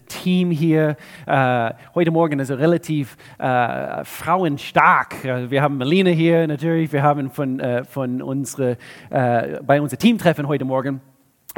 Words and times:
Team 0.00 0.50
hier. 0.50 0.96
Äh, 1.26 1.70
heute 1.94 2.10
Morgen 2.10 2.40
also 2.40 2.54
relativ 2.54 3.16
äh, 3.38 4.04
frauenstark. 4.04 5.24
Also 5.24 5.50
wir 5.50 5.62
haben 5.62 5.78
Melina 5.78 6.10
hier 6.10 6.46
natürlich, 6.46 6.92
wir 6.92 7.02
haben 7.02 7.30
von, 7.30 7.60
äh, 7.60 7.84
von 7.84 8.22
unsere, 8.22 8.76
äh, 9.10 9.60
bei 9.62 9.80
unserem 9.80 9.98
Teamtreffen 9.98 10.48
heute 10.48 10.64
Morgen 10.64 11.00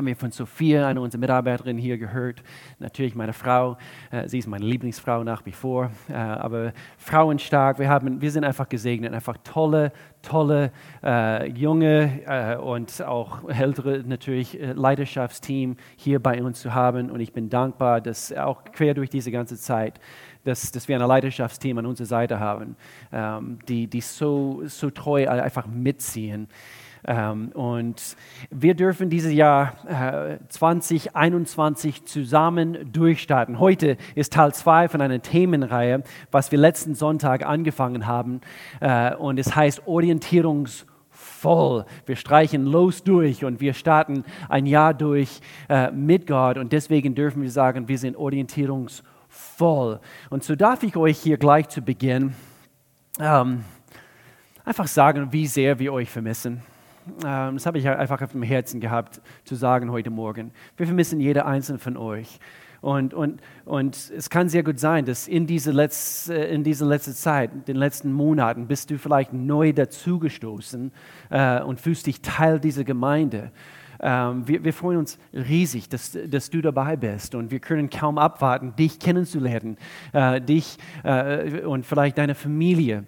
haben 0.00 0.06
wir 0.06 0.16
von 0.16 0.30
Sophia, 0.30 0.88
einer 0.88 1.02
unserer 1.02 1.20
Mitarbeiterinnen 1.20 1.76
hier 1.76 1.98
gehört. 1.98 2.42
Natürlich 2.78 3.14
meine 3.14 3.34
Frau, 3.34 3.76
äh, 4.10 4.26
sie 4.28 4.38
ist 4.38 4.46
meine 4.46 4.64
Lieblingsfrau 4.64 5.22
nach 5.24 5.44
wie 5.44 5.52
vor, 5.52 5.90
äh, 6.08 6.14
aber 6.14 6.72
frauenstark. 6.96 7.78
Wir, 7.78 7.90
haben, 7.90 8.22
wir 8.22 8.30
sind 8.30 8.44
einfach 8.44 8.66
gesegnet, 8.66 9.12
einfach 9.12 9.36
tolle, 9.44 9.92
tolle 10.22 10.72
äh, 11.04 11.50
junge 11.50 12.22
äh, 12.24 12.56
und 12.56 13.02
auch 13.02 13.46
ältere 13.50 14.02
natürlich 14.06 14.58
Leidenschaftsteam 14.74 15.76
hier 15.96 16.18
bei 16.18 16.42
uns 16.42 16.62
zu 16.62 16.72
haben. 16.72 17.10
Und 17.10 17.20
ich 17.20 17.34
bin 17.34 17.50
dankbar, 17.50 18.00
dass 18.00 18.32
auch 18.32 18.64
quer 18.72 18.94
durch 18.94 19.10
diese 19.10 19.30
ganze 19.30 19.58
Zeit, 19.58 20.00
dass, 20.44 20.72
dass 20.72 20.88
wir 20.88 20.98
ein 20.98 21.06
Leidenschaftsteam 21.06 21.76
an 21.76 21.84
unserer 21.84 22.06
Seite 22.06 22.40
haben, 22.40 22.74
ähm, 23.12 23.58
die, 23.68 23.86
die 23.86 24.00
so, 24.00 24.62
so 24.64 24.88
treu 24.88 25.28
einfach 25.28 25.66
mitziehen. 25.66 26.48
Ähm, 27.06 27.50
und 27.52 28.16
wir 28.50 28.74
dürfen 28.74 29.10
dieses 29.10 29.32
Jahr 29.32 29.74
äh, 29.86 30.38
2021 30.48 32.04
zusammen 32.04 32.92
durchstarten. 32.92 33.58
Heute 33.58 33.96
ist 34.14 34.32
Teil 34.32 34.52
2 34.52 34.88
von 34.88 35.00
einer 35.00 35.22
Themenreihe, 35.22 36.02
was 36.30 36.52
wir 36.52 36.58
letzten 36.58 36.94
Sonntag 36.94 37.44
angefangen 37.44 38.06
haben. 38.06 38.40
Äh, 38.80 39.14
und 39.14 39.38
es 39.38 39.56
heißt 39.56 39.86
Orientierungsvoll. 39.86 41.86
Wir 42.06 42.16
streichen 42.16 42.66
los 42.66 43.02
durch 43.02 43.44
und 43.44 43.60
wir 43.60 43.74
starten 43.74 44.24
ein 44.48 44.66
Jahr 44.66 44.94
durch 44.94 45.40
äh, 45.68 45.90
mit 45.90 46.26
Gott. 46.26 46.58
Und 46.58 46.72
deswegen 46.72 47.14
dürfen 47.14 47.42
wir 47.42 47.50
sagen, 47.50 47.88
wir 47.88 47.98
sind 47.98 48.16
orientierungsvoll. 48.16 50.00
Und 50.28 50.44
so 50.44 50.54
darf 50.54 50.82
ich 50.82 50.96
euch 50.96 51.18
hier 51.18 51.38
gleich 51.38 51.68
zu 51.68 51.82
Beginn 51.82 52.34
ähm, 53.18 53.64
einfach 54.64 54.86
sagen, 54.86 55.32
wie 55.32 55.46
sehr 55.46 55.78
wir 55.78 55.92
euch 55.92 56.10
vermissen. 56.10 56.62
Ähm, 57.24 57.54
das 57.54 57.66
habe 57.66 57.78
ich 57.78 57.88
einfach 57.88 58.20
auf 58.22 58.32
dem 58.32 58.42
Herzen 58.42 58.80
gehabt, 58.80 59.20
zu 59.44 59.54
sagen 59.54 59.90
heute 59.90 60.10
Morgen. 60.10 60.52
Wir 60.76 60.86
vermissen 60.86 61.20
jeder 61.20 61.46
einzelne 61.46 61.78
von 61.78 61.96
euch. 61.96 62.38
Und, 62.80 63.12
und, 63.12 63.40
und 63.66 64.10
es 64.16 64.30
kann 64.30 64.48
sehr 64.48 64.62
gut 64.62 64.78
sein, 64.78 65.04
dass 65.04 65.28
in 65.28 65.46
dieser 65.46 65.72
letzte, 65.72 66.48
äh, 66.48 66.58
diese 66.58 66.86
letzte 66.86 67.14
Zeit, 67.14 67.52
in 67.52 67.64
den 67.64 67.76
letzten 67.76 68.12
Monaten, 68.12 68.66
bist 68.66 68.90
du 68.90 68.98
vielleicht 68.98 69.32
neu 69.32 69.72
dazugestoßen 69.72 70.90
äh, 71.28 71.60
und 71.60 71.80
fühlst 71.80 72.06
dich 72.06 72.22
Teil 72.22 72.58
dieser 72.58 72.84
Gemeinde. 72.84 73.52
Ähm, 74.02 74.48
wir, 74.48 74.64
wir, 74.64 74.72
freuen 74.72 74.98
uns 74.98 75.18
riesig, 75.34 75.90
dass, 75.90 76.16
dass, 76.26 76.48
du 76.48 76.62
dabei 76.62 76.96
bist 76.96 77.34
und 77.34 77.50
wir 77.50 77.60
können 77.60 77.90
kaum 77.90 78.16
abwarten, 78.16 78.74
dich 78.76 78.98
kennenzulernen, 78.98 79.76
äh, 80.14 80.40
dich 80.40 80.78
äh, 81.04 81.60
und 81.60 81.84
vielleicht 81.84 82.16
deine 82.16 82.34
Familie 82.34 83.04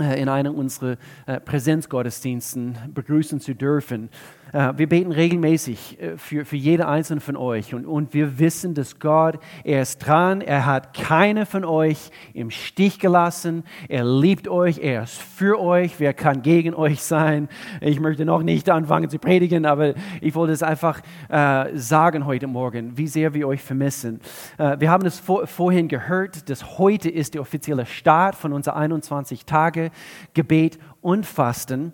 in 0.00 0.28
einem 0.28 0.54
unserer 0.54 0.96
äh, 1.26 1.40
Präsenzgottesdiensten 1.40 2.76
begrüßen 2.94 3.40
zu 3.40 3.54
dürfen. 3.54 4.10
Äh, 4.52 4.72
wir 4.76 4.88
beten 4.88 5.12
regelmäßig 5.12 6.00
äh, 6.00 6.16
für, 6.16 6.44
für 6.44 6.56
jede 6.56 6.88
einzelne 6.88 7.20
von 7.20 7.36
euch. 7.36 7.74
Und, 7.74 7.86
und 7.86 8.14
wir 8.14 8.38
wissen, 8.38 8.74
dass 8.74 8.98
Gott, 8.98 9.38
er 9.64 9.82
ist 9.82 9.98
dran, 9.98 10.40
er 10.40 10.66
hat 10.66 10.94
keine 10.94 11.46
von 11.46 11.64
euch 11.64 12.10
im 12.34 12.50
Stich 12.50 12.98
gelassen, 12.98 13.64
er 13.88 14.04
liebt 14.04 14.48
euch, 14.48 14.78
er 14.78 15.04
ist 15.04 15.20
für 15.20 15.60
euch, 15.60 15.98
wer 15.98 16.14
kann 16.14 16.42
gegen 16.42 16.74
euch 16.74 17.02
sein? 17.02 17.48
Ich 17.80 18.00
möchte 18.00 18.24
noch 18.24 18.42
nicht 18.42 18.68
anfangen 18.70 19.08
zu 19.10 19.18
predigen, 19.18 19.66
aber 19.66 19.94
ich 20.20 20.34
wollte 20.34 20.52
es 20.52 20.62
einfach 20.62 21.00
äh, 21.28 21.76
sagen 21.76 22.26
heute 22.26 22.46
Morgen, 22.46 22.96
wie 22.96 23.06
sehr 23.06 23.34
wir 23.34 23.46
euch 23.46 23.62
vermissen. 23.62 24.20
Äh, 24.58 24.80
wir 24.80 24.90
haben 24.90 25.06
es 25.06 25.18
vor, 25.20 25.46
vorhin 25.46 25.88
gehört, 25.88 26.48
dass 26.48 26.78
heute 26.78 27.08
ist 27.08 27.34
der 27.34 27.42
offizielle 27.42 27.86
Start 27.86 28.34
von 28.34 28.52
unser 28.52 28.76
21 28.76 29.44
Tage 29.44 29.90
Gebet 30.34 30.78
und 31.00 31.26
Fasten. 31.26 31.92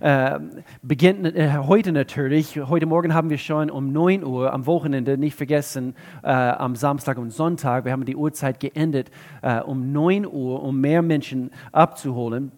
Äh, 0.00 0.38
beginnt 0.82 1.26
äh, 1.34 1.58
heute 1.58 1.92
natürlich. 1.92 2.56
Heute 2.56 2.86
Morgen 2.86 3.14
haben 3.14 3.30
wir 3.30 3.38
schon 3.38 3.70
um 3.70 3.92
9 3.92 4.24
Uhr 4.24 4.52
am 4.52 4.66
Wochenende, 4.66 5.18
nicht 5.18 5.34
vergessen, 5.34 5.94
äh, 6.22 6.28
am 6.28 6.76
Samstag 6.76 7.18
und 7.18 7.30
Sonntag, 7.30 7.84
wir 7.84 7.92
haben 7.92 8.04
die 8.04 8.16
Uhrzeit 8.16 8.60
geendet, 8.60 9.10
äh, 9.42 9.60
um 9.60 9.92
9 9.92 10.26
Uhr, 10.26 10.62
um 10.62 10.80
mehr 10.80 11.02
Menschen 11.02 11.50
abzuholen. 11.72 12.52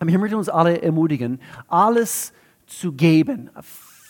Aber 0.00 0.10
ich 0.10 0.18
möchte 0.18 0.36
uns 0.36 0.48
alle 0.48 0.80
ermutigen, 0.80 1.40
alles 1.66 2.32
zu 2.66 2.92
geben, 2.92 3.50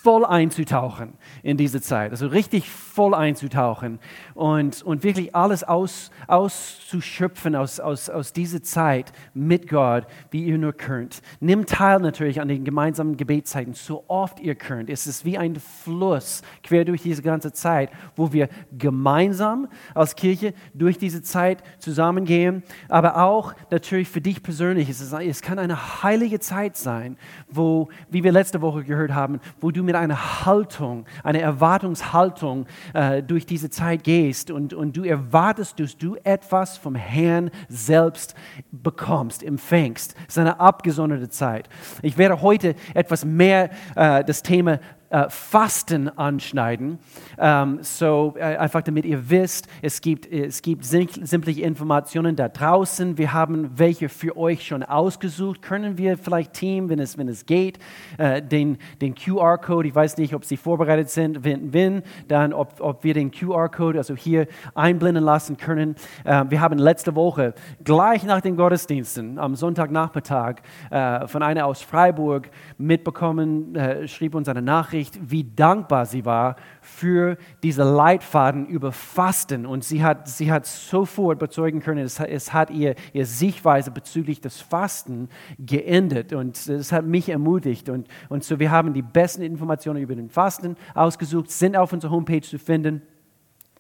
voll 0.08 0.24
einzutauchen 0.24 1.12
in 1.42 1.58
diese 1.58 1.82
Zeit, 1.82 2.12
also 2.12 2.28
richtig 2.28 2.70
voll 2.70 3.12
einzutauchen 3.12 3.98
und, 4.32 4.82
und 4.82 5.04
wirklich 5.04 5.34
alles 5.34 5.64
aus, 5.64 6.10
auszuschöpfen 6.26 7.54
aus, 7.54 7.78
aus, 7.78 8.08
aus 8.08 8.32
dieser 8.32 8.62
Zeit 8.62 9.12
mit 9.34 9.69
Gott, 9.69 10.06
wie 10.30 10.46
ihr 10.46 10.56
nur 10.56 10.72
könnt. 10.72 11.20
Nimmt 11.41 11.69
teil 11.69 12.00
natürlich 12.00 12.41
an 12.41 12.48
den 12.48 12.64
gemeinsamen 12.64 13.19
Gebetszeiten, 13.19 13.74
so 13.74 14.04
oft 14.08 14.41
ihr 14.41 14.54
könnt. 14.54 14.88
Es 14.88 15.06
ist 15.06 15.26
wie 15.26 15.36
ein 15.36 15.56
Fluss 15.56 16.40
quer 16.62 16.86
durch 16.86 17.02
diese 17.02 17.20
ganze 17.20 17.52
Zeit, 17.52 17.90
wo 18.16 18.32
wir 18.32 18.48
gemeinsam 18.78 19.69
als 19.94 20.16
Kirche 20.16 20.54
durch 20.72 20.96
diese 20.96 21.20
Zeit 21.20 21.62
zusammengehen, 21.80 22.62
aber 22.88 23.22
auch 23.22 23.52
natürlich 23.70 24.08
für 24.08 24.22
dich 24.22 24.42
persönlich. 24.42 24.88
Es, 24.88 25.02
ist, 25.02 25.12
es 25.12 25.42
kann 25.42 25.58
eine 25.58 26.02
heilige 26.02 26.40
Zeit 26.40 26.78
sein, 26.78 27.19
wo, 27.50 27.90
wie 28.08 28.25
wir 28.25 28.32
letzte 28.32 28.62
Woche 28.62 28.84
gehört 28.84 29.12
haben, 29.12 29.38
wo 29.60 29.70
du 29.70 29.82
mit 29.82 29.97
einer 29.98 30.47
Haltung, 30.47 31.06
einer 31.22 31.41
Erwartungshaltung 31.41 32.66
äh, 32.94 33.22
durch 33.22 33.47
diese 33.47 33.70
Zeit 33.70 34.04
gehst 34.04 34.50
und, 34.50 34.75
und 34.75 34.97
du 34.97 35.04
erwartest, 35.04 35.81
dass 35.81 35.97
du 35.97 36.16
etwas 36.25 36.76
vom 36.76 36.94
Herrn 36.94 37.50
selbst 37.69 38.34
bekommst, 38.70 39.42
empfängst. 39.42 40.14
Es 40.26 40.37
ist 40.37 40.38
eine 40.38 40.60
abgesonderte 40.60 41.28
Zeit. 41.28 41.69
Ich 42.03 42.19
werde 42.19 42.42
heute 42.42 42.75
etwas 42.94 43.25
mehr 43.25 43.70
äh, 43.94 44.25
das 44.25 44.42
Thema 44.42 44.81
äh, 45.10 45.26
Fasten 45.30 46.08
anschneiden. 46.10 46.98
Ähm, 47.38 47.78
so 47.80 48.34
äh, 48.36 48.56
einfach 48.56 48.82
damit 48.82 49.06
ihr 49.06 49.30
wisst, 49.30 49.66
es 49.80 50.00
gibt, 50.00 50.30
es 50.30 50.60
gibt 50.60 50.84
sämtliche 50.84 51.62
Informationen 51.62 52.36
da 52.36 52.48
draußen. 52.48 53.16
Wir 53.16 53.32
haben 53.32 53.70
welche 53.78 54.10
für 54.10 54.36
euch 54.36 54.66
schon 54.66 54.82
ausgesucht. 54.82 55.62
Können 55.62 55.96
wir 55.96 56.19
vielleicht, 56.19 56.52
Team, 56.52 56.91
wenn 56.91 56.98
es, 56.98 57.16
wenn 57.16 57.28
es 57.28 57.46
geht, 57.46 57.78
äh, 58.19 58.42
den, 58.42 58.76
den 59.00 59.14
QR-Code, 59.14 59.88
ich 59.88 59.94
weiß 59.94 60.19
nicht, 60.19 60.34
ob 60.34 60.44
Sie 60.44 60.56
vorbereitet 60.56 61.08
sind, 61.08 61.42
wenn, 61.42 61.72
wenn 61.72 62.02
dann 62.28 62.52
ob, 62.52 62.80
ob 62.80 63.02
wir 63.02 63.14
den 63.14 63.30
QR-Code 63.30 63.98
also 63.98 64.14
hier 64.14 64.46
einblenden 64.75 65.25
lassen 65.25 65.56
können. 65.56 65.94
Äh, 66.25 66.44
wir 66.48 66.60
haben 66.60 66.78
letzte 66.78 67.14
Woche, 67.14 67.54
gleich 67.82 68.25
nach 68.25 68.42
den 68.42 68.56
Gottesdiensten, 68.56 69.38
am 69.38 69.54
Sonntagnachmittag, 69.54 70.56
äh, 70.90 71.26
von 71.26 71.42
einer 71.42 71.64
aus 71.66 71.80
Freiburg 71.80 72.50
mitbekommen, 72.76 73.75
äh, 73.75 74.06
schrieb 74.06 74.34
uns 74.34 74.48
eine 74.48 74.62
Nachricht, 74.62 74.97
Nachricht, 74.98 75.19
wie 75.31 75.44
dankbar 75.44 76.06
sie 76.06 76.25
war 76.25 76.56
für 76.82 77.36
diese 77.62 77.84
Leitfaden 77.84 78.66
über 78.66 78.91
Fasten. 78.91 79.64
Und 79.64 79.84
sie 79.84 80.03
hat, 80.03 80.28
sie 80.28 80.50
hat 80.50 80.66
sofort 80.66 81.38
bezeugen 81.38 81.81
können, 81.81 82.04
es, 82.04 82.19
es 82.19 82.53
hat 82.53 82.70
ihr, 82.70 82.97
ihr 83.12 83.26
Sichtweise 83.26 83.92
bezüglich 83.92 84.41
des 84.41 84.60
Fasten 84.60 85.28
geändert. 85.58 86.32
Und 86.32 86.56
es 86.66 86.91
hat 86.91 87.04
mich 87.04 87.28
ermutigt. 87.28 87.88
Und, 87.88 88.08
und 88.28 88.42
so, 88.42 88.58
wir 88.58 88.70
haben 88.72 88.92
die 88.92 89.03
besten 89.03 89.42
Informationen 89.42 90.03
über 90.03 90.16
den 90.16 90.28
Fasten 90.28 90.76
ausgesucht, 90.94 91.50
sind 91.50 91.76
auf 91.76 91.92
unserer 91.92 92.10
Homepage 92.10 92.42
zu 92.42 92.58
finden. 92.58 93.03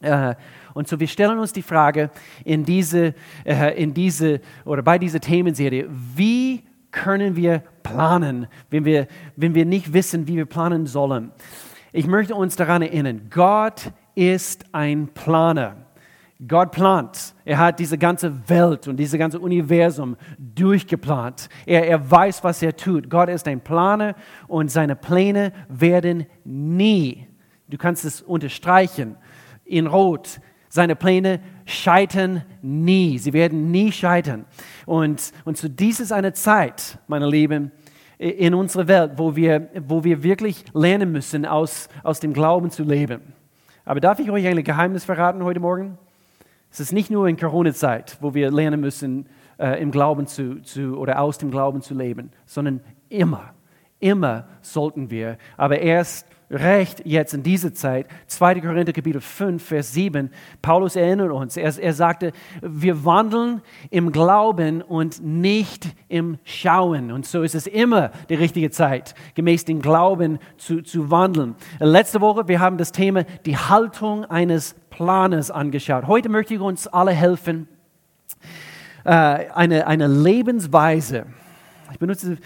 Äh, 0.00 0.36
und 0.74 0.86
so, 0.86 1.00
wir 1.00 1.08
stellen 1.08 1.40
uns 1.40 1.52
die 1.52 1.62
Frage 1.62 2.10
in 2.44 2.64
diese, 2.64 3.14
äh, 3.44 3.82
in 3.82 3.92
diese 3.92 4.40
oder 4.64 4.82
bei 4.82 4.98
dieser 4.98 5.18
Themenserie, 5.18 5.88
wie 5.90 6.62
können 6.90 7.36
wir 7.36 7.62
planen, 7.82 8.46
wenn 8.70 8.84
wir, 8.84 9.06
wenn 9.36 9.54
wir 9.54 9.64
nicht 9.64 9.92
wissen, 9.92 10.26
wie 10.26 10.36
wir 10.36 10.46
planen 10.46 10.86
sollen. 10.86 11.32
Ich 11.92 12.06
möchte 12.06 12.34
uns 12.34 12.56
daran 12.56 12.82
erinnern, 12.82 13.28
Gott 13.30 13.92
ist 14.14 14.66
ein 14.72 15.08
Planer. 15.08 15.88
Gott 16.46 16.70
plant. 16.70 17.34
Er 17.44 17.58
hat 17.58 17.80
diese 17.80 17.98
ganze 17.98 18.48
Welt 18.48 18.86
und 18.86 18.96
dieses 18.96 19.18
ganze 19.18 19.40
Universum 19.40 20.16
durchgeplant. 20.38 21.48
Er, 21.66 21.88
er 21.88 22.08
weiß, 22.10 22.44
was 22.44 22.62
er 22.62 22.76
tut. 22.76 23.10
Gott 23.10 23.28
ist 23.28 23.48
ein 23.48 23.60
Planer 23.60 24.14
und 24.46 24.70
seine 24.70 24.94
Pläne 24.94 25.52
werden 25.68 26.26
nie, 26.44 27.26
du 27.68 27.76
kannst 27.76 28.04
es 28.04 28.22
unterstreichen, 28.22 29.16
in 29.64 29.88
Rot, 29.88 30.40
seine 30.68 30.96
Pläne 30.96 31.40
scheitern 31.64 32.42
nie. 32.62 33.18
Sie 33.18 33.32
werden 33.32 33.70
nie 33.70 33.92
scheitern. 33.92 34.44
Und, 34.86 35.32
und 35.44 35.56
so 35.56 35.68
dies 35.68 36.00
ist 36.00 36.12
eine 36.12 36.32
Zeit, 36.32 36.98
meine 37.06 37.28
Lieben, 37.28 37.72
in 38.18 38.54
unserer 38.54 38.88
Welt, 38.88 39.12
wo 39.16 39.36
wir, 39.36 39.68
wo 39.86 40.02
wir 40.02 40.22
wirklich 40.22 40.64
lernen 40.74 41.12
müssen, 41.12 41.46
aus, 41.46 41.88
aus 42.02 42.20
dem 42.20 42.32
Glauben 42.32 42.70
zu 42.70 42.82
leben. 42.82 43.32
Aber 43.84 44.00
darf 44.00 44.18
ich 44.18 44.30
euch 44.30 44.46
ein 44.46 44.62
Geheimnis 44.64 45.04
verraten 45.04 45.44
heute 45.44 45.60
Morgen? 45.60 45.96
Es 46.70 46.80
ist 46.80 46.92
nicht 46.92 47.10
nur 47.10 47.28
in 47.28 47.36
Corona-Zeit, 47.36 48.18
wo 48.20 48.34
wir 48.34 48.50
lernen 48.50 48.80
müssen, 48.80 49.26
äh, 49.58 49.80
im 49.80 49.90
Glauben 49.90 50.26
zu, 50.26 50.60
zu, 50.62 50.98
oder 50.98 51.20
aus 51.20 51.38
dem 51.38 51.50
Glauben 51.50 51.80
zu 51.80 51.94
leben, 51.94 52.30
sondern 52.44 52.80
immer, 53.08 53.54
immer 54.00 54.46
sollten 54.60 55.10
wir, 55.10 55.38
aber 55.56 55.78
erst 55.78 56.27
recht 56.50 57.02
jetzt 57.04 57.34
in 57.34 57.42
dieser 57.42 57.74
Zeit. 57.74 58.06
2. 58.26 58.60
Korinther 58.60 58.92
Kapitel 58.92 59.20
5, 59.20 59.62
Vers 59.62 59.92
7. 59.92 60.30
Paulus 60.62 60.96
erinnert 60.96 61.30
uns. 61.30 61.56
Er, 61.56 61.76
er 61.78 61.92
sagte, 61.92 62.32
wir 62.62 63.04
wandeln 63.04 63.62
im 63.90 64.12
Glauben 64.12 64.82
und 64.82 65.22
nicht 65.22 65.88
im 66.08 66.38
Schauen. 66.44 67.12
Und 67.12 67.26
so 67.26 67.42
ist 67.42 67.54
es 67.54 67.66
immer 67.66 68.10
die 68.28 68.34
richtige 68.34 68.70
Zeit, 68.70 69.14
gemäß 69.34 69.64
dem 69.64 69.82
Glauben 69.82 70.38
zu, 70.56 70.82
zu 70.82 71.10
wandeln. 71.10 71.54
Letzte 71.80 72.20
Woche, 72.20 72.48
wir 72.48 72.60
haben 72.60 72.78
das 72.78 72.92
Thema 72.92 73.24
die 73.44 73.56
Haltung 73.56 74.24
eines 74.24 74.74
Planes 74.90 75.50
angeschaut. 75.50 76.06
Heute 76.06 76.28
möchte 76.28 76.54
ich 76.54 76.60
uns 76.60 76.86
alle 76.86 77.12
helfen, 77.12 77.68
äh, 79.04 79.10
eine, 79.10 79.86
eine 79.86 80.06
Lebensweise. 80.06 81.26
Ich 81.92 81.98
benutze 81.98 82.38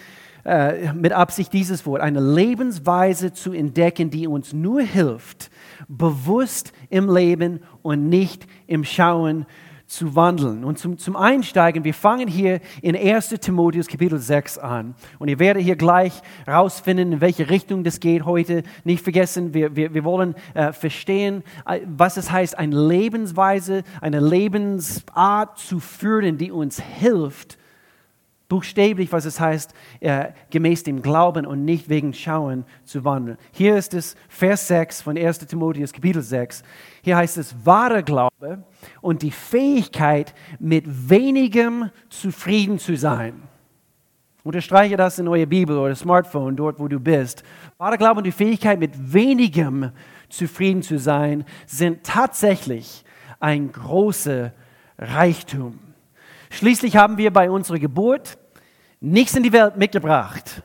äh, 0.44 0.92
mit 0.92 1.12
Absicht 1.12 1.52
dieses 1.52 1.86
Wort, 1.86 2.00
eine 2.00 2.20
Lebensweise 2.20 3.32
zu 3.32 3.52
entdecken, 3.52 4.10
die 4.10 4.26
uns 4.26 4.52
nur 4.52 4.82
hilft, 4.82 5.50
bewusst 5.88 6.72
im 6.90 7.12
Leben 7.12 7.60
und 7.82 8.08
nicht 8.08 8.46
im 8.66 8.84
Schauen 8.84 9.46
zu 9.92 10.16
wandeln. 10.16 10.64
Und 10.64 10.78
zum, 10.78 10.98
zum 10.98 11.16
Einsteigen, 11.16 11.84
wir 11.84 11.94
fangen 11.94 12.26
hier 12.26 12.60
in 12.80 12.96
1 12.96 13.28
Timotheus 13.40 13.86
Kapitel 13.86 14.18
6 14.18 14.58
an. 14.58 14.94
Und 15.18 15.28
ihr 15.28 15.38
werdet 15.38 15.62
hier 15.62 15.76
gleich 15.76 16.22
rausfinden, 16.48 17.12
in 17.12 17.20
welche 17.20 17.50
Richtung 17.50 17.84
das 17.84 18.00
geht 18.00 18.24
heute. 18.24 18.62
Nicht 18.84 19.04
vergessen, 19.04 19.52
wir, 19.54 19.76
wir, 19.76 19.92
wir 19.92 20.04
wollen 20.04 20.34
äh, 20.54 20.72
verstehen, 20.72 21.42
äh, 21.66 21.80
was 21.84 22.16
es 22.16 22.32
heißt, 22.32 22.58
eine 22.58 22.74
Lebensweise, 22.74 23.84
eine 24.00 24.20
Lebensart 24.20 25.58
zu 25.58 25.78
führen, 25.78 26.38
die 26.38 26.50
uns 26.50 26.80
hilft, 26.80 27.58
buchstäblich, 28.52 29.10
was 29.10 29.24
es 29.24 29.40
heißt, 29.40 29.72
äh, 30.00 30.26
gemäß 30.50 30.82
dem 30.82 31.00
Glauben 31.00 31.46
und 31.46 31.64
nicht 31.64 31.88
wegen 31.88 32.12
Schauen 32.12 32.66
zu 32.84 33.02
wandeln. 33.02 33.38
Hier 33.50 33.76
ist 33.76 33.94
es 33.94 34.14
Vers 34.28 34.68
6 34.68 35.00
von 35.00 35.16
1 35.16 35.38
Timotheus 35.38 35.90
Kapitel 35.90 36.20
6. 36.20 36.62
Hier 37.00 37.16
heißt 37.16 37.38
es, 37.38 37.54
wahre 37.64 38.02
Glaube 38.02 38.62
und 39.00 39.22
die 39.22 39.30
Fähigkeit, 39.30 40.34
mit 40.58 40.84
wenigem 41.08 41.88
zufrieden 42.10 42.78
zu 42.78 42.94
sein. 42.94 43.42
Unterstreiche 44.44 44.98
das 44.98 45.18
in 45.18 45.28
eurer 45.28 45.46
Bibel 45.46 45.78
oder 45.78 45.94
Smartphone, 45.94 46.54
dort 46.54 46.78
wo 46.78 46.88
du 46.88 47.00
bist. 47.00 47.44
Wahre 47.78 47.96
Glaube 47.96 48.18
und 48.18 48.24
die 48.24 48.32
Fähigkeit, 48.32 48.78
mit 48.78 49.14
wenigem 49.14 49.92
zufrieden 50.28 50.82
zu 50.82 50.98
sein, 50.98 51.46
sind 51.64 52.04
tatsächlich 52.04 53.02
ein 53.40 53.72
großer 53.72 54.52
Reichtum. 54.98 55.78
Schließlich 56.50 56.98
haben 56.98 57.16
wir 57.16 57.32
bei 57.32 57.50
unserer 57.50 57.78
Geburt 57.78 58.36
nichts 59.02 59.34
in 59.36 59.42
die 59.42 59.52
Welt 59.52 59.76
mitgebracht. 59.76 60.62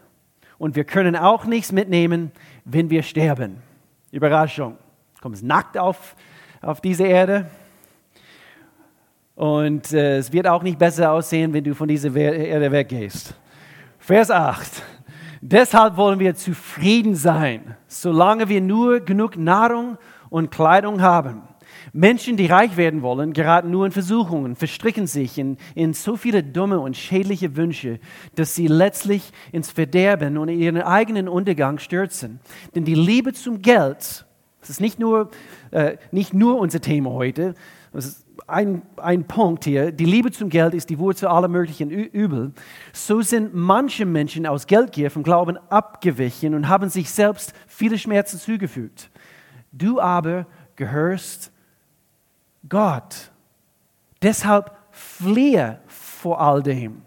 Und 0.57 0.75
wir 0.75 0.85
können 0.85 1.15
auch 1.15 1.45
nichts 1.45 1.71
mitnehmen, 1.71 2.31
wenn 2.65 2.89
wir 2.89 3.03
sterben. 3.03 3.57
Überraschung. 4.11 4.77
Du 5.15 5.21
kommst 5.21 5.43
nackt 5.43 5.77
auf, 5.77 6.15
auf 6.61 6.79
diese 6.79 7.05
Erde. 7.05 7.49
Und 9.35 9.91
äh, 9.93 10.17
es 10.17 10.31
wird 10.31 10.47
auch 10.47 10.63
nicht 10.63 10.79
besser 10.79 11.11
aussehen, 11.11 11.53
wenn 11.53 11.63
du 11.63 11.75
von 11.75 11.87
dieser 11.87 12.15
Erde 12.15 12.71
weggehst. 12.71 13.35
Vers 13.99 14.31
8. 14.31 14.83
Deshalb 15.41 15.97
wollen 15.97 16.19
wir 16.19 16.33
zufrieden 16.33 17.13
sein, 17.13 17.75
solange 17.87 18.49
wir 18.49 18.61
nur 18.61 18.99
genug 18.99 19.37
Nahrung 19.37 19.97
und 20.29 20.49
Kleidung 20.49 21.01
haben. 21.01 21.43
Menschen, 21.93 22.37
die 22.37 22.47
reich 22.47 22.77
werden 22.77 23.01
wollen, 23.01 23.33
geraten 23.33 23.71
nur 23.71 23.85
in 23.85 23.91
Versuchungen, 23.91 24.55
verstricken 24.55 25.07
sich 25.07 25.37
in, 25.37 25.57
in 25.75 25.93
so 25.93 26.15
viele 26.15 26.43
dumme 26.43 26.79
und 26.79 26.97
schädliche 26.97 27.55
Wünsche, 27.55 27.99
dass 28.35 28.55
sie 28.55 28.67
letztlich 28.67 29.31
ins 29.51 29.71
Verderben 29.71 30.37
und 30.37 30.49
in 30.49 30.59
ihren 30.59 30.81
eigenen 30.81 31.27
Untergang 31.27 31.79
stürzen. 31.79 32.39
Denn 32.75 32.85
die 32.85 32.95
Liebe 32.95 33.33
zum 33.33 33.61
Geld, 33.61 34.25
das 34.59 34.69
ist 34.69 34.81
nicht 34.81 34.99
nur, 34.99 35.29
äh, 35.71 35.97
nicht 36.11 36.33
nur 36.33 36.59
unser 36.59 36.81
Thema 36.81 37.11
heute, 37.11 37.55
das 37.93 38.05
ist 38.05 38.25
ein, 38.47 38.81
ein 38.97 39.25
Punkt 39.25 39.63
hier, 39.63 39.91
die 39.91 40.05
Liebe 40.05 40.31
zum 40.31 40.49
Geld 40.49 40.73
ist 40.73 40.89
die 40.89 40.99
Wurzel 40.99 41.27
aller 41.27 41.47
möglichen 41.47 41.89
Übel. 41.89 42.53
So 42.93 43.21
sind 43.21 43.53
manche 43.53 44.05
Menschen 44.05 44.45
aus 44.45 44.67
Geldgier 44.67 45.09
vom 45.09 45.23
Glauben 45.23 45.57
abgewichen 45.69 46.53
und 46.53 46.67
haben 46.67 46.89
sich 46.89 47.09
selbst 47.09 47.53
viele 47.67 47.97
Schmerzen 47.97 48.39
zugefügt. 48.39 49.09
Du 49.71 49.99
aber 49.99 50.45
gehörst 50.75 51.51
Gott. 52.69 53.31
Deshalb 54.21 54.75
fliehe 54.91 55.79
vor 55.87 56.39
all 56.41 56.63
dem. 56.63 57.03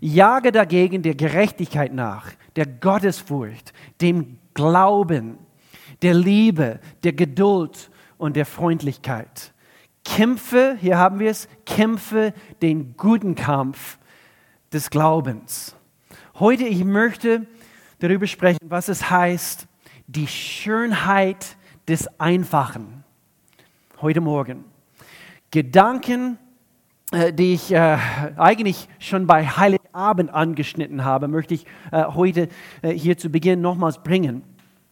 Jage 0.00 0.52
dagegen 0.52 1.02
der 1.02 1.14
Gerechtigkeit 1.14 1.92
nach, 1.92 2.32
der 2.56 2.66
Gottesfurcht, 2.66 3.72
dem 4.00 4.38
Glauben, 4.54 5.38
der 6.02 6.14
Liebe, 6.14 6.80
der 7.04 7.12
Geduld 7.12 7.90
und 8.18 8.36
der 8.36 8.46
Freundlichkeit. 8.46 9.52
Kämpfe, 10.04 10.76
hier 10.80 10.98
haben 10.98 11.18
wir 11.18 11.30
es, 11.30 11.48
kämpfe 11.64 12.34
den 12.60 12.96
guten 12.96 13.34
Kampf 13.34 13.98
des 14.72 14.90
Glaubens. 14.90 15.76
Heute, 16.38 16.64
ich 16.64 16.84
möchte 16.84 17.46
darüber 18.00 18.26
sprechen, 18.26 18.58
was 18.68 18.88
es 18.88 19.10
heißt, 19.10 19.66
die 20.06 20.26
Schönheit 20.26 21.56
des 21.86 22.08
Einfachen 22.18 23.01
heute 24.02 24.20
Morgen. 24.20 24.64
Gedanken, 25.52 26.36
äh, 27.12 27.32
die 27.32 27.54
ich 27.54 27.72
äh, 27.72 27.96
eigentlich 28.36 28.88
schon 28.98 29.28
bei 29.28 29.46
Heiligabend 29.46 30.34
angeschnitten 30.34 31.04
habe, 31.04 31.28
möchte 31.28 31.54
ich 31.54 31.66
äh, 31.92 32.04
heute 32.04 32.48
hier 32.82 33.16
zu 33.16 33.30
Beginn 33.30 33.60
nochmals 33.60 34.02
bringen. 34.02 34.42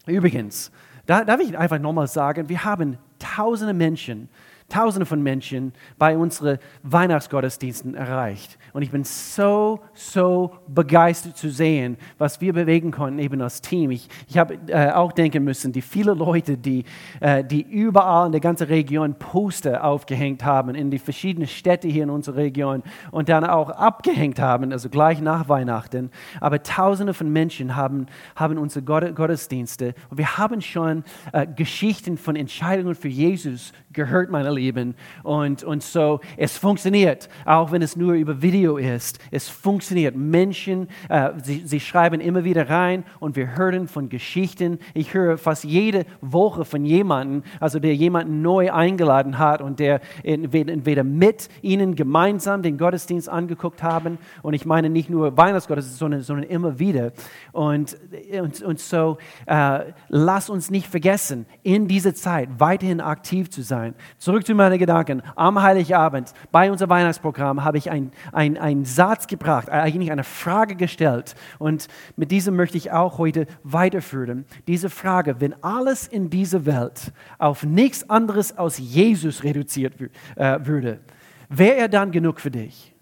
Übrigens, 0.06 0.70
da 1.06 1.24
darf 1.24 1.40
ich 1.40 1.58
einfach 1.58 1.80
nochmals 1.80 2.12
sagen, 2.12 2.48
wir 2.48 2.64
haben 2.64 2.98
tausende 3.18 3.74
Menschen, 3.74 4.28
Tausende 4.70 5.04
von 5.04 5.20
Menschen 5.20 5.72
bei 5.98 6.16
unseren 6.16 6.58
Weihnachtsgottesdiensten 6.84 7.96
erreicht. 7.96 8.56
Und 8.72 8.82
ich 8.82 8.90
bin 8.90 9.04
so, 9.04 9.80
so 9.94 10.52
begeistert 10.68 11.36
zu 11.36 11.50
sehen, 11.50 11.96
was 12.18 12.40
wir 12.40 12.52
bewegen 12.52 12.90
konnten, 12.90 13.18
eben 13.18 13.40
als 13.40 13.60
Team. 13.60 13.90
Ich, 13.90 14.08
ich 14.28 14.38
habe 14.38 14.58
äh, 14.68 14.90
auch 14.92 15.12
denken 15.12 15.44
müssen, 15.44 15.72
die 15.72 15.82
vielen 15.82 16.18
Leute, 16.18 16.56
die, 16.56 16.84
äh, 17.20 17.44
die 17.44 17.62
überall 17.62 18.26
in 18.26 18.32
der 18.32 18.40
ganzen 18.40 18.68
Region 18.68 19.14
Poster 19.14 19.84
aufgehängt 19.84 20.44
haben, 20.44 20.74
in 20.74 20.90
die 20.90 20.98
verschiedenen 20.98 21.48
Städte 21.48 21.88
hier 21.88 22.04
in 22.04 22.10
unserer 22.10 22.36
Region 22.36 22.82
und 23.10 23.28
dann 23.28 23.44
auch 23.44 23.70
abgehängt 23.70 24.38
haben, 24.38 24.72
also 24.72 24.88
gleich 24.88 25.20
nach 25.20 25.48
Weihnachten. 25.48 26.10
Aber 26.40 26.62
Tausende 26.62 27.14
von 27.14 27.30
Menschen 27.32 27.76
haben, 27.76 28.06
haben 28.36 28.58
unsere 28.58 28.84
Gottesdienste. 28.84 29.94
Und 30.08 30.18
wir 30.18 30.38
haben 30.38 30.60
schon 30.60 31.04
äh, 31.32 31.46
Geschichten 31.46 32.16
von 32.16 32.36
Entscheidungen 32.36 32.94
für 32.94 33.08
Jesus 33.08 33.72
gehört, 33.92 34.30
meine 34.30 34.50
Lieben. 34.52 34.94
Und, 35.22 35.64
und 35.64 35.82
so, 35.82 36.20
es 36.36 36.56
funktioniert, 36.56 37.28
auch 37.44 37.72
wenn 37.72 37.82
es 37.82 37.96
nur 37.96 38.14
über 38.14 38.40
Video 38.40 38.76
ist. 38.76 39.18
Es 39.30 39.48
funktioniert. 39.48 40.14
Menschen, 40.14 40.88
äh, 41.08 41.30
sie, 41.42 41.62
sie 41.64 41.80
schreiben 41.80 42.20
immer 42.20 42.44
wieder 42.44 42.70
rein 42.70 43.04
und 43.18 43.36
wir 43.36 43.56
hören 43.56 43.88
von 43.88 44.08
Geschichten. 44.08 44.78
Ich 44.94 45.14
höre 45.14 45.38
fast 45.38 45.64
jede 45.64 46.06
Woche 46.20 46.64
von 46.64 46.84
jemandem, 46.84 47.42
also 47.58 47.80
der 47.80 47.94
jemanden 47.94 48.42
neu 48.42 48.72
eingeladen 48.72 49.38
hat 49.38 49.60
und 49.60 49.80
der 49.80 50.00
entweder 50.22 51.02
mit 51.02 51.48
ihnen 51.60 51.96
gemeinsam 51.96 52.62
den 52.62 52.78
Gottesdienst 52.78 53.28
angeguckt 53.28 53.82
haben. 53.82 54.18
Und 54.42 54.54
ich 54.54 54.64
meine 54.64 54.88
nicht 54.88 55.10
nur 55.10 55.36
Weihnachtsgottesdienst, 55.36 55.98
sondern, 55.98 56.22
sondern 56.22 56.48
immer 56.48 56.78
wieder. 56.78 57.12
Und, 57.52 57.96
und, 58.40 58.62
und 58.62 58.78
so, 58.78 59.18
äh, 59.46 59.80
lass 60.08 60.48
uns 60.48 60.70
nicht 60.70 60.86
vergessen, 60.86 61.46
in 61.64 61.88
dieser 61.88 62.14
Zeit 62.14 62.48
weiterhin 62.58 63.00
aktiv 63.00 63.50
zu 63.50 63.62
sein 63.62 63.79
sein. 63.80 63.94
Zurück 64.18 64.46
zu 64.46 64.54
meinen 64.54 64.78
Gedanken. 64.78 65.22
Am 65.36 65.60
Heiligabend 65.60 66.32
bei 66.52 66.70
unserem 66.70 66.90
Weihnachtsprogramm 66.90 67.64
habe 67.64 67.78
ich 67.78 67.90
einen 67.90 68.12
ein 68.32 68.84
Satz 68.84 69.26
gebracht, 69.26 69.70
eigentlich 69.70 70.12
eine 70.12 70.24
Frage 70.24 70.76
gestellt. 70.76 71.34
Und 71.58 71.88
mit 72.16 72.30
diesem 72.30 72.56
möchte 72.56 72.76
ich 72.76 72.92
auch 72.92 73.18
heute 73.18 73.46
weiterführen. 73.62 74.44
Diese 74.66 74.90
Frage, 74.90 75.40
wenn 75.40 75.54
alles 75.62 76.06
in 76.06 76.30
dieser 76.30 76.66
Welt 76.66 77.12
auf 77.38 77.64
nichts 77.64 78.08
anderes 78.08 78.56
als 78.56 78.78
Jesus 78.78 79.44
reduziert 79.44 79.94
äh, 80.36 80.58
würde, 80.62 81.00
wäre 81.48 81.76
er 81.76 81.88
dann 81.88 82.10
genug 82.10 82.40
für 82.40 82.50
dich? 82.50 82.94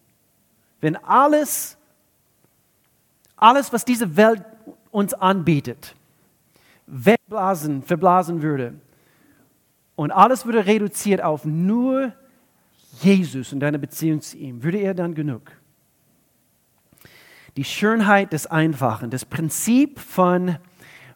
Wenn 0.81 0.97
alles, 0.97 1.77
alles, 3.37 3.73
was 3.73 3.85
diese 3.85 4.17
Welt 4.17 4.45
uns 4.91 5.13
anbietet, 5.13 5.95
wegblasen, 6.87 7.83
verblasen 7.83 8.43
würde, 8.43 8.75
und 9.99 10.13
alles 10.13 10.47
würde 10.47 10.65
reduziert 10.65 11.21
auf 11.25 11.45
nur 11.45 12.13
Jesus 13.01 13.53
und 13.53 13.59
deine 13.59 13.81
Beziehung 13.81 14.21
zu 14.21 14.39
ihm, 14.39 14.63
würde 14.63 14.79
er 14.79 14.95
dann 14.95 15.13
genug? 15.13 15.51
Die 17.57 17.65
Schönheit 17.65 18.33
des 18.33 18.47
Einfachen, 18.47 19.11
das 19.11 19.25
Prinzip 19.25 19.99
von 19.99 20.59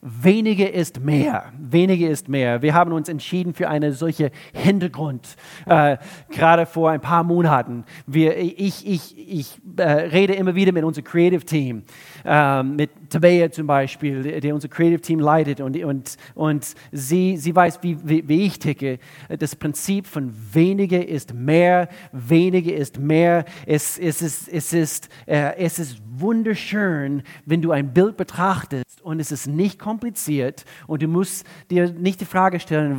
weniger 0.01 0.73
ist 0.73 0.99
mehr. 0.99 1.53
Weniger 1.57 2.11
ist 2.11 2.29
mehr. 2.29 2.61
Wir 2.61 2.75
haben 2.75 2.93
uns 2.93 3.09
entschieden 3.09 3.55
für 3.55 3.69
eine 3.69 3.93
solche 3.93 4.33
Hintergrund. 4.53 5.37
Äh, 5.65 5.99
gerade 6.31 6.67
vor 6.67 6.91
ein 6.91 7.01
paar 7.01 7.23
Monaten. 7.23 7.85
Wir, 8.09 8.37
ich 8.37 8.85
ich, 8.85 9.17
ich 9.17 9.61
äh, 9.77 9.83
rede 9.83 10.35
immer 10.35 10.57
wieder 10.57 10.73
mit 10.73 10.83
unserem 10.83 11.05
Creative 11.05 11.45
Team, 11.45 11.85
äh, 12.25 12.63
mit 12.63 12.91
Tabea 13.11 13.51
zum 13.51 13.67
Beispiel, 13.67 14.41
der 14.41 14.55
unser 14.55 14.69
Creative 14.69 15.01
Team 15.01 15.21
leitet 15.21 15.61
und, 15.61 15.77
und, 15.85 16.17
und 16.35 16.75
sie, 16.91 17.37
sie 17.37 17.55
weiß, 17.55 17.79
wie, 17.83 17.99
wie, 18.03 18.27
wie 18.29 18.47
ich 18.47 18.59
ticke. 18.59 18.99
Das 19.39 19.55
Prinzip 19.57 20.07
von 20.07 20.33
weniger 20.53 21.07
ist 21.07 21.35
mehr, 21.35 21.89
weniger 22.13 22.75
ist 22.75 22.99
mehr. 22.99 23.45
Es, 23.67 23.99
es, 23.99 24.23
ist, 24.23 24.49
es, 24.49 24.73
ist, 24.73 25.09
äh, 25.27 25.57
es 25.57 25.79
ist 25.79 26.01
wunderschön, 26.17 27.23
wenn 27.45 27.63
du 27.63 27.73
ein 27.73 27.93
Bild 27.93 28.17
betrachtest 28.17 29.03
und 29.03 29.21
es 29.21 29.33
ist 29.33 29.47
nicht 29.47 29.79
kompliziert 29.79 30.65
und 30.87 31.03
du 31.03 31.09
musst 31.09 31.47
dir 31.71 31.93
nicht 31.93 32.21
die 32.21 32.27
Frage 32.27 32.61
stellen, 32.61 32.97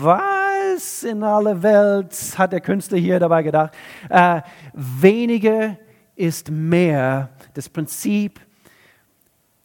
was 0.00 1.02
in 1.02 1.22
aller 1.22 1.62
Welt 1.62 2.14
hat 2.36 2.52
der 2.52 2.60
Künstler 2.60 2.98
hier 2.98 3.18
dabei 3.18 3.42
gedacht? 3.42 3.74
Äh, 4.08 4.42
weniger 4.74 5.76
ist 6.16 6.50
mehr. 6.50 7.30
Das 7.54 7.68
Prinzip, 7.68 8.40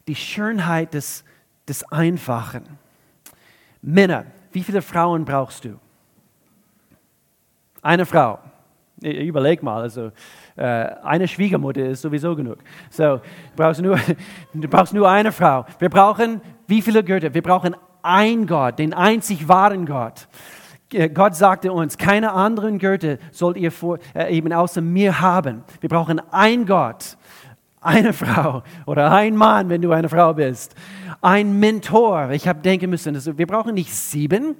die 0.08 0.15
Schönheit 0.15 0.93
des, 0.93 1.24
des 1.67 1.84
Einfachen. 1.91 2.63
Männer, 3.81 4.25
wie 4.51 4.62
viele 4.62 4.81
Frauen 4.81 5.25
brauchst 5.25 5.65
du? 5.65 5.79
Eine 7.81 8.05
Frau. 8.05 8.39
Überleg 9.01 9.63
mal, 9.63 9.81
also 9.81 10.12
äh, 10.55 10.63
eine 10.63 11.27
Schwiegermutter 11.27 11.88
ist 11.88 12.03
sowieso 12.03 12.36
genug. 12.36 12.60
So, 12.91 13.15
du 13.15 13.22
brauchst, 13.55 13.81
nur, 13.81 14.00
du 14.53 14.67
brauchst 14.67 14.93
nur 14.93 15.10
eine 15.10 15.31
Frau. 15.31 15.65
Wir 15.79 15.89
brauchen 15.89 16.39
wie 16.67 16.81
viele 16.81 17.03
Götter? 17.03 17.34
Wir 17.34 17.41
brauchen 17.41 17.75
ein 18.03 18.46
Gott, 18.46 18.77
den 18.79 18.93
einzig 18.93 19.48
wahren 19.48 19.86
Gott. 19.86 20.27
Äh, 20.94 21.10
Gott 21.10 21.36
sagte 21.36 21.72
uns, 21.72 21.98
keine 21.98 22.32
anderen 22.32 22.78
Götter 22.78 23.18
sollt 23.32 23.58
ihr 23.58 23.72
vor, 23.72 24.00
äh, 24.14 24.36
eben 24.36 24.52
außer 24.54 24.82
mir 24.82 25.22
haben. 25.22 25.64
Wir 25.80 25.90
brauchen 25.90 26.22
ein 26.32 26.66
Gott, 26.66 27.18
eine 27.80 28.14
Frau 28.14 28.64
oder 28.86 29.12
ein 29.12 29.36
Mann, 29.36 29.70
wenn 29.70 29.82
du 29.82 29.92
eine 29.92 30.10
Frau 30.10 30.34
bist. 30.34 30.76
Ein 31.22 31.60
Mentor. 31.60 32.32
Ich 32.32 32.48
habe 32.48 32.62
denken 32.62 32.90
müssen, 32.90 33.16
wir 33.38 33.48
brauchen 33.48 33.74
nicht 33.74 33.94
sieben. 33.94 34.56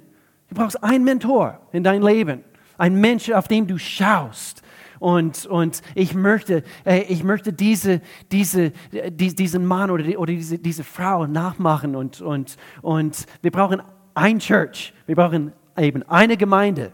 Du 0.48 0.54
brauchst 0.54 0.82
einen 0.82 1.04
Mentor 1.04 1.60
in 1.72 1.84
dein 1.84 2.02
Leben. 2.02 2.44
Ein 2.78 2.96
Mensch, 2.96 3.30
auf 3.30 3.48
den 3.48 3.66
du 3.66 3.78
schaust. 3.78 4.62
Und, 4.98 5.46
und 5.46 5.82
ich 5.96 6.14
möchte, 6.14 6.62
äh, 6.84 7.02
ich 7.02 7.24
möchte 7.24 7.52
diese, 7.52 8.00
diese, 8.30 8.70
die, 8.92 9.34
diesen 9.34 9.66
Mann 9.66 9.90
oder, 9.90 10.04
die, 10.04 10.16
oder 10.16 10.32
diese, 10.32 10.58
diese 10.58 10.84
Frau 10.84 11.26
nachmachen. 11.26 11.96
Und, 11.96 12.20
und, 12.20 12.56
und 12.82 13.26
wir 13.42 13.50
brauchen 13.50 13.82
ein 14.14 14.38
Church. 14.38 14.94
Wir 15.06 15.16
brauchen 15.16 15.52
eben 15.78 16.02
eine 16.04 16.36
Gemeinde. 16.36 16.92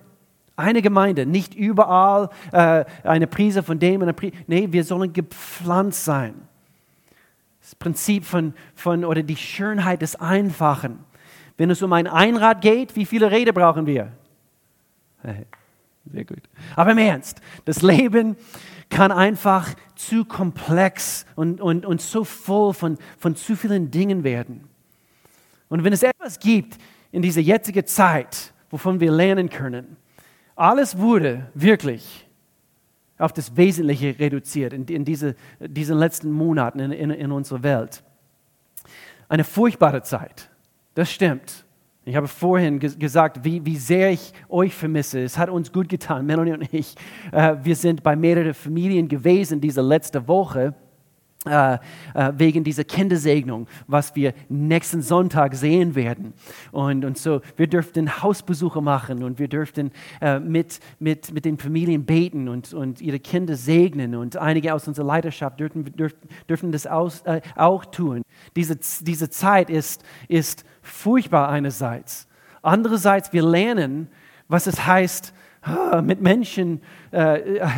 Eine 0.56 0.82
Gemeinde, 0.82 1.24
nicht 1.24 1.54
überall 1.54 2.30
äh, 2.50 2.84
eine 3.04 3.28
Prise 3.28 3.62
von 3.62 3.78
dem. 3.78 4.02
Eine 4.02 4.12
Prise. 4.12 4.34
Nee, 4.48 4.68
wir 4.70 4.82
sollen 4.82 5.12
gepflanzt 5.12 6.04
sein. 6.04 6.34
Das 7.60 7.76
Prinzip 7.76 8.24
von, 8.24 8.54
von, 8.74 9.04
oder 9.04 9.22
die 9.22 9.36
Schönheit 9.36 10.02
des 10.02 10.16
Einfachen. 10.16 10.98
Wenn 11.56 11.70
es 11.70 11.82
um 11.82 11.92
ein 11.92 12.06
Einrad 12.06 12.60
geht, 12.60 12.96
wie 12.96 13.04
viele 13.04 13.30
Räder 13.30 13.52
brauchen 13.52 13.86
wir? 13.86 14.12
Sehr 16.12 16.24
gut. 16.24 16.42
Aber 16.74 16.92
im 16.92 16.98
Ernst, 16.98 17.40
das 17.64 17.82
Leben 17.82 18.36
kann 18.90 19.12
einfach 19.12 19.74
zu 19.94 20.24
komplex 20.24 21.26
und, 21.36 21.60
und, 21.60 21.84
und 21.84 22.00
so 22.00 22.24
voll 22.24 22.72
von, 22.72 22.96
von 23.18 23.36
zu 23.36 23.56
vielen 23.56 23.90
Dingen 23.90 24.24
werden. 24.24 24.68
Und 25.68 25.84
wenn 25.84 25.92
es 25.92 26.02
etwas 26.02 26.38
gibt 26.38 26.78
in 27.12 27.22
dieser 27.22 27.40
jetzigen 27.40 27.86
Zeit, 27.86 28.52
wovon 28.70 29.00
wir 29.00 29.10
lernen 29.10 29.48
können, 29.48 29.96
alles 30.56 30.98
wurde 30.98 31.46
wirklich 31.54 32.26
auf 33.18 33.32
das 33.32 33.56
Wesentliche 33.56 34.18
reduziert 34.18 34.72
in, 34.72 34.84
in 34.86 35.04
diese, 35.04 35.34
diesen 35.60 35.98
letzten 35.98 36.30
Monaten 36.30 36.78
in, 36.78 36.92
in, 36.92 37.10
in 37.10 37.32
unserer 37.32 37.62
Welt. 37.62 38.02
Eine 39.28 39.44
furchtbare 39.44 40.02
Zeit, 40.02 40.50
das 40.94 41.10
stimmt. 41.10 41.64
Ich 42.04 42.16
habe 42.16 42.26
vorhin 42.26 42.78
gesagt, 42.78 43.44
wie, 43.44 43.66
wie 43.66 43.76
sehr 43.76 44.10
ich 44.10 44.32
euch 44.48 44.74
vermisse. 44.74 45.20
Es 45.20 45.36
hat 45.36 45.50
uns 45.50 45.70
gut 45.70 45.90
getan, 45.90 46.24
Melanie 46.24 46.52
und 46.52 46.72
ich. 46.72 46.94
Äh, 47.32 47.56
wir 47.62 47.76
sind 47.76 48.02
bei 48.02 48.16
mehreren 48.16 48.54
Familien 48.54 49.08
gewesen 49.08 49.60
diese 49.60 49.82
letzte 49.82 50.26
Woche. 50.26 50.74
Äh, 51.46 51.74
äh, 52.14 52.32
wegen 52.36 52.64
dieser 52.64 52.82
Kindersegnung, 52.82 53.68
was 53.86 54.16
wir 54.16 54.34
nächsten 54.48 55.02
Sonntag 55.02 55.54
sehen 55.54 55.94
werden. 55.94 56.34
Und, 56.72 57.04
und 57.04 57.16
so, 57.16 57.42
wir 57.56 57.68
dürften 57.68 58.22
Hausbesuche 58.22 58.82
machen 58.82 59.22
und 59.22 59.38
wir 59.38 59.46
dürften 59.46 59.92
äh, 60.20 60.40
mit, 60.40 60.80
mit, 60.98 61.32
mit 61.32 61.44
den 61.44 61.56
Familien 61.56 62.04
beten 62.04 62.48
und, 62.48 62.74
und 62.74 63.00
ihre 63.00 63.20
Kinder 63.20 63.54
segnen. 63.54 64.16
Und 64.16 64.36
einige 64.36 64.74
aus 64.74 64.88
unserer 64.88 65.06
Leiterschaft 65.06 65.60
dürfen, 65.60 65.84
dürfen, 65.84 66.18
dürfen 66.48 66.72
das 66.72 66.88
aus, 66.88 67.20
äh, 67.20 67.40
auch 67.54 67.84
tun. 67.84 68.22
Diese, 68.56 68.76
diese 69.02 69.30
Zeit 69.30 69.70
ist, 69.70 70.02
ist 70.26 70.64
furchtbar 70.82 71.50
einerseits. 71.50 72.26
Andererseits, 72.62 73.32
wir 73.32 73.44
lernen, 73.44 74.08
was 74.48 74.66
es 74.66 74.84
heißt, 74.84 75.32
mit 76.02 76.20
Menschen 76.20 76.80
äh, 77.12 77.58
äh, 77.58 77.68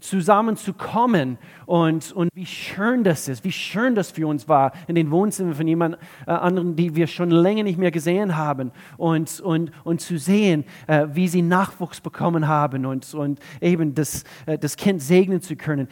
zusammenzukommen 0.00 1.38
und, 1.66 2.12
und 2.12 2.30
wie 2.34 2.46
schön 2.46 3.04
das 3.04 3.28
ist, 3.28 3.44
wie 3.44 3.52
schön 3.52 3.94
das 3.94 4.10
für 4.10 4.26
uns 4.26 4.48
war 4.48 4.72
in 4.86 4.94
den 4.94 5.10
Wohnzimmern 5.10 5.54
von 5.54 5.68
jemand 5.68 5.98
äh, 6.26 6.30
anderen, 6.30 6.76
die 6.76 6.96
wir 6.96 7.06
schon 7.06 7.30
länger 7.30 7.62
nicht 7.62 7.78
mehr 7.78 7.90
gesehen 7.90 8.36
haben 8.36 8.72
und, 8.96 9.40
und, 9.40 9.70
und 9.84 10.00
zu 10.00 10.18
sehen, 10.18 10.64
äh, 10.86 11.08
wie 11.12 11.28
sie 11.28 11.42
Nachwuchs 11.42 12.00
bekommen 12.00 12.48
haben 12.48 12.86
und, 12.86 13.12
und 13.14 13.38
eben 13.60 13.94
das, 13.94 14.24
äh, 14.46 14.56
das 14.56 14.76
Kind 14.76 15.02
segnen 15.02 15.40
zu 15.40 15.56
können. 15.56 15.88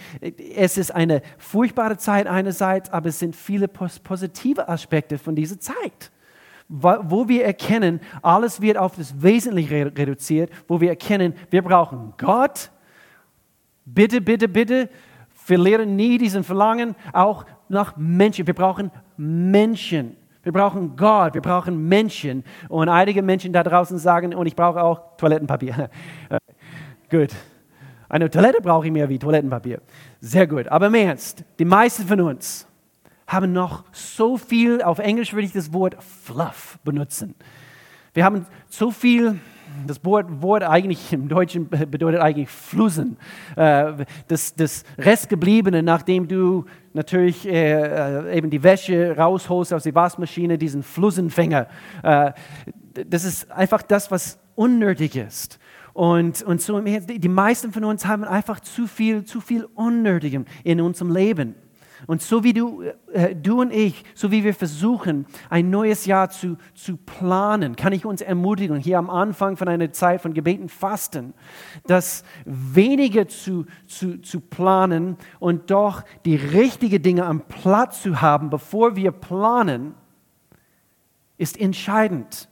Es 0.57 0.79
ist 0.79 0.95
eine 0.95 1.23
furchtbare 1.37 1.99
Zeit 1.99 2.27
einerseits, 2.27 2.91
aber 2.91 3.11
es 3.11 3.19
sind 3.19 3.37
viele 3.37 3.69
positive 3.69 4.69
Aspekte 4.69 5.19
von 5.19 5.37
dieser 5.37 5.61
Zeit 5.61 6.11
wo 6.69 7.29
wir 7.29 7.45
erkennen, 7.45 8.01
alles 8.23 8.61
wird 8.61 8.77
auf 8.77 8.97
das 8.97 9.23
Wesentliche 9.23 9.87
reduziert, 9.87 10.51
wo 10.67 10.81
wir 10.81 10.91
erkennen, 10.91 11.35
wir 11.51 11.63
brauchen 11.63 12.13
Gott. 12.19 12.71
Bitte, 13.87 14.21
bitte, 14.21 14.49
bitte, 14.49 14.91
verlieren 15.31 15.97
nie 15.97 16.19
diesen 16.19 16.45
Verlangen 16.45 16.95
auch 17.13 17.47
nach 17.69 17.97
Menschen. 17.97 18.47
Wir 18.47 18.55
brauchen 18.55 18.91
Menschen. 19.17 20.17
Wir 20.43 20.53
brauchen 20.53 20.95
Gott, 20.95 21.35
wir 21.35 21.41
brauchen 21.41 21.89
Menschen. 21.89 22.45
Und 22.69 22.89
einige 22.91 23.23
Menschen 23.23 23.53
da 23.53 23.63
draußen 23.63 23.99
sagen, 23.99 24.35
und 24.35 24.47
ich 24.47 24.55
brauche 24.55 24.83
auch 24.83 25.17
Toilettenpapier. 25.17 25.89
gut. 27.11 27.31
Eine 28.11 28.31
Toilette 28.31 28.61
brauche 28.61 28.87
ich 28.87 28.93
mehr 28.93 29.09
wie 29.09 29.19
Toilettenpapier. 29.19 29.81
Sehr 30.21 30.47
gut. 30.47 30.69
Aber 30.69 30.87
im 30.87 30.95
Ernst, 30.95 31.45
die 31.59 31.65
meisten 31.65 32.07
von 32.07 32.21
uns 32.21 32.68
haben 33.29 33.53
noch 33.53 33.85
so 33.93 34.39
viel, 34.39 34.83
auf 34.83 34.99
Englisch 34.99 35.35
würde 35.35 35.47
ich 35.47 35.53
das 35.53 35.73
Wort 35.73 35.97
Fluff 36.03 36.79
benutzen. 36.83 37.35
Wir 38.15 38.25
haben 38.25 38.47
so 38.69 38.91
viel, 38.91 39.39
das 39.87 40.03
Wort, 40.03 40.43
Wort 40.43 40.63
eigentlich 40.63 41.13
im 41.13 41.29
Deutschen 41.29 41.69
bedeutet 41.69 42.21
eigentlich 42.21 42.49
Flusen. 42.49 43.19
Äh, 43.55 44.07
das, 44.27 44.55
das 44.55 44.83
Restgebliebene, 44.97 45.83
nachdem 45.83 46.27
du 46.27 46.65
natürlich 46.95 47.47
äh, 47.47 48.37
eben 48.37 48.49
die 48.49 48.63
Wäsche 48.63 49.15
rausholst 49.17 49.75
aus 49.75 49.83
der 49.83 49.95
Waschmaschine, 49.95 50.57
diesen 50.57 50.83
Flussenfänger. 50.83 51.69
Äh, 52.03 52.33
das 53.07 53.25
ist 53.25 53.53
einfach 53.53 53.83
das, 53.83 54.11
was 54.11 54.39
unnötig 54.57 55.17
ist. 55.17 55.59
Und, 55.93 56.43
und 56.43 56.63
so, 56.63 56.81
die 56.81 57.29
meisten 57.29 57.73
von 57.73 57.85
uns 57.85 58.07
haben 58.07 58.25
einfach 58.25 58.61
zu 58.61 58.87
viel, 58.87 59.25
zu 59.25 59.41
viel 59.41 59.65
Unnötigem 59.75 60.47
in 60.65 60.81
unserem 60.81 61.13
Leben. 61.13 61.55
Und 62.07 62.23
so 62.23 62.45
wie 62.45 62.53
du, 62.53 62.83
äh, 63.13 63.35
du 63.35 63.61
und 63.61 63.73
ich, 63.73 64.05
so 64.15 64.31
wie 64.31 64.45
wir 64.45 64.55
versuchen, 64.55 65.27
ein 65.51 65.71
neues 65.71 66.07
Jahr 66.07 66.31
zu, 66.31 66.57
zu 66.75 66.97
planen, 66.97 67.77
kann 67.77 67.93
ich 67.93 68.05
uns 68.05 68.21
ermutigen, 68.21 68.77
hier 68.77 68.99
am 68.99 69.11
Anfang 69.11 69.57
von 69.57 69.69
einer 69.69 69.93
Zeit 69.93 70.21
von 70.21 70.35
Gebeten, 70.35 70.69
Fasten, 70.69 71.35
das 71.87 72.25
weniger 72.45 73.29
zu, 73.29 73.67
zu, 73.87 74.21
zu 74.21 74.41
planen 74.41 75.17
und 75.41 75.71
doch 75.71 76.03
die 76.25 76.37
richtigen 76.37 77.03
Dinge 77.03 77.25
am 77.25 77.43
Platz 77.49 78.03
zu 78.03 78.21
haben, 78.21 78.51
bevor 78.51 78.97
wir 78.97 79.11
planen, 79.11 79.95
ist 81.37 81.59
entscheidend. 81.59 82.49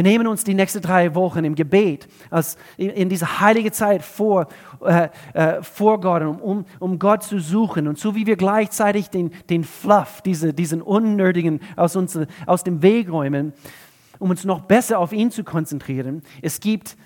Wir 0.00 0.10
nehmen 0.10 0.28
uns 0.28 0.44
die 0.44 0.54
nächsten 0.54 0.80
drei 0.80 1.14
Wochen 1.14 1.44
im 1.44 1.54
Gebet, 1.54 2.08
als 2.30 2.56
in 2.78 3.10
dieser 3.10 3.38
heiligen 3.38 3.70
Zeit 3.70 4.02
vor, 4.02 4.48
äh, 4.82 5.10
äh, 5.34 5.62
vor 5.62 6.00
Gott, 6.00 6.22
um, 6.22 6.64
um 6.78 6.98
Gott 6.98 7.22
zu 7.22 7.38
suchen. 7.38 7.86
Und 7.86 7.98
so 7.98 8.14
wie 8.14 8.24
wir 8.24 8.36
gleichzeitig 8.36 9.10
den, 9.10 9.30
den 9.50 9.62
Fluff, 9.62 10.22
diese, 10.22 10.54
diesen 10.54 10.80
Unnötigen 10.80 11.60
aus, 11.76 11.96
uns, 11.96 12.18
aus 12.46 12.64
dem 12.64 12.80
Weg 12.80 13.12
räumen, 13.12 13.52
um 14.18 14.30
uns 14.30 14.46
noch 14.46 14.62
besser 14.62 14.98
auf 14.98 15.12
ihn 15.12 15.30
zu 15.30 15.44
konzentrieren. 15.44 16.22
Es 16.40 16.60
gibt, 16.60 16.96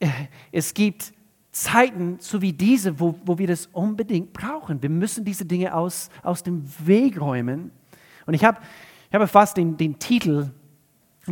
äh, 0.00 0.08
es 0.50 0.74
gibt 0.74 1.12
Zeiten 1.52 2.16
so 2.18 2.42
wie 2.42 2.52
diese, 2.52 2.98
wo, 2.98 3.14
wo 3.24 3.38
wir 3.38 3.46
das 3.46 3.66
unbedingt 3.66 4.32
brauchen. 4.32 4.82
Wir 4.82 4.90
müssen 4.90 5.24
diese 5.24 5.44
Dinge 5.44 5.72
aus, 5.72 6.10
aus 6.24 6.42
dem 6.42 6.64
Weg 6.84 7.20
räumen. 7.20 7.70
Und 8.26 8.34
ich 8.34 8.44
habe 8.44 8.58
Ich 9.08 9.14
habe 9.14 9.28
fast 9.28 9.56
den, 9.56 9.76
den 9.76 10.00
Titel 10.00 10.50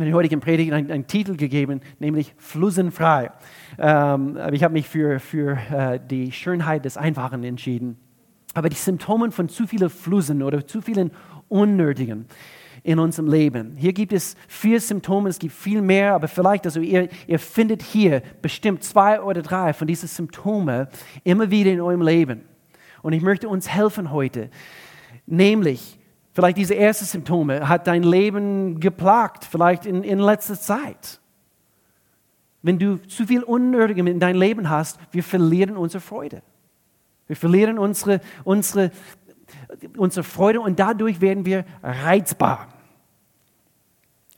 in 0.01 0.07
der 0.07 0.15
heutigen 0.15 0.39
Predigt 0.39 0.73
einen, 0.73 0.91
einen 0.91 1.07
Titel 1.07 1.35
gegeben, 1.35 1.81
nämlich 1.99 2.33
Flussenfrei. 2.37 3.31
Ähm, 3.77 4.37
aber 4.37 4.53
ich 4.53 4.63
habe 4.63 4.73
mich 4.73 4.87
für, 4.87 5.19
für 5.19 5.57
äh, 5.71 5.99
die 5.99 6.31
Schönheit 6.31 6.85
des 6.85 6.97
Einfachen 6.97 7.43
entschieden. 7.43 7.97
Aber 8.53 8.69
die 8.69 8.75
Symptome 8.75 9.31
von 9.31 9.49
zu 9.49 9.67
vielen 9.67 9.89
Flusen 9.89 10.41
oder 10.43 10.65
zu 10.65 10.81
vielen 10.81 11.11
Unnötigen 11.47 12.25
in 12.83 12.99
unserem 12.99 13.29
Leben. 13.29 13.75
Hier 13.77 13.93
gibt 13.93 14.13
es 14.13 14.35
vier 14.47 14.79
Symptome, 14.79 15.29
es 15.29 15.39
gibt 15.39 15.53
viel 15.53 15.81
mehr, 15.81 16.13
aber 16.13 16.27
vielleicht, 16.27 16.65
also 16.65 16.79
ihr, 16.79 17.09
ihr 17.27 17.39
findet 17.39 17.81
hier 17.81 18.21
bestimmt 18.41 18.83
zwei 18.83 19.21
oder 19.21 19.41
drei 19.41 19.73
von 19.73 19.87
diesen 19.87 20.07
Symptomen 20.07 20.87
immer 21.23 21.51
wieder 21.51 21.71
in 21.71 21.81
eurem 21.81 22.01
Leben. 22.01 22.41
Und 23.01 23.13
ich 23.13 23.21
möchte 23.21 23.47
uns 23.47 23.69
helfen 23.69 24.11
heute, 24.11 24.49
nämlich 25.25 25.98
Vielleicht 26.39 26.57
diese 26.57 26.77
ersten 26.77 27.03
Symptome 27.03 27.67
hat 27.67 27.85
dein 27.85 28.01
Leben 28.01 28.79
geplagt, 28.79 29.43
vielleicht 29.43 29.85
in, 29.85 30.05
in 30.05 30.19
letzter 30.19 30.57
Zeit. 30.57 31.19
Wenn 32.61 32.79
du 32.79 32.95
zu 32.95 33.25
viel 33.27 33.43
Unnötigem 33.43 34.07
in 34.07 34.21
dein 34.21 34.37
Leben 34.37 34.69
hast, 34.69 35.01
wir 35.11 35.21
verlieren 35.21 35.75
unsere 35.75 35.99
Freude. 35.99 36.41
Wir 37.27 37.35
verlieren 37.35 37.77
unsere, 37.77 38.21
unsere, 38.45 38.91
unsere 39.97 40.23
Freude 40.23 40.61
und 40.61 40.79
dadurch 40.79 41.19
werden 41.19 41.43
wir 41.43 41.65
reizbar. 41.83 42.69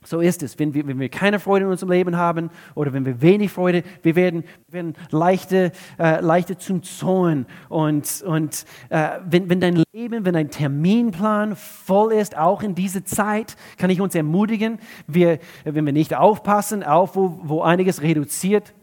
So 0.04 0.20
ist 0.20 0.42
es. 0.42 0.58
Wenn 0.58 0.74
wir, 0.74 0.86
wenn 0.86 0.98
wir 0.98 1.08
keine 1.08 1.38
Freude 1.38 1.64
in 1.66 1.70
unserem 1.70 1.92
Leben 1.92 2.16
haben 2.16 2.50
oder 2.74 2.92
wenn 2.92 3.06
wir 3.06 3.22
wenig 3.22 3.52
Freude, 3.52 3.84
wir 4.02 4.16
werden, 4.16 4.44
werden 4.68 4.94
leichter, 5.10 5.70
äh, 5.98 6.20
leichter 6.20 6.58
zum 6.58 6.82
Zorn. 6.82 7.46
Und, 7.68 8.22
und 8.26 8.64
äh, 8.88 9.20
wenn, 9.24 9.48
wenn 9.48 9.60
dein 9.60 9.82
Leben, 9.92 10.24
wenn 10.24 10.34
dein 10.34 10.50
Terminplan 10.50 11.54
voll 11.54 12.12
ist, 12.12 12.36
auch 12.36 12.62
in 12.62 12.74
dieser 12.74 13.04
Zeit, 13.04 13.56
kann 13.78 13.90
ich 13.90 14.00
uns 14.00 14.14
ermutigen, 14.14 14.78
wir, 15.06 15.38
wenn 15.64 15.86
wir 15.86 15.92
nicht 15.92 16.14
aufpassen, 16.16 16.82
auch 16.82 17.14
wo, 17.14 17.38
wo 17.44 17.62
einiges 17.62 18.02
reduziert 18.02 18.74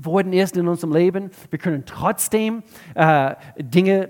worden 0.00 0.32
ist 0.32 0.56
in 0.56 0.68
unserem 0.68 0.92
Leben, 0.92 1.30
wir 1.50 1.58
können 1.58 1.84
trotzdem 1.86 2.62
äh, 2.94 3.34
Dinge 3.58 4.08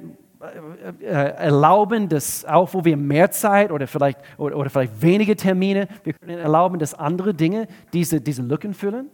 erlauben, 1.01 2.09
dass 2.09 2.45
auch 2.45 2.75
wo 2.75 2.85
wir 2.85 2.97
mehr 2.97 3.31
Zeit 3.31 3.71
oder 3.71 3.87
vielleicht, 3.87 4.19
oder, 4.37 4.57
oder 4.57 4.71
vielleicht 4.71 5.01
wenige 5.01 5.37
Termine, 5.37 5.89
wir 6.03 6.13
können 6.15 6.39
erlauben, 6.39 6.79
dass 6.79 6.95
andere 6.95 7.35
Dinge 7.35 7.69
diese, 7.93 8.21
diese 8.21 8.43
Lücken 8.43 8.75
füllen. 8.75 9.11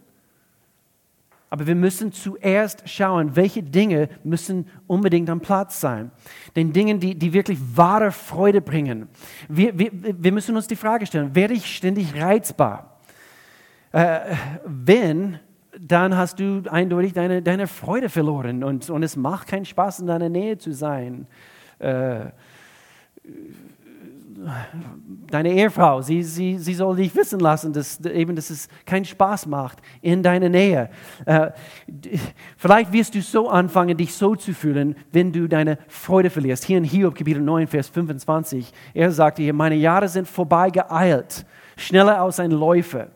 Aber 1.49 1.67
wir 1.67 1.75
müssen 1.75 2.13
zuerst 2.13 2.87
schauen, 2.87 3.35
welche 3.35 3.61
Dinge 3.61 4.07
müssen 4.23 4.67
unbedingt 4.87 5.29
am 5.29 5.41
Platz 5.41 5.81
sein. 5.81 6.11
Den 6.55 6.71
Dingen, 6.71 7.01
die, 7.01 7.13
die 7.13 7.33
wirklich 7.33 7.59
wahre 7.75 8.11
Freude 8.11 8.61
bringen. 8.61 9.09
Wir, 9.49 9.77
wir, 9.77 9.91
wir 9.91 10.31
müssen 10.31 10.55
uns 10.55 10.67
die 10.67 10.77
Frage 10.77 11.05
stellen, 11.05 11.35
werde 11.35 11.53
ich 11.53 11.75
ständig 11.75 12.15
reizbar? 12.15 13.01
Äh, 13.91 14.35
wenn 14.65 15.39
dann 15.79 16.17
hast 16.17 16.39
du 16.39 16.63
eindeutig 16.69 17.13
deine, 17.13 17.41
deine 17.41 17.67
Freude 17.67 18.09
verloren 18.09 18.63
und, 18.63 18.89
und 18.89 19.03
es 19.03 19.15
macht 19.15 19.47
keinen 19.47 19.65
Spaß, 19.65 19.99
in 19.99 20.07
deiner 20.07 20.29
Nähe 20.29 20.57
zu 20.57 20.73
sein. 20.73 21.27
Äh, 21.79 22.25
deine 25.29 25.53
Ehefrau, 25.53 26.01
sie, 26.01 26.23
sie, 26.23 26.57
sie 26.57 26.73
soll 26.73 26.95
dich 26.95 27.15
wissen 27.15 27.39
lassen, 27.39 27.73
dass, 27.73 27.99
eben, 28.01 28.35
dass 28.35 28.49
es 28.49 28.67
keinen 28.85 29.05
Spaß 29.05 29.45
macht 29.45 29.79
in 30.01 30.23
deiner 30.23 30.49
Nähe. 30.49 30.89
Äh, 31.25 31.51
vielleicht 32.57 32.91
wirst 32.91 33.15
du 33.15 33.21
so 33.21 33.49
anfangen, 33.49 33.97
dich 33.97 34.13
so 34.13 34.35
zu 34.35 34.53
fühlen, 34.53 34.95
wenn 35.11 35.31
du 35.31 35.47
deine 35.47 35.77
Freude 35.87 36.29
verlierst. 36.29 36.65
Hier 36.65 36.77
in 36.77 36.83
Hiob, 36.83 37.15
Kapitel 37.15 37.41
9, 37.41 37.67
Vers 37.67 37.89
25, 37.89 38.71
er 38.93 39.11
sagte 39.11 39.43
hier, 39.43 39.53
meine 39.53 39.75
Jahre 39.75 40.07
sind 40.07 40.27
vorbei 40.27 40.69
geeilt, 40.69 41.45
schneller 41.77 42.19
als 42.21 42.39
ein 42.39 42.51
Läufer. 42.51 43.07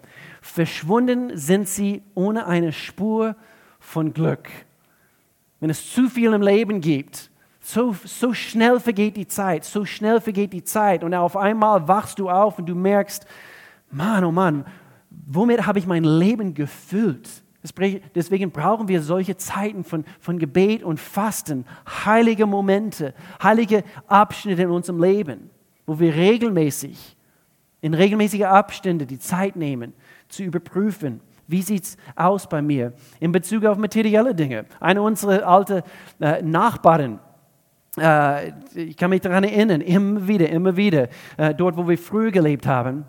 Verschwunden 0.46 1.36
sind 1.36 1.68
sie 1.68 2.04
ohne 2.14 2.46
eine 2.46 2.72
Spur 2.72 3.36
von 3.80 4.14
Glück. 4.14 4.48
Wenn 5.60 5.72
es 5.72 5.92
zu 5.92 6.08
viel 6.08 6.32
im 6.34 6.44
Leben 6.44 6.82
gibt, 6.82 7.32
so, 7.60 7.96
so 8.06 8.32
schnell 8.36 8.80
vergeht 8.80 9.18
die 9.18 9.28
Zeit, 9.28 9.66
so 9.66 9.86
schnell 9.86 10.22
vergeht 10.22 10.54
die 10.54 10.64
Zeit 10.64 11.04
und 11.04 11.16
auf 11.16 11.36
einmal 11.36 11.88
wachst 11.88 12.20
du 12.20 12.30
auf 12.30 12.60
und 12.60 12.68
du 12.68 12.76
merkst, 12.76 13.26
Mann, 13.90 14.24
oh 14.24 14.32
Mann, 14.32 14.66
womit 15.10 15.66
habe 15.66 15.80
ich 15.80 15.88
mein 15.88 16.04
Leben 16.04 16.54
gefüllt? 16.54 17.28
Deswegen 18.14 18.52
brauchen 18.52 18.88
wir 18.88 19.02
solche 19.02 19.36
Zeiten 19.38 19.84
von, 19.84 20.06
von 20.20 20.38
Gebet 20.38 20.84
und 20.84 21.00
Fasten, 21.00 21.66
heilige 22.06 22.46
Momente, 22.46 23.16
heilige 23.42 23.84
Abschnitte 24.06 24.62
in 24.62 24.70
unserem 24.70 25.02
Leben, 25.02 25.50
wo 25.88 26.00
wir 26.00 26.14
regelmäßig, 26.14 27.18
in 27.82 27.96
regelmäßigen 27.96 28.46
Abständen 28.46 29.08
die 29.08 29.20
Zeit 29.20 29.56
nehmen, 29.56 29.94
zu 30.30 30.44
überprüfen. 30.44 31.22
Wie 31.48 31.62
sieht 31.62 31.84
es 31.84 31.98
aus 32.16 32.50
bei 32.50 32.62
mir 32.62 32.94
in 33.20 33.32
Bezug 33.32 33.66
auf 33.66 33.78
materielle 33.78 34.34
Dinge? 34.34 34.66
Eine 34.80 35.02
unserer 35.02 35.48
alten 35.48 35.84
äh, 36.20 36.42
Nachbarn, 36.42 37.20
äh, 37.98 38.52
ich 38.74 38.98
kann 38.98 39.10
mich 39.10 39.22
daran 39.22 39.44
erinnern, 39.44 39.82
immer 39.82 40.28
wieder, 40.28 40.50
immer 40.50 40.76
wieder, 40.76 41.08
äh, 41.38 41.54
dort, 41.54 41.78
wo 41.78 41.88
wir 41.88 41.98
früher 41.98 42.32
gelebt 42.32 42.66
haben, 42.66 43.06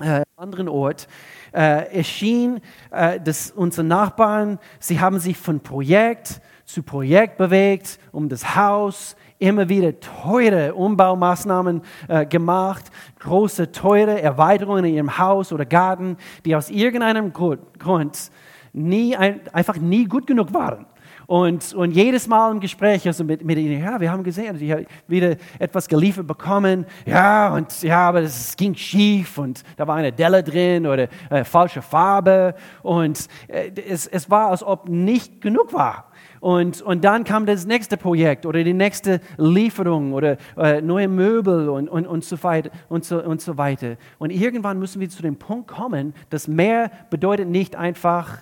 äh, 0.00 0.22
anderen 0.36 0.68
Ort, 0.68 1.08
äh, 1.52 1.96
erschien, 1.96 2.60
äh, 2.90 3.20
dass 3.20 3.50
unsere 3.50 3.86
Nachbarn, 3.86 4.58
sie 4.78 5.00
haben 5.00 5.18
sich 5.18 5.36
von 5.36 5.60
Projekt 5.60 6.40
zu 6.64 6.82
Projekt 6.82 7.38
bewegt, 7.38 7.98
um 8.12 8.28
das 8.28 8.56
Haus 8.56 9.16
immer 9.38 9.68
wieder 9.68 9.98
teure 10.00 10.74
Umbaumaßnahmen 10.74 11.82
äh, 12.08 12.26
gemacht, 12.26 12.84
große, 13.20 13.72
teure 13.72 14.20
Erweiterungen 14.20 14.84
in 14.84 14.94
ihrem 14.94 15.18
Haus 15.18 15.52
oder 15.52 15.64
Garten, 15.64 16.16
die 16.44 16.56
aus 16.56 16.70
irgendeinem 16.70 17.32
Grund 17.32 18.30
nie, 18.72 19.16
ein, 19.16 19.40
einfach 19.52 19.76
nie 19.76 20.04
gut 20.04 20.26
genug 20.26 20.52
waren. 20.54 20.86
Und, 21.26 21.74
und 21.74 21.90
jedes 21.90 22.28
Mal 22.28 22.52
im 22.52 22.60
Gespräch 22.60 23.04
also 23.06 23.24
mit, 23.24 23.44
mit 23.44 23.58
ihnen, 23.58 23.82
ja, 23.82 24.00
wir 24.00 24.12
haben 24.12 24.22
gesehen, 24.22 24.56
sie 24.58 24.72
haben 24.72 24.86
wieder 25.08 25.36
etwas 25.58 25.88
geliefert 25.88 26.26
bekommen, 26.26 26.86
ja, 27.04 27.52
und 27.52 27.82
ja, 27.82 28.08
aber 28.08 28.22
es 28.22 28.56
ging 28.56 28.76
schief 28.76 29.36
und 29.36 29.64
da 29.76 29.88
war 29.88 29.96
eine 29.96 30.12
Delle 30.12 30.44
drin 30.44 30.86
oder 30.86 31.08
äh, 31.30 31.42
falsche 31.42 31.82
Farbe 31.82 32.54
und 32.82 33.26
äh, 33.48 33.72
es, 33.88 34.06
es 34.06 34.30
war, 34.30 34.50
als 34.50 34.62
ob 34.62 34.88
nicht 34.88 35.40
genug 35.40 35.72
war. 35.72 36.05
Und, 36.40 36.82
und 36.82 37.04
dann 37.04 37.24
kam 37.24 37.46
das 37.46 37.66
nächste 37.66 37.96
Projekt 37.96 38.46
oder 38.46 38.62
die 38.62 38.74
nächste 38.74 39.20
Lieferung 39.36 40.12
oder 40.12 40.36
äh, 40.56 40.80
neue 40.80 41.08
Möbel 41.08 41.68
und, 41.68 41.88
und, 41.88 42.06
und, 42.06 42.24
so 42.24 42.42
weiter, 42.42 42.70
und, 42.88 43.04
so, 43.04 43.22
und 43.22 43.40
so 43.40 43.56
weiter. 43.56 43.96
Und 44.18 44.30
irgendwann 44.30 44.78
müssen 44.78 45.00
wir 45.00 45.08
zu 45.08 45.22
dem 45.22 45.36
Punkt 45.36 45.68
kommen, 45.68 46.14
dass 46.30 46.48
mehr 46.48 46.90
bedeutet 47.10 47.48
nicht 47.48 47.76
einfach 47.76 48.38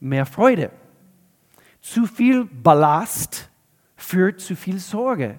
mehr 0.00 0.26
Freude. 0.26 0.70
Zu 1.80 2.06
viel 2.06 2.44
Ballast 2.44 3.48
führt 3.96 4.40
zu 4.40 4.56
viel 4.56 4.78
Sorge 4.78 5.38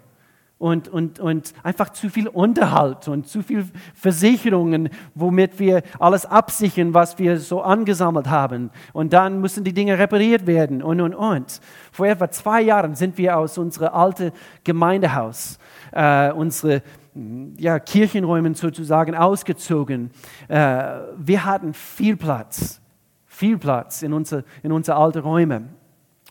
und, 0.60 0.90
und, 0.90 1.20
und 1.20 1.54
einfach 1.64 1.90
zu 1.90 2.10
viel 2.10 2.28
Unterhalt 2.28 3.08
und 3.08 3.28
zu 3.28 3.42
viel 3.42 3.66
Versicherungen, 3.96 4.90
womit 5.16 5.58
wir 5.58 5.82
alles 5.98 6.26
absichern, 6.26 6.94
was 6.94 7.18
wir 7.18 7.40
so 7.40 7.62
angesammelt 7.62 8.30
haben. 8.30 8.70
Und 8.92 9.14
dann 9.14 9.40
müssen 9.40 9.64
die 9.64 9.74
Dinge 9.74 9.98
repariert 9.98 10.46
werden 10.46 10.84
und, 10.84 11.00
und, 11.00 11.16
und. 11.16 11.62
Vor 11.92 12.08
etwa 12.08 12.30
zwei 12.30 12.62
Jahren 12.62 12.94
sind 12.94 13.18
wir 13.18 13.38
aus 13.38 13.58
unserem 13.58 13.94
alten 13.94 14.32
Gemeindehaus, 14.66 15.58
äh, 15.94 16.32
unsere 16.32 16.84
ja, 17.58 17.80
Kirchenräumen 17.80 18.54
sozusagen 18.54 19.16
ausgezogen. 19.16 20.12
Äh, 20.50 20.84
wir 21.18 21.46
hatten 21.46 21.74
viel 21.74 22.18
Platz, 22.18 22.82
viel 23.26 23.58
Platz 23.58 24.02
in 24.02 24.12
unsere, 24.12 24.44
in 24.62 24.74
unsere 24.74 24.98
alten 24.98 25.20
Räume. 25.20 25.79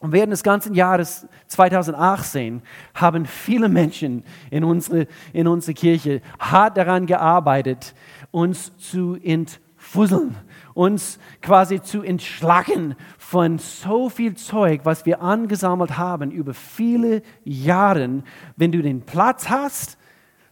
Und 0.01 0.13
während 0.13 0.33
des 0.33 0.45
ganzen 0.45 0.75
Jahres 0.75 1.27
2018 1.49 2.63
haben 2.95 3.27
viele 3.27 3.69
Menschen 3.69 4.23
in 4.51 4.63
unserer 4.63 5.07
in 5.33 5.49
unsere 5.49 5.75
Kirche 5.75 6.23
hart 6.39 6.77
daran 6.77 7.07
gearbeitet, 7.07 7.95
uns 8.31 8.77
zu 8.79 9.17
entfusseln, 9.17 10.37
uns 10.75 11.19
quasi 11.43 11.83
zu 11.83 12.03
entschlacken 12.03 12.95
von 13.19 13.59
so 13.59 14.09
viel 14.09 14.37
Zeug, 14.37 14.83
was 14.85 15.05
wir 15.05 15.21
angesammelt 15.21 15.99
haben 15.99 16.31
über 16.31 16.55
viele 16.55 17.23
Jahre. 17.43 18.23
Wenn 18.57 18.71
du 18.71 18.83
den 18.83 19.03
Platz 19.03 19.49
hast, 19.49 19.99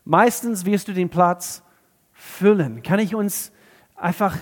meistens 0.05 0.65
wirst 0.65 0.89
du 0.89 0.93
den 0.93 1.09
Platz 1.09 1.63
füllen. 2.13 2.83
Kann 2.83 2.99
ich 2.99 3.15
uns 3.15 3.53
einfach 3.95 4.37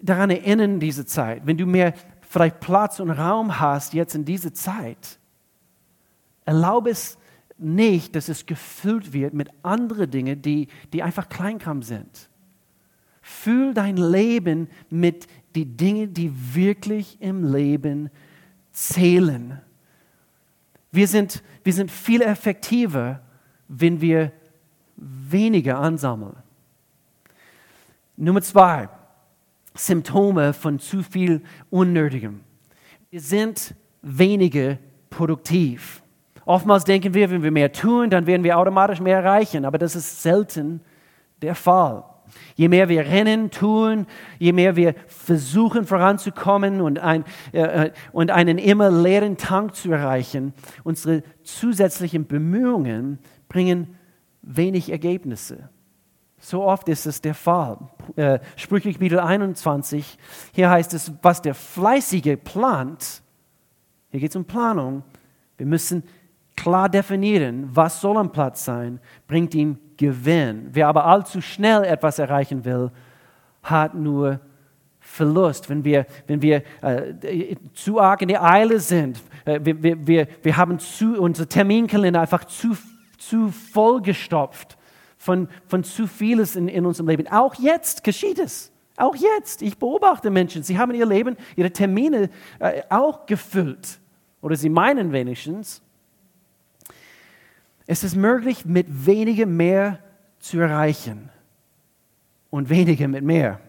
daran 0.00 0.30
erinnern, 0.30 0.78
diese 0.78 1.06
Zeit, 1.06 1.42
wenn 1.44 1.56
du 1.56 1.66
mehr 1.66 1.94
vielleicht 2.28 2.60
Platz 2.60 3.00
und 3.00 3.10
Raum 3.10 3.58
hast 3.58 3.94
jetzt 3.94 4.14
in 4.14 4.24
dieser 4.24 4.52
Zeit, 4.52 5.18
erlaube 6.44 6.90
es 6.90 7.18
nicht, 7.56 8.14
dass 8.14 8.28
es 8.28 8.46
gefüllt 8.46 9.12
wird 9.12 9.34
mit 9.34 9.48
anderen 9.62 10.10
Dingen, 10.10 10.40
die, 10.40 10.68
die 10.92 11.02
einfach 11.02 11.28
Kleinkram 11.28 11.82
sind. 11.82 12.28
Fühl 13.20 13.74
dein 13.74 13.96
Leben 13.96 14.68
mit 14.90 15.26
den 15.56 15.76
Dingen, 15.76 16.14
die 16.14 16.32
wirklich 16.54 17.20
im 17.20 17.52
Leben 17.52 18.10
zählen. 18.72 19.60
Wir 20.92 21.08
sind, 21.08 21.42
wir 21.64 21.72
sind 21.72 21.90
viel 21.90 22.22
effektiver, 22.22 23.20
wenn 23.66 24.00
wir 24.00 24.32
weniger 24.96 25.78
ansammeln. 25.78 26.36
Nummer 28.16 28.42
zwei, 28.42 28.88
Symptome 29.78 30.52
von 30.52 30.78
zu 30.78 31.02
viel 31.02 31.42
Unnötigem. 31.70 32.40
Wir 33.10 33.20
sind 33.20 33.74
weniger 34.02 34.78
produktiv. 35.10 36.02
Oftmals 36.44 36.84
denken 36.84 37.14
wir, 37.14 37.30
wenn 37.30 37.42
wir 37.42 37.50
mehr 37.50 37.72
tun, 37.72 38.10
dann 38.10 38.26
werden 38.26 38.42
wir 38.42 38.58
automatisch 38.58 39.00
mehr 39.00 39.18
erreichen, 39.18 39.64
aber 39.64 39.78
das 39.78 39.94
ist 39.94 40.22
selten 40.22 40.80
der 41.42 41.54
Fall. 41.54 42.04
Je 42.56 42.68
mehr 42.68 42.88
wir 42.88 43.06
rennen, 43.06 43.50
tun, 43.50 44.06
je 44.38 44.52
mehr 44.52 44.76
wir 44.76 44.94
versuchen 45.06 45.86
voranzukommen 45.86 46.80
und, 46.80 46.98
ein, 46.98 47.24
äh, 47.52 47.86
äh 47.86 47.92
und 48.12 48.30
einen 48.30 48.58
immer 48.58 48.90
leeren 48.90 49.36
Tank 49.36 49.74
zu 49.74 49.92
erreichen, 49.92 50.52
unsere 50.84 51.22
zusätzlichen 51.42 52.26
Bemühungen 52.26 53.18
bringen 53.48 53.96
wenig 54.42 54.90
Ergebnisse. 54.90 55.70
So 56.40 56.62
oft 56.62 56.88
ist 56.88 57.06
es 57.06 57.20
der 57.20 57.34
Fall. 57.34 57.78
Sprüche 58.56 58.92
Kapitel 58.92 59.18
21, 59.18 60.18
hier 60.52 60.70
heißt 60.70 60.94
es, 60.94 61.12
was 61.20 61.42
der 61.42 61.54
Fleißige 61.54 62.36
plant, 62.42 63.22
hier 64.10 64.20
geht 64.20 64.30
es 64.30 64.36
um 64.36 64.44
Planung, 64.44 65.02
wir 65.56 65.66
müssen 65.66 66.04
klar 66.56 66.88
definieren, 66.88 67.68
was 67.72 68.00
soll 68.00 68.16
am 68.16 68.32
Platz 68.32 68.64
sein, 68.64 69.00
bringt 69.26 69.54
ihm 69.54 69.78
Gewinn. 69.96 70.68
Wer 70.72 70.88
aber 70.88 71.04
allzu 71.04 71.40
schnell 71.40 71.84
etwas 71.84 72.18
erreichen 72.18 72.64
will, 72.64 72.90
hat 73.62 73.94
nur 73.94 74.40
Verlust. 75.00 75.68
Wenn 75.68 75.84
wir, 75.84 76.06
wenn 76.26 76.40
wir 76.40 76.62
äh, 76.82 77.56
zu 77.74 78.00
arg 78.00 78.22
in 78.22 78.28
der 78.28 78.44
Eile 78.44 78.78
sind, 78.78 79.20
äh, 79.44 79.58
wir, 79.62 80.06
wir, 80.06 80.28
wir, 80.42 80.56
haben 80.56 80.78
zu, 80.78 81.20
unser 81.20 81.48
Terminkalender 81.48 82.20
einfach 82.20 82.44
zu, 82.44 82.76
zu 83.16 83.48
vollgestopft 83.50 84.77
von, 85.18 85.48
von 85.66 85.84
zu 85.84 86.06
vieles 86.06 86.56
in, 86.56 86.68
in 86.68 86.86
unserem 86.86 87.08
Leben. 87.08 87.28
Auch 87.28 87.54
jetzt 87.56 88.04
geschieht 88.04 88.38
es. 88.38 88.72
Auch 88.96 89.14
jetzt. 89.14 89.62
Ich 89.62 89.78
beobachte 89.78 90.30
Menschen, 90.30 90.62
sie 90.62 90.78
haben 90.78 90.94
ihr 90.94 91.06
Leben, 91.06 91.36
ihre 91.56 91.70
Termine 91.70 92.30
äh, 92.58 92.82
auch 92.88 93.26
gefüllt. 93.26 93.98
Oder 94.40 94.56
sie 94.56 94.68
meinen 94.68 95.12
wenigstens. 95.12 95.82
Es 97.86 98.04
ist 98.04 98.16
möglich, 98.16 98.64
mit 98.64 99.06
weniger 99.06 99.46
mehr 99.46 99.98
zu 100.38 100.58
erreichen 100.58 101.30
und 102.50 102.70
weniger 102.70 103.08
mit 103.08 103.24
mehr. 103.24 103.60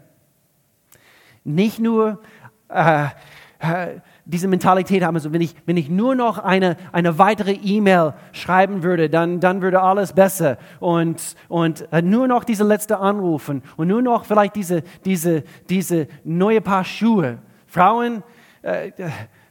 Nicht 1.43 1.79
nur 1.79 2.21
äh, 2.69 3.07
äh, 3.59 3.99
diese 4.29 4.47
Mentalität 4.47 5.03
haben, 5.03 5.15
also 5.15 5.33
wenn 5.33 5.41
ich, 5.41 5.55
wenn 5.65 5.75
ich 5.75 5.89
nur 5.89 6.13
noch 6.13 6.37
eine, 6.37 6.77
eine 6.91 7.17
weitere 7.17 7.53
E-Mail 7.53 8.13
schreiben 8.31 8.83
würde, 8.83 9.09
dann, 9.09 9.39
dann 9.39 9.61
würde 9.63 9.81
alles 9.81 10.13
besser. 10.13 10.57
Und, 10.79 11.35
und 11.47 11.91
äh, 11.91 12.03
nur 12.03 12.27
noch 12.27 12.43
diese 12.43 12.63
letzte 12.63 12.99
anrufen 12.99 13.63
und 13.75 13.87
nur 13.87 14.03
noch 14.03 14.25
vielleicht 14.25 14.55
diese, 14.55 14.83
diese, 15.03 15.43
diese 15.69 16.07
neue 16.23 16.61
Paar 16.61 16.83
Schuhe. 16.83 17.39
Frauen, 17.65 18.23
äh, 18.61 18.91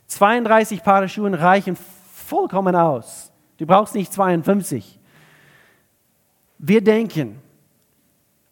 32 0.07 0.83
Paar 0.85 1.09
Schuhe 1.09 1.39
reichen 1.39 1.77
vollkommen 2.15 2.77
aus. 2.77 3.33
Du 3.57 3.67
brauchst 3.67 3.97
nicht 3.97 4.13
52. 4.13 5.01
Wir 6.59 6.83
denken, 6.83 7.41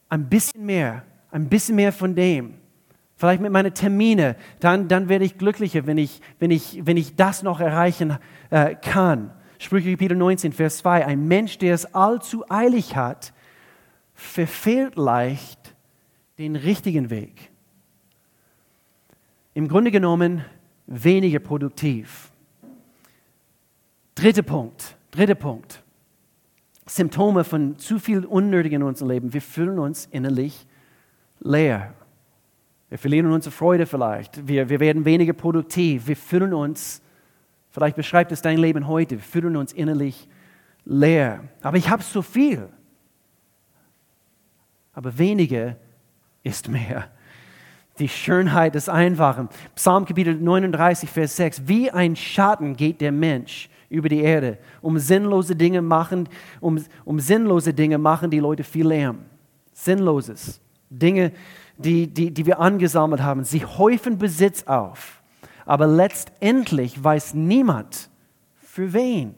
ein 0.08 0.28
bisschen 0.28 0.66
mehr, 0.66 1.04
ein 1.30 1.48
bisschen 1.48 1.76
mehr 1.76 1.92
von 1.92 2.14
dem. 2.14 2.54
Vielleicht 3.16 3.40
mit 3.40 3.50
meinen 3.50 3.72
Termine, 3.72 4.36
dann, 4.60 4.88
dann 4.88 5.08
werde 5.08 5.24
ich 5.24 5.38
glücklicher, 5.38 5.86
wenn 5.86 5.96
ich, 5.96 6.20
wenn 6.38 6.50
ich, 6.50 6.84
wenn 6.84 6.98
ich 6.98 7.16
das 7.16 7.42
noch 7.42 7.60
erreichen 7.60 8.18
äh, 8.50 8.74
kann. 8.74 9.30
Sprüche 9.58 9.90
Kapitel 9.90 10.16
19, 10.16 10.52
Vers 10.52 10.78
2. 10.78 11.06
Ein 11.06 11.26
Mensch, 11.26 11.56
der 11.56 11.74
es 11.74 11.94
allzu 11.94 12.44
eilig 12.50 12.94
hat, 12.94 13.32
verfehlt 14.14 14.96
leicht 14.96 15.74
den 16.38 16.56
richtigen 16.56 17.08
Weg. 17.08 17.50
Im 19.54 19.68
Grunde 19.68 19.90
genommen 19.90 20.44
weniger 20.86 21.38
produktiv. 21.38 22.30
Dritter 24.14 24.42
Punkt. 24.42 24.96
Dritter 25.10 25.34
Punkt. 25.34 25.82
Symptome 26.84 27.44
von 27.44 27.78
zu 27.78 27.98
viel 27.98 28.26
Unnötigen 28.26 28.82
in 28.82 28.86
unserem 28.86 29.10
Leben. 29.10 29.32
Wir 29.32 29.40
fühlen 29.40 29.78
uns 29.78 30.06
innerlich 30.06 30.66
leer. 31.40 31.94
Wir 32.88 32.98
verlieren 32.98 33.32
unsere 33.32 33.52
Freude 33.52 33.86
vielleicht. 33.86 34.46
Wir, 34.46 34.68
wir 34.68 34.80
werden 34.80 35.04
weniger 35.04 35.32
produktiv. 35.32 36.06
Wir 36.06 36.16
fühlen 36.16 36.54
uns, 36.54 37.02
vielleicht 37.70 37.96
beschreibt 37.96 38.30
es 38.32 38.42
dein 38.42 38.58
Leben 38.58 38.86
heute, 38.86 39.16
wir 39.16 39.24
fühlen 39.24 39.56
uns 39.56 39.72
innerlich 39.72 40.28
leer. 40.84 41.44
Aber 41.62 41.76
ich 41.76 41.88
habe 41.88 42.02
so 42.02 42.22
viel. 42.22 42.68
Aber 44.92 45.18
weniger 45.18 45.76
ist 46.42 46.68
mehr. 46.68 47.10
Die 47.98 48.08
Schönheit 48.08 48.74
des 48.74 48.88
Einfachen. 48.88 49.48
Psalm 49.74 50.04
Kapitel 50.04 50.34
39, 50.34 51.10
Vers 51.10 51.36
6. 51.36 51.62
Wie 51.66 51.90
ein 51.90 52.14
Schatten 52.14 52.76
geht 52.76 53.00
der 53.00 53.12
Mensch 53.12 53.68
über 53.88 54.08
die 54.08 54.20
Erde, 54.20 54.58
um 54.80 54.98
sinnlose 54.98 55.56
Dinge 55.56 55.82
machen, 55.82 56.28
um, 56.60 56.82
um 57.04 57.20
sinnlose 57.20 57.72
Dinge 57.72 57.98
machen 57.98 58.30
die 58.30 58.38
Leute 58.38 58.64
viel 58.64 58.86
Lärm. 58.86 59.20
Sinnloses. 59.72 60.60
Dinge, 60.90 61.32
die, 61.78 62.32
die 62.32 62.46
wir 62.46 62.60
angesammelt 62.60 63.22
haben. 63.22 63.44
Sie 63.44 63.64
häufen 63.64 64.18
Besitz 64.18 64.64
auf. 64.64 65.22
Aber 65.64 65.86
letztendlich 65.86 67.02
weiß 67.02 67.34
niemand, 67.34 68.08
für 68.56 68.92
wen. 68.92 69.34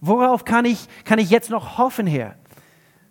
Worauf 0.00 0.44
kann 0.44 0.64
ich, 0.64 0.88
kann 1.04 1.18
ich 1.18 1.30
jetzt 1.30 1.50
noch 1.50 1.78
hoffen, 1.78 2.06
Herr? 2.06 2.36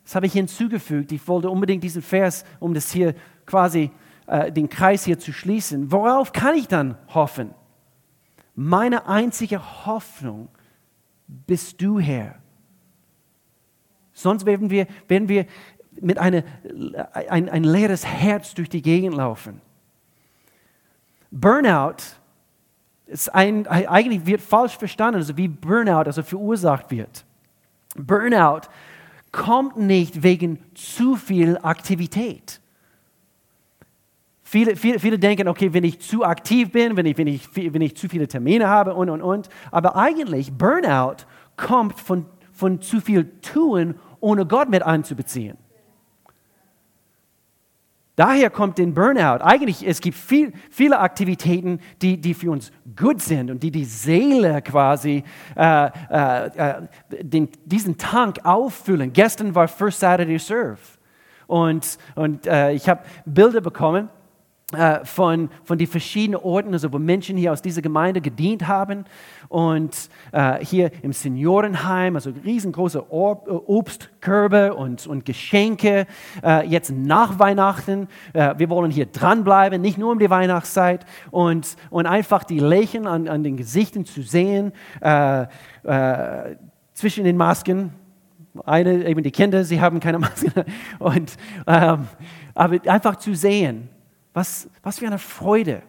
Das 0.04 0.16
habe 0.16 0.26
ich 0.26 0.34
hinzugefügt. 0.34 1.12
Ich 1.12 1.28
wollte 1.28 1.50
unbedingt 1.50 1.84
diesen 1.84 2.02
Vers, 2.02 2.44
um 2.60 2.74
das 2.74 2.92
hier 2.92 3.16
quasi 3.46 3.92
äh, 4.28 4.52
den 4.52 4.70
Kreis 4.70 5.06
hier 5.06 5.18
zu 5.18 5.32
schließen. 5.32 5.92
Worauf 5.92 6.34
kann 6.34 6.56
ich 6.56 6.68
dann 6.68 6.98
hoffen? 7.13 7.54
Meine 8.56 9.08
einzige 9.08 9.86
Hoffnung 9.86 10.50
bist 11.28 11.82
du, 11.82 12.00
Herr. 12.00 12.36
Sonst 14.13 14.46
werden 14.46 14.70
wir, 14.70 14.88
werden 15.08 15.28
wir 15.28 15.48
mit 16.01 16.17
eine, 16.17 16.43
ein, 17.29 17.49
ein 17.49 17.63
leeres 17.63 18.06
Herz 18.06 18.53
durch 18.53 18.69
die 18.69 18.82
Gegend 18.82 19.15
laufen. 19.15 19.62
Burnout 21.32 22.03
ist 23.08 23.34
ein, 23.34 23.67
eigentlich 23.67 24.25
wird 24.25 24.41
falsch 24.41 24.77
verstanden, 24.77 25.19
also 25.19 25.36
wie 25.38 25.47
Burnout 25.47 26.06
also 26.06 26.23
verursacht 26.23 26.91
wird. 26.91 27.25
Burnout 27.95 28.62
kommt 29.32 29.77
nicht 29.77 30.23
wegen 30.23 30.60
zu 30.75 31.15
viel 31.15 31.58
Aktivität. 31.58 32.62
Viele, 34.43 34.75
viele, 34.75 34.99
viele 34.99 35.17
denken, 35.17 35.47
okay, 35.47 35.73
wenn 35.73 35.84
ich 35.84 35.99
zu 35.99 36.23
aktiv 36.23 36.71
bin, 36.71 36.95
wenn 36.95 37.08
ich, 37.08 37.17
wenn, 37.17 37.25
ich, 37.25 37.49
wenn 37.56 37.82
ich 37.82 37.97
zu 37.97 38.08
viele 38.08 38.27
Termine 38.27 38.67
habe 38.67 38.93
und, 38.93 39.10
und, 39.10 39.23
und. 39.23 39.49
Aber 39.71 39.95
eigentlich, 39.95 40.53
Burnout 40.53 41.25
kommt 41.58 41.99
von, 41.99 42.27
von 42.51 42.79
zu 42.79 43.01
viel 43.01 43.32
Tun, 43.41 43.95
ohne 44.19 44.45
Gott 44.45 44.69
mit 44.69 44.84
einzubeziehen. 44.84 45.58
Daher 48.15 48.52
kommt 48.52 48.78
den 48.78 48.93
Burnout. 48.93 49.43
Eigentlich, 49.43 49.86
es 49.88 49.99
gibt 49.99 50.15
viel, 50.15 50.54
viele 50.69 50.99
Aktivitäten, 50.99 51.80
die, 52.02 52.21
die 52.21 52.36
für 52.36 52.52
uns 52.52 52.71
gut 52.95 53.21
sind 53.21 53.49
und 53.49 53.63
die 53.63 53.71
die 53.71 53.86
Seele 53.86 54.62
quasi, 54.62 55.23
äh, 55.56 55.89
äh, 56.12 56.45
äh 56.45 56.82
den, 57.21 57.49
diesen 57.65 57.97
Tank 57.97 58.39
auffüllen. 58.43 59.13
Gestern 59.13 59.56
war 59.56 59.67
First 59.67 59.99
Saturday 59.99 60.38
Serve 60.38 60.78
und, 61.47 61.97
und 62.15 62.45
äh, 62.45 62.73
ich 62.73 62.88
habe 62.88 63.02
Bilder 63.26 63.62
bekommen 63.62 64.10
von, 65.03 65.49
von 65.63 65.77
den 65.77 65.88
verschiedenen 65.88 66.41
Orten, 66.41 66.73
also 66.73 66.91
wo 66.91 66.99
Menschen 66.99 67.38
hier 67.38 67.53
aus 67.53 67.62
dieser 67.62 67.81
Gemeinde 67.81 68.21
gedient 68.21 68.67
haben. 68.67 69.05
Und 69.49 70.09
äh, 70.31 70.63
hier 70.65 70.91
im 71.01 71.13
Seniorenheim, 71.13 72.15
also 72.15 72.31
riesengroße 72.43 73.12
Obstkörbe 73.12 74.73
und, 74.73 75.05
und 75.05 75.25
Geschenke. 75.25 76.07
Äh, 76.43 76.67
jetzt 76.67 76.91
nach 76.91 77.39
Weihnachten. 77.39 78.07
Äh, 78.33 78.55
wir 78.57 78.69
wollen 78.69 78.91
hier 78.91 79.05
dranbleiben, 79.05 79.81
nicht 79.81 79.97
nur 79.97 80.12
um 80.12 80.19
die 80.19 80.29
Weihnachtszeit. 80.29 81.05
Und, 81.31 81.75
und 81.89 82.05
einfach 82.05 82.43
die 82.43 82.59
Lächeln 82.59 83.07
an, 83.07 83.27
an 83.27 83.43
den 83.43 83.57
Gesichtern 83.57 84.05
zu 84.05 84.21
sehen, 84.21 84.73
äh, 85.01 85.43
äh, 85.83 86.55
zwischen 86.93 87.23
den 87.23 87.38
Masken. 87.38 87.93
Eine, 88.65 89.05
eben 89.05 89.23
die 89.23 89.31
Kinder, 89.31 89.63
sie 89.63 89.81
haben 89.81 89.99
keine 89.99 90.19
Maske. 90.19 90.65
Und, 90.99 91.36
ähm, 91.67 92.07
aber 92.53 92.77
einfach 92.88 93.15
zu 93.17 93.36
sehen, 93.36 93.89
was, 94.34 94.69
was 94.82 95.00
für 95.00 95.08
eine 95.08 95.19
Freude. 95.19 95.84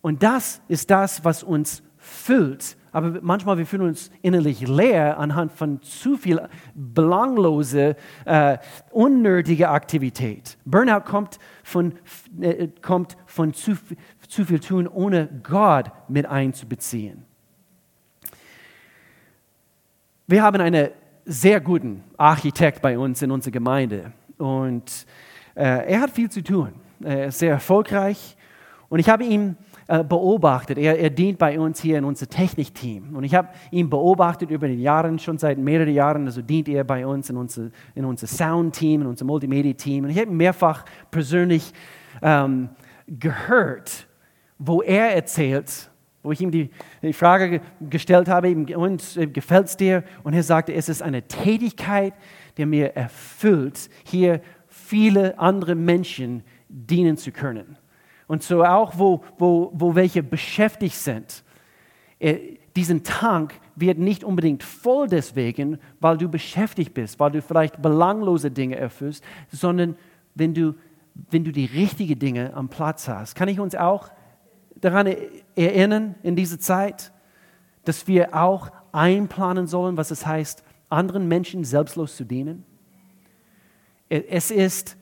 Und 0.00 0.22
das 0.22 0.60
ist 0.68 0.90
das, 0.90 1.24
was 1.24 1.42
uns 1.42 1.82
füllt. 1.96 2.76
Aber 2.92 3.18
manchmal 3.22 3.58
wir 3.58 3.66
fühlen 3.66 3.88
uns 3.88 4.10
innerlich 4.22 4.68
leer 4.68 5.18
anhand 5.18 5.50
von 5.50 5.82
zu 5.82 6.16
viel 6.16 6.40
belanglose, 6.74 7.96
äh, 8.24 8.58
unnötige 8.90 9.70
Aktivität. 9.70 10.58
Burnout 10.64 11.00
kommt 11.00 11.38
von, 11.64 11.94
äh, 12.40 12.68
kommt 12.82 13.16
von 13.26 13.52
zu, 13.52 13.76
zu 14.28 14.44
viel 14.44 14.60
tun, 14.60 14.86
ohne 14.86 15.28
Gott 15.42 15.90
mit 16.08 16.26
einzubeziehen. 16.26 17.24
Wir 20.26 20.42
haben 20.42 20.60
einen 20.60 20.90
sehr 21.24 21.60
guten 21.60 22.04
Architekt 22.16 22.80
bei 22.80 22.98
uns 22.98 23.22
in 23.22 23.30
unserer 23.30 23.52
Gemeinde. 23.52 24.12
Und 24.38 25.06
äh, 25.54 25.92
er 25.92 26.00
hat 26.00 26.10
viel 26.10 26.30
zu 26.30 26.42
tun. 26.42 26.74
Ist 27.04 27.38
sehr 27.38 27.50
erfolgreich 27.50 28.36
und 28.88 28.98
ich 28.98 29.08
habe 29.08 29.24
ihn 29.24 29.56
äh, 29.88 30.04
beobachtet. 30.04 30.78
Er, 30.78 30.98
er, 30.98 31.10
dient 31.10 31.38
bei 31.38 31.58
uns 31.58 31.80
hier 31.80 31.98
in 31.98 32.04
unserem 32.04 32.30
Technikteam. 32.30 33.16
Und 33.16 33.24
ich 33.24 33.34
habe 33.34 33.48
ihn 33.70 33.90
beobachtet 33.90 34.50
über 34.50 34.68
die 34.68 34.80
Jahre, 34.80 35.18
schon 35.18 35.36
seit 35.36 35.58
mehreren 35.58 35.92
Jahren. 35.92 36.26
Also 36.26 36.42
dient 36.42 36.68
er 36.68 36.84
bei 36.84 37.06
uns 37.06 37.28
in 37.28 37.36
unser, 37.36 37.70
in 37.94 38.04
unser 38.04 38.26
Sound-Team, 38.26 39.02
in 39.02 39.06
unser 39.06 39.24
Multimedia-Team. 39.24 40.04
Und 40.04 40.10
ich 40.10 40.18
habe 40.18 40.30
ihn 40.30 40.36
mehrfach 40.36 40.84
persönlich 41.10 41.72
ähm, 42.22 42.68
gehört, 43.06 44.06
wo 44.58 44.80
er 44.80 45.14
erzählt, 45.14 45.90
wo 46.22 46.32
ich 46.32 46.40
ihm 46.40 46.50
die, 46.50 46.70
die 47.02 47.12
Frage 47.12 47.60
gestellt 47.80 48.28
habe, 48.28 48.54
und 48.54 49.16
äh, 49.16 49.26
gefällt 49.26 49.66
es 49.66 49.76
dir? 49.76 50.04
Und 50.22 50.34
er 50.34 50.42
sagte, 50.42 50.72
es 50.72 50.88
ist 50.88 51.02
eine 51.02 51.22
Tätigkeit, 51.22 52.14
die 52.56 52.64
mir 52.64 52.96
erfüllt, 52.96 53.90
hier 54.04 54.40
viele 54.68 55.38
andere 55.38 55.74
Menschen 55.74 56.42
dienen 56.74 57.16
zu 57.16 57.30
können. 57.30 57.78
Und 58.26 58.42
so 58.42 58.64
auch, 58.64 58.98
wo, 58.98 59.22
wo, 59.38 59.70
wo 59.74 59.94
welche 59.94 60.22
beschäftigt 60.22 60.96
sind. 60.96 61.44
Äh, 62.18 62.56
diesen 62.74 63.04
Tank 63.04 63.54
wird 63.76 63.98
nicht 63.98 64.24
unbedingt 64.24 64.64
voll 64.64 65.06
deswegen, 65.06 65.78
weil 66.00 66.18
du 66.18 66.28
beschäftigt 66.28 66.94
bist, 66.94 67.20
weil 67.20 67.30
du 67.30 67.42
vielleicht 67.42 67.80
belanglose 67.80 68.50
Dinge 68.50 68.76
erfüllst, 68.76 69.22
sondern 69.52 69.96
wenn 70.34 70.54
du, 70.54 70.74
wenn 71.30 71.44
du 71.44 71.52
die 71.52 71.66
richtigen 71.66 72.18
Dinge 72.18 72.52
am 72.54 72.68
Platz 72.68 73.06
hast. 73.06 73.36
Kann 73.36 73.48
ich 73.48 73.60
uns 73.60 73.76
auch 73.76 74.10
daran 74.74 75.14
erinnern 75.54 76.16
in 76.24 76.34
dieser 76.34 76.58
Zeit, 76.58 77.12
dass 77.84 78.08
wir 78.08 78.34
auch 78.34 78.70
einplanen 78.90 79.68
sollen, 79.68 79.96
was 79.96 80.10
es 80.10 80.26
heißt, 80.26 80.64
anderen 80.88 81.28
Menschen 81.28 81.62
selbstlos 81.62 82.16
zu 82.16 82.24
dienen? 82.24 82.64
Es 84.08 84.50
ist 84.50 84.96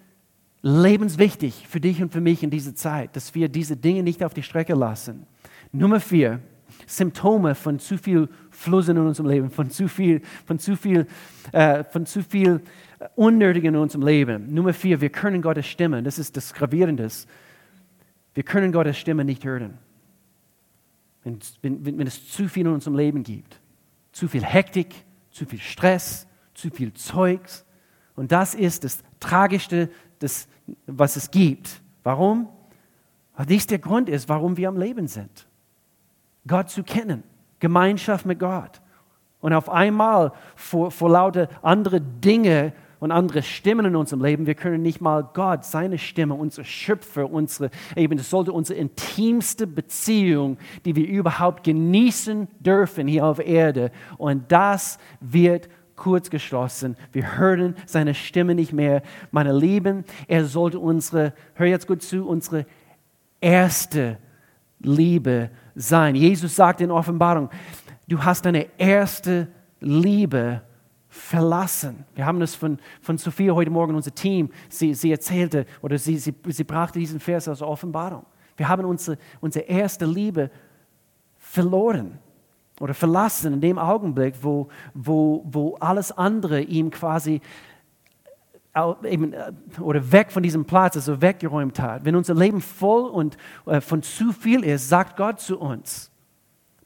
lebenswichtig 0.62 1.66
für 1.68 1.80
dich 1.80 2.00
und 2.02 2.12
für 2.12 2.20
mich 2.20 2.42
in 2.42 2.50
dieser 2.50 2.74
Zeit, 2.74 3.16
dass 3.16 3.34
wir 3.34 3.48
diese 3.48 3.76
Dinge 3.76 4.02
nicht 4.02 4.24
auf 4.24 4.32
die 4.32 4.42
Strecke 4.42 4.74
lassen. 4.74 5.26
Nummer 5.72 6.00
vier, 6.00 6.40
Symptome 6.86 7.54
von 7.54 7.78
zu 7.78 7.98
viel 7.98 8.28
Fluss 8.50 8.88
in 8.88 8.98
unserem 8.98 9.28
Leben, 9.28 9.50
von 9.50 9.70
zu 9.70 9.88
viel, 9.88 10.22
von 10.46 10.58
zu 10.58 10.76
viel, 10.76 11.06
äh, 11.52 11.84
von 11.84 12.06
zu 12.06 12.22
viel 12.22 12.60
Unnötigen 13.16 13.74
in 13.74 13.80
unserem 13.80 14.06
Leben. 14.06 14.54
Nummer 14.54 14.72
vier, 14.72 15.00
wir 15.00 15.10
können 15.10 15.42
Gottes 15.42 15.66
Stimme, 15.66 16.02
das 16.02 16.18
ist 16.18 16.36
das 16.36 16.54
Gravierende, 16.54 17.08
wir 18.34 18.42
können 18.42 18.72
Gottes 18.72 18.96
Stimme 18.96 19.24
nicht 19.24 19.44
hören. 19.44 19.78
Wenn, 21.24 21.38
wenn, 21.62 21.98
wenn 21.98 22.06
es 22.06 22.28
zu 22.28 22.48
viel 22.48 22.66
in 22.66 22.72
unserem 22.72 22.96
Leben 22.96 23.22
gibt, 23.22 23.60
zu 24.12 24.28
viel 24.28 24.44
Hektik, 24.44 24.94
zu 25.30 25.46
viel 25.46 25.60
Stress, 25.60 26.26
zu 26.54 26.70
viel 26.70 26.92
Zeugs. 26.92 27.64
Und 28.14 28.32
das 28.32 28.54
ist 28.54 28.84
das 28.84 29.02
Tragischste, 29.20 29.88
das, 30.22 30.48
was 30.86 31.16
es 31.16 31.30
gibt. 31.30 31.80
Warum? 32.02 32.48
Weil 33.36 33.46
dies 33.46 33.66
der 33.66 33.78
Grund 33.78 34.08
ist, 34.08 34.28
warum 34.28 34.56
wir 34.56 34.68
am 34.68 34.76
Leben 34.76 35.06
sind. 35.06 35.46
Gott 36.46 36.70
zu 36.70 36.82
kennen, 36.82 37.22
Gemeinschaft 37.60 38.26
mit 38.26 38.38
Gott. 38.38 38.80
Und 39.40 39.52
auf 39.52 39.68
einmal 39.68 40.32
vor, 40.54 40.90
vor 40.90 41.10
lauter 41.10 41.48
andere 41.62 42.00
Dinge 42.00 42.72
und 43.00 43.10
andere 43.10 43.42
Stimmen 43.42 43.86
in 43.86 43.96
unserem 43.96 44.22
Leben, 44.22 44.46
wir 44.46 44.54
können 44.54 44.80
nicht 44.80 45.00
mal 45.00 45.28
Gott, 45.34 45.64
seine 45.64 45.98
Stimme, 45.98 46.34
unser 46.34 46.62
Schöpfer, 46.62 47.28
unsere, 47.28 47.70
eben, 47.96 48.16
das 48.16 48.30
sollte 48.30 48.52
unsere 48.52 48.78
intimste 48.78 49.66
Beziehung, 49.66 50.56
die 50.84 50.94
wir 50.94 51.08
überhaupt 51.08 51.64
genießen 51.64 52.46
dürfen 52.60 53.08
hier 53.08 53.26
auf 53.26 53.40
Erde. 53.40 53.90
Und 54.18 54.52
das 54.52 54.98
wird 55.20 55.68
kurz 55.96 56.30
geschlossen. 56.30 56.96
Wir 57.12 57.36
hören 57.36 57.76
seine 57.86 58.14
Stimme 58.14 58.54
nicht 58.54 58.72
mehr. 58.72 59.02
Meine 59.30 59.56
Lieben, 59.56 60.04
er 60.28 60.44
sollte 60.44 60.78
unsere, 60.78 61.32
hör 61.54 61.66
jetzt 61.66 61.86
gut 61.86 62.02
zu, 62.02 62.26
unsere 62.26 62.66
erste 63.40 64.18
Liebe 64.80 65.50
sein. 65.74 66.14
Jesus 66.14 66.56
sagt 66.56 66.80
in 66.80 66.90
Offenbarung, 66.90 67.50
du 68.08 68.22
hast 68.22 68.44
deine 68.44 68.66
erste 68.78 69.48
Liebe 69.80 70.62
verlassen. 71.08 72.04
Wir 72.14 72.24
haben 72.24 72.40
das 72.40 72.54
von, 72.54 72.78
von 73.00 73.18
Sophia 73.18 73.52
heute 73.52 73.70
Morgen, 73.70 73.94
unser 73.94 74.14
Team, 74.14 74.50
sie, 74.68 74.94
sie 74.94 75.10
erzählte 75.10 75.66
oder 75.82 75.98
sie, 75.98 76.16
sie, 76.16 76.34
sie 76.46 76.64
brachte 76.64 76.98
diesen 76.98 77.20
Vers 77.20 77.48
aus 77.48 77.60
Offenbarung. 77.60 78.24
Wir 78.56 78.68
haben 78.68 78.84
unsere, 78.84 79.18
unsere 79.40 79.66
erste 79.66 80.06
Liebe 80.06 80.50
verloren 81.36 82.18
oder 82.82 82.94
verlassen 82.94 83.52
in 83.52 83.60
dem 83.60 83.78
Augenblick, 83.78 84.34
wo, 84.42 84.66
wo, 84.92 85.44
wo 85.46 85.76
alles 85.76 86.10
andere 86.10 86.62
ihm 86.62 86.90
quasi 86.90 87.40
eben, 89.04 89.32
äh, 89.32 89.52
oder 89.80 90.10
weg 90.10 90.32
von 90.32 90.42
diesem 90.42 90.64
Platz, 90.64 90.96
also 90.96 91.22
weggeräumt 91.22 91.78
hat. 91.78 92.04
Wenn 92.04 92.16
unser 92.16 92.34
Leben 92.34 92.60
voll 92.60 93.08
und 93.08 93.36
äh, 93.66 93.80
von 93.80 94.02
zu 94.02 94.32
viel 94.32 94.64
ist, 94.64 94.88
sagt 94.88 95.16
Gott 95.16 95.38
zu 95.38 95.60
uns. 95.60 96.10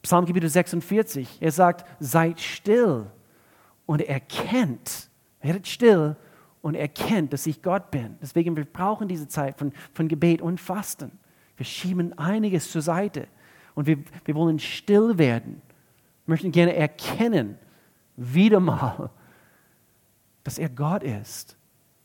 Psalmgebiet 0.02 0.50
46, 0.50 1.38
er 1.40 1.50
sagt, 1.50 1.86
seid 1.98 2.40
still 2.40 3.06
und 3.86 4.02
erkennt, 4.02 5.08
werdet 5.40 5.66
still 5.66 6.14
und 6.60 6.74
erkennt, 6.74 7.32
dass 7.32 7.46
ich 7.46 7.62
Gott 7.62 7.90
bin. 7.90 8.18
Deswegen, 8.20 8.54
wir 8.54 8.66
brauchen 8.66 9.08
diese 9.08 9.28
Zeit 9.28 9.58
von, 9.58 9.72
von 9.94 10.08
Gebet 10.08 10.42
und 10.42 10.60
Fasten. 10.60 11.12
Wir 11.56 11.64
schieben 11.64 12.18
einiges 12.18 12.70
zur 12.70 12.82
Seite 12.82 13.28
und 13.74 13.86
wir, 13.86 13.96
wir 14.26 14.34
wollen 14.34 14.58
still 14.58 15.16
werden 15.16 15.62
möchten 16.26 16.52
gerne 16.52 16.74
erkennen, 16.74 17.58
wieder 18.16 18.60
mal, 18.60 19.10
dass 20.44 20.58
er 20.58 20.68
Gott 20.68 21.02
ist 21.02 21.56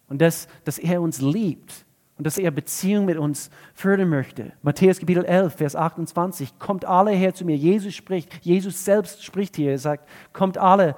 und 0.07 0.21
dass, 0.21 0.47
dass 0.63 0.77
er 0.77 1.01
uns 1.01 1.21
liebt 1.21 1.85
und 2.17 2.27
dass 2.27 2.37
er 2.37 2.51
Beziehung 2.51 3.05
mit 3.05 3.17
uns 3.17 3.49
fördern 3.73 4.09
möchte. 4.09 4.53
Matthäus 4.61 4.99
Kapitel 4.99 5.25
11, 5.25 5.55
Vers 5.55 5.75
28, 5.75 6.59
kommt 6.59 6.85
alle 6.85 7.11
her 7.11 7.33
zu 7.33 7.45
mir. 7.45 7.55
Jesus 7.55 7.95
spricht, 7.95 8.45
Jesus 8.45 8.85
selbst 8.85 9.23
spricht 9.23 9.55
hier, 9.55 9.71
er 9.71 9.79
sagt, 9.79 10.07
kommt 10.33 10.57
alle 10.57 10.95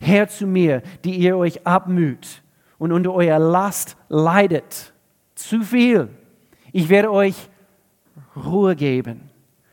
her 0.00 0.28
zu 0.28 0.46
mir, 0.46 0.82
die 1.04 1.16
ihr 1.16 1.36
euch 1.36 1.66
abmüht 1.66 2.42
und 2.78 2.92
unter 2.92 3.12
eurer 3.12 3.38
Last 3.38 3.96
leidet. 4.08 4.92
Zu 5.34 5.62
viel. 5.62 6.08
Ich 6.72 6.88
werde 6.88 7.12
euch 7.12 7.48
Ruhe 8.36 8.76
geben. 8.76 9.30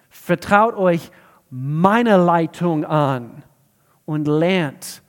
Vertraut 0.10 0.76
euch 0.76 1.12
meine 1.50 2.18
Leitung 2.18 2.86
an 2.86 3.44
und 4.06 4.28
lernt 4.28 5.02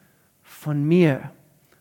von 0.43 0.85
mir. 0.85 1.31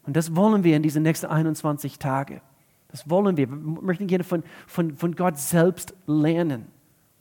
Und 0.05 0.15
das 0.15 0.35
wollen 0.35 0.63
wir 0.63 0.75
in 0.75 0.83
diesen 0.83 1.03
nächsten 1.03 1.27
21 1.27 1.99
Tagen. 1.99 2.41
Das 2.89 3.09
wollen 3.09 3.37
wir. 3.37 3.49
Wir 3.49 3.57
möchten 3.57 4.07
gerne 4.07 4.23
von, 4.23 4.43
von, 4.67 4.95
von 4.95 5.15
Gott 5.15 5.37
selbst 5.37 5.93
lernen. 6.07 6.67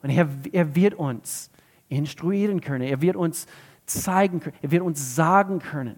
Und 0.01 0.09
er, 0.09 0.29
er 0.51 0.75
wird 0.75 0.93
uns 0.93 1.49
instruieren 1.89 2.61
können. 2.61 2.83
Er 2.83 3.01
wird 3.01 3.15
uns 3.15 3.47
zeigen 3.85 4.39
können. 4.39 4.55
Er 4.61 4.71
wird 4.71 4.83
uns 4.83 5.15
sagen 5.15 5.59
können. 5.59 5.97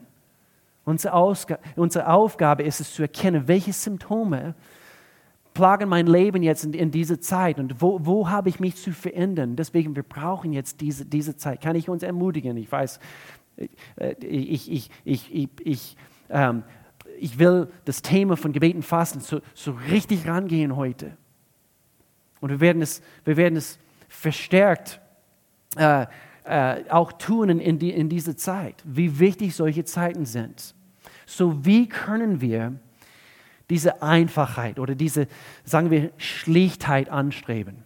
Unsere, 0.86 1.13
Ausgabe, 1.13 1.62
unsere 1.76 2.08
Aufgabe 2.08 2.63
ist 2.63 2.80
es 2.80 2.93
zu 2.93 3.02
erkennen, 3.02 3.47
welche 3.47 3.73
Symptome 3.73 4.56
plagen 5.58 5.89
mein 5.89 6.06
Leben 6.06 6.43
jetzt 6.43 6.65
in, 6.65 6.74
in 6.74 6.91
dieser 6.91 7.20
Zeit 7.20 7.58
und 7.60 7.82
wo, 7.82 8.00
wo 8.06 8.30
habe 8.30 8.48
ich 8.48 8.60
mich 8.60 8.76
zu 8.76 8.91
verändern? 8.91 9.56
Deswegen, 9.56 9.96
wir 9.96 10.04
brauchen 10.04 10.54
jetzt 10.54 10.82
diese, 10.82 11.04
diese 11.04 11.36
Zeit. 11.36 11.62
Kann 11.62 11.76
ich 11.76 11.89
uns 11.89 12.04
ermutigen? 12.04 12.58
Ich 12.58 12.72
weiß, 12.72 13.00
äh, 13.96 14.13
ich, 14.24 14.72
ich, 14.72 14.91
ich, 15.04 15.34
ich, 15.34 15.50
ich, 15.63 15.98
ähm, 16.30 16.62
ich 17.20 17.39
will 17.39 17.70
das 17.86 18.04
Thema 18.04 18.38
von 18.38 18.54
Gebeten 18.54 18.84
Fasten 18.84 19.20
so, 19.20 19.41
so 19.56 19.76
richtig 19.89 20.28
rangehen 20.28 20.76
heute. 20.76 21.17
Und 22.39 22.52
wir 22.52 22.60
werden 22.60 22.84
es, 22.84 23.02
wir 23.26 23.36
werden 23.36 23.56
es 23.56 23.80
verstärkt 24.08 25.02
äh, 25.76 26.06
äh, 26.43 26.84
auch 26.89 27.13
tun 27.13 27.50
in, 27.50 27.80
die, 27.80 27.89
in 27.89 28.10
dieser 28.10 28.38
Zeit, 28.38 28.84
wie 28.86 29.17
wichtig 29.17 29.56
solche 29.56 29.86
Zeiten 29.86 30.26
sind. 30.26 30.76
So 31.26 31.65
wie 31.65 31.89
können 31.89 32.41
wir 32.41 32.80
diese 33.69 34.01
Einfachheit 34.01 34.80
oder 34.80 34.95
diese, 34.95 35.27
sagen 35.63 35.91
wir, 35.91 36.12
Schlichtheit 36.17 37.10
anstreben. 37.10 37.84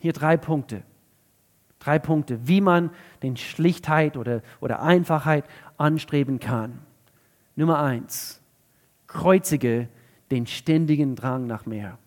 Hier 0.00 0.12
drei 0.12 0.36
Punkte. 0.36 0.82
Drei 1.80 1.98
Punkte, 1.98 2.46
wie 2.48 2.60
man 2.60 2.90
den 3.22 3.36
Schlichtheit 3.36 4.16
oder, 4.16 4.42
oder 4.60 4.80
Einfachheit 4.80 5.44
anstreben 5.76 6.40
kann. 6.40 6.78
Nummer 7.56 7.80
eins, 7.80 8.40
kreuzige 9.06 9.88
den 10.30 10.46
ständigen 10.46 11.14
Drang 11.14 11.46
nach 11.46 11.66
mehr. 11.66 11.98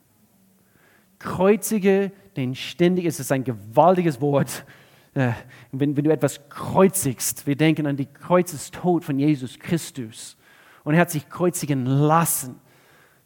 Kreuzige 1.20 2.12
den 2.36 2.56
ständigen, 2.56 3.08
es 3.08 3.20
ist 3.20 3.32
ein 3.32 3.44
gewaltiges 3.44 4.22
Wort, 4.22 4.66
äh, 5.14 5.32
wenn, 5.72 5.98
wenn 5.98 6.04
du 6.04 6.12
etwas 6.12 6.50
kreuzigst. 6.50 7.48
Wir 7.48 7.56
denken 7.56 7.88
an 7.88 7.98
die 7.98 8.06
Kreuzestod 8.06 9.04
von 9.04 9.18
Jesus 9.18 9.58
Christus. 9.60 10.38
Und 10.84 10.94
er 10.94 11.02
hat 11.02 11.12
sich 11.12 11.30
kreuzigen 11.30 11.86
lassen. 11.86 12.60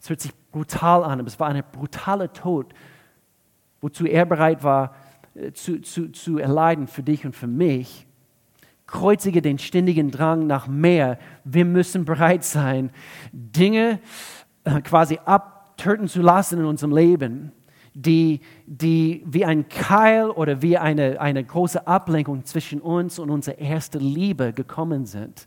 Es 0.02 0.10
hört 0.10 0.20
sich 0.20 0.32
brutal 0.50 1.04
an, 1.04 1.20
aber 1.20 1.28
es 1.28 1.38
war 1.38 1.48
ein 1.48 1.62
brutaler 1.70 2.32
Tod, 2.32 2.74
wozu 3.80 4.04
er 4.04 4.26
bereit 4.26 4.64
war 4.64 4.96
äh, 5.34 5.52
zu, 5.52 5.80
zu, 5.80 6.10
zu 6.10 6.38
erleiden 6.38 6.88
für 6.88 7.04
dich 7.04 7.24
und 7.24 7.36
für 7.36 7.46
mich. 7.46 8.04
Kreuzige 8.88 9.40
den 9.42 9.60
ständigen 9.60 10.10
Drang 10.10 10.48
nach 10.48 10.66
mehr. 10.66 11.20
Wir 11.44 11.64
müssen 11.64 12.04
bereit 12.04 12.42
sein, 12.42 12.90
Dinge 13.32 14.00
äh, 14.64 14.80
quasi 14.80 15.20
ab 15.24 15.76
töten 15.76 16.08
zu 16.08 16.20
lassen 16.20 16.58
in 16.58 16.64
unserem 16.64 16.96
Leben, 16.96 17.52
die, 17.94 18.40
die 18.66 19.22
wie 19.24 19.44
ein 19.44 19.68
Keil 19.68 20.30
oder 20.30 20.62
wie 20.62 20.78
eine, 20.78 21.20
eine 21.20 21.44
große 21.44 21.86
Ablenkung 21.86 22.44
zwischen 22.44 22.80
uns 22.80 23.20
und 23.20 23.30
unserer 23.30 23.60
ersten 23.60 24.00
Liebe 24.00 24.52
gekommen 24.52 25.06
sind. 25.06 25.46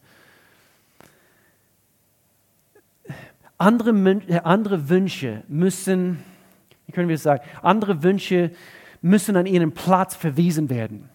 Andere, 3.57 3.91
äh, 4.27 4.39
andere 4.43 4.89
Wünsche 4.89 5.43
müssen, 5.47 6.23
wie 6.85 6.91
können 6.91 7.09
wir 7.09 7.17
sagen, 7.17 7.43
andere 7.61 8.03
Wünsche 8.03 8.51
müssen 9.01 9.35
an 9.37 9.45
ihren 9.45 9.71
Platz 9.71 10.15
verwiesen 10.15 10.69
werden. 10.69 11.09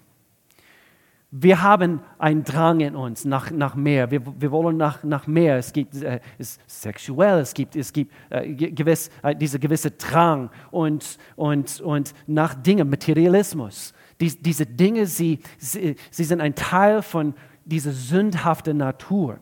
Wir 1.33 1.63
haben 1.63 2.01
einen 2.19 2.43
Drang 2.43 2.81
in 2.81 2.97
uns 2.97 3.25
nach, 3.25 3.53
nach 3.53 3.77
mehr. 3.77 4.11
Wir, 4.11 4.21
wir 4.41 4.51
wollen 4.51 4.77
nach, 4.77 5.05
nach 5.05 5.29
mehr. 5.29 5.59
Es 5.59 5.73
gibt 5.73 6.03
äh, 6.03 6.19
es 6.39 6.59
sexuell, 6.67 7.39
es 7.39 7.55
gibt, 7.55 7.77
es 7.77 7.93
gibt 7.93 8.13
äh, 8.31 8.53
gewiss, 8.53 9.11
äh, 9.23 9.37
diese 9.37 9.61
gewisse 9.61 9.93
Drang 9.93 10.51
und, 10.73 11.19
und, 11.37 11.81
und 11.83 12.15
nach 12.27 12.55
Dingen, 12.55 12.91
Materialismus. 12.91 13.95
Dies, 14.21 14.41
diese 14.41 14.67
Dinge, 14.67 15.07
sie, 15.07 15.39
sie, 15.57 15.95
sie 16.11 16.25
sind 16.25 16.41
ein 16.41 16.57
Teil 16.57 17.01
von 17.01 17.35
dieser 17.65 17.93
sündhaften 17.93 18.79
Natur. 18.79 19.39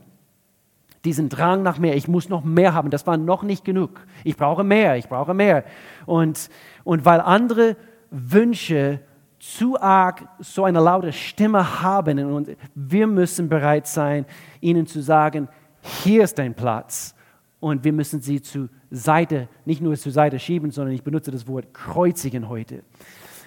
Diesen 1.04 1.28
Drang 1.28 1.62
nach 1.62 1.78
mehr. 1.78 1.96
Ich 1.96 2.08
muss 2.08 2.28
noch 2.28 2.44
mehr 2.44 2.74
haben. 2.74 2.90
Das 2.90 3.06
war 3.06 3.16
noch 3.16 3.42
nicht 3.42 3.64
genug. 3.64 4.00
Ich 4.24 4.37
brauche 4.37 4.64
mehr, 4.64 4.96
ich 4.96 5.08
brauche 5.08 5.34
mehr. 5.34 5.64
Und, 6.06 6.50
und 6.84 7.04
weil 7.04 7.20
andere 7.20 7.76
Wünsche 8.11 9.00
zu 9.38 9.80
arg 9.80 10.26
so 10.40 10.64
eine 10.64 10.80
laute 10.80 11.12
Stimme 11.12 11.82
haben 11.82 12.32
und 12.32 12.56
wir 12.74 13.06
müssen 13.06 13.48
bereit 13.48 13.87
sein, 13.87 14.26
ihnen 14.61 14.87
zu 14.87 15.00
sagen, 15.00 15.48
hier 15.80 16.24
ist 16.24 16.38
dein 16.38 16.54
Platz 16.54 17.14
und 17.61 17.84
wir 17.84 17.92
müssen 17.92 18.20
sie 18.20 18.42
zur 18.42 18.68
Seite, 18.90 19.48
nicht 19.64 19.80
nur 19.80 19.96
zur 19.96 20.12
Seite 20.12 20.38
schieben, 20.38 20.70
sondern 20.70 20.94
ich 20.94 21.02
benutze 21.02 21.30
das 21.30 21.46
Wort 21.46 21.72
kreuzigen 21.72 22.48
heute. 22.48 22.82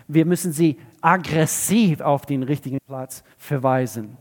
Wir 0.08 0.26
müssen 0.26 0.52
sie 0.52 0.78
aggressiv 1.02 2.02
auf 2.02 2.26
den 2.26 2.44
richtigen 2.44 2.80
Platz 2.86 3.24
verweisen. 3.38 4.18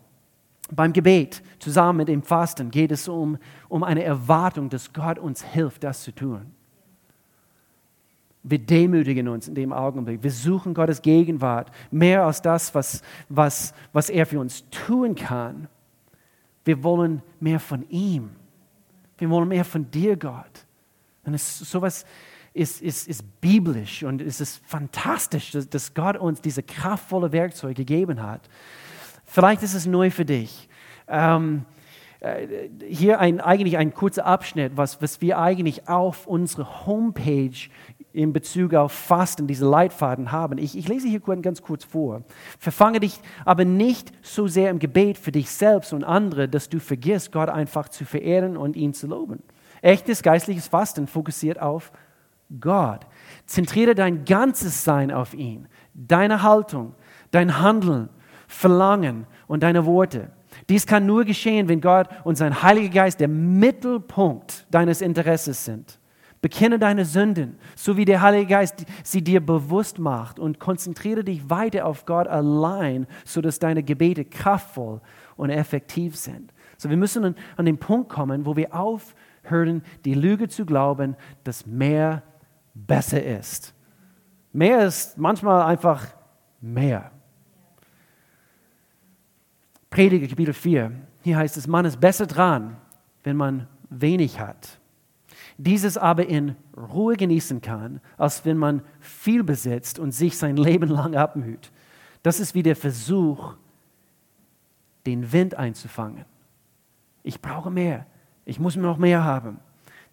Beim 0.70 0.92
Gebet 0.92 1.42
zusammen 1.58 1.98
mit 1.98 2.08
dem 2.08 2.22
Fasten 2.22 2.70
geht 2.70 2.92
es 2.92 3.08
um, 3.08 3.38
um 3.68 3.82
eine 3.82 4.04
Erwartung, 4.04 4.68
dass 4.68 4.92
Gott 4.92 5.18
uns 5.18 5.42
hilft, 5.42 5.84
das 5.84 6.02
zu 6.02 6.12
tun. 6.12 6.54
Wir 8.42 8.58
demütigen 8.58 9.28
uns 9.28 9.48
in 9.48 9.54
dem 9.54 9.72
Augenblick. 9.72 10.22
Wir 10.22 10.30
suchen 10.30 10.72
Gottes 10.72 11.02
Gegenwart 11.02 11.70
mehr 11.90 12.24
als 12.24 12.40
das, 12.40 12.74
was, 12.74 13.02
was, 13.28 13.74
was 13.92 14.08
er 14.08 14.24
für 14.24 14.40
uns 14.40 14.64
tun 14.70 15.14
kann. 15.14 15.68
Wir 16.64 16.82
wollen 16.82 17.22
mehr 17.38 17.60
von 17.60 17.86
ihm. 17.90 18.30
Wir 19.18 19.28
wollen 19.28 19.48
mehr 19.48 19.64
von 19.64 19.90
dir, 19.90 20.16
Gott. 20.16 20.66
Und 21.24 21.34
es, 21.34 21.58
sowas 21.58 22.06
ist, 22.54 22.80
ist, 22.80 23.08
ist 23.08 23.40
biblisch 23.40 24.02
und 24.02 24.22
es 24.22 24.40
ist 24.40 24.64
fantastisch, 24.66 25.50
dass, 25.50 25.68
dass 25.68 25.92
Gott 25.94 26.16
uns 26.16 26.40
diese 26.40 26.62
kraftvolle 26.62 27.32
Werkzeuge 27.32 27.74
gegeben 27.74 28.22
hat. 28.22 28.48
Vielleicht 29.32 29.62
ist 29.62 29.74
es 29.74 29.86
neu 29.86 30.10
für 30.10 30.24
dich. 30.24 30.68
Ähm, 31.06 31.64
äh, 32.18 32.68
hier 32.88 33.20
ein, 33.20 33.40
eigentlich 33.40 33.78
ein 33.78 33.94
kurzer 33.94 34.26
Abschnitt, 34.26 34.72
was, 34.74 35.00
was 35.00 35.20
wir 35.20 35.38
eigentlich 35.38 35.88
auf 35.88 36.26
unserer 36.26 36.84
Homepage 36.84 37.54
in 38.12 38.32
Bezug 38.32 38.74
auf 38.74 38.90
Fasten, 38.90 39.46
diese 39.46 39.68
Leitfaden 39.68 40.32
haben. 40.32 40.58
Ich, 40.58 40.76
ich 40.76 40.88
lese 40.88 41.06
hier 41.06 41.20
ganz 41.20 41.62
kurz 41.62 41.84
vor. 41.84 42.24
Verfange 42.58 42.98
dich 42.98 43.20
aber 43.44 43.64
nicht 43.64 44.10
so 44.22 44.48
sehr 44.48 44.68
im 44.68 44.80
Gebet 44.80 45.16
für 45.16 45.30
dich 45.30 45.48
selbst 45.48 45.92
und 45.92 46.02
andere, 46.02 46.48
dass 46.48 46.68
du 46.68 46.80
vergisst, 46.80 47.30
Gott 47.30 47.50
einfach 47.50 47.88
zu 47.88 48.04
verehren 48.04 48.56
und 48.56 48.74
ihn 48.74 48.94
zu 48.94 49.06
loben. 49.06 49.44
Echtes 49.80 50.24
geistliches 50.24 50.66
Fasten 50.66 51.06
fokussiert 51.06 51.60
auf 51.60 51.92
Gott. 52.58 53.06
Zentriere 53.46 53.94
dein 53.94 54.24
ganzes 54.24 54.82
Sein 54.82 55.12
auf 55.12 55.34
ihn, 55.34 55.68
deine 55.94 56.42
Haltung, 56.42 56.96
dein 57.30 57.60
Handeln, 57.60 58.08
Verlangen 58.50 59.26
und 59.46 59.62
deine 59.62 59.86
Worte. 59.86 60.32
Dies 60.68 60.84
kann 60.84 61.06
nur 61.06 61.24
geschehen, 61.24 61.68
wenn 61.68 61.80
Gott 61.80 62.08
und 62.24 62.34
sein 62.34 62.62
Heiliger 62.62 62.94
Geist 62.94 63.20
der 63.20 63.28
Mittelpunkt 63.28 64.66
deines 64.72 65.00
Interesses 65.00 65.64
sind. 65.64 66.00
Bekenne 66.42 66.78
deine 66.78 67.04
Sünden, 67.04 67.58
so 67.76 67.96
wie 67.96 68.04
der 68.04 68.22
Heilige 68.22 68.46
Geist 68.46 68.84
sie 69.04 69.22
dir 69.22 69.44
bewusst 69.44 70.00
macht 70.00 70.40
und 70.40 70.58
konzentriere 70.58 71.22
dich 71.22 71.48
weiter 71.48 71.86
auf 71.86 72.06
Gott 72.06 72.26
allein, 72.26 73.06
sodass 73.24 73.60
deine 73.60 73.84
Gebete 73.84 74.24
kraftvoll 74.24 75.00
und 75.36 75.50
effektiv 75.50 76.16
sind. 76.16 76.52
So, 76.76 76.90
wir 76.90 76.96
müssen 76.96 77.24
an, 77.24 77.34
an 77.56 77.66
den 77.66 77.78
Punkt 77.78 78.08
kommen, 78.08 78.46
wo 78.46 78.56
wir 78.56 78.74
aufhören, 78.74 79.82
die 80.04 80.14
Lüge 80.14 80.48
zu 80.48 80.66
glauben, 80.66 81.14
dass 81.44 81.66
mehr 81.66 82.24
besser 82.74 83.22
ist. 83.22 83.74
Mehr 84.52 84.86
ist 84.86 85.18
manchmal 85.18 85.62
einfach 85.62 86.08
mehr. 86.60 87.12
Prediger 89.90 90.28
Kapitel 90.28 90.54
4, 90.54 90.92
hier 91.22 91.36
heißt 91.36 91.56
es, 91.56 91.66
man 91.66 91.84
ist 91.84 92.00
besser 92.00 92.26
dran, 92.26 92.76
wenn 93.24 93.36
man 93.36 93.66
wenig 93.90 94.38
hat 94.38 94.80
dieses 95.64 95.98
aber 95.98 96.26
in 96.26 96.56
Ruhe 96.74 97.16
genießen 97.16 97.60
kann, 97.60 98.00
als 98.16 98.46
wenn 98.46 98.56
man 98.56 98.82
viel 98.98 99.44
besitzt 99.44 99.98
und 99.98 100.12
sich 100.12 100.38
sein 100.38 100.56
Leben 100.56 100.88
lang 100.88 101.14
abmüht. 101.14 101.70
Das 102.22 102.40
ist 102.40 102.54
wie 102.54 102.62
der 102.62 102.76
Versuch, 102.76 103.54
den 105.06 105.32
Wind 105.32 105.54
einzufangen. 105.54 106.24
Ich 107.22 107.42
brauche 107.42 107.70
mehr. 107.70 108.06
Ich 108.46 108.58
muss 108.58 108.76
noch 108.76 108.96
mehr 108.96 109.22
haben. 109.22 109.60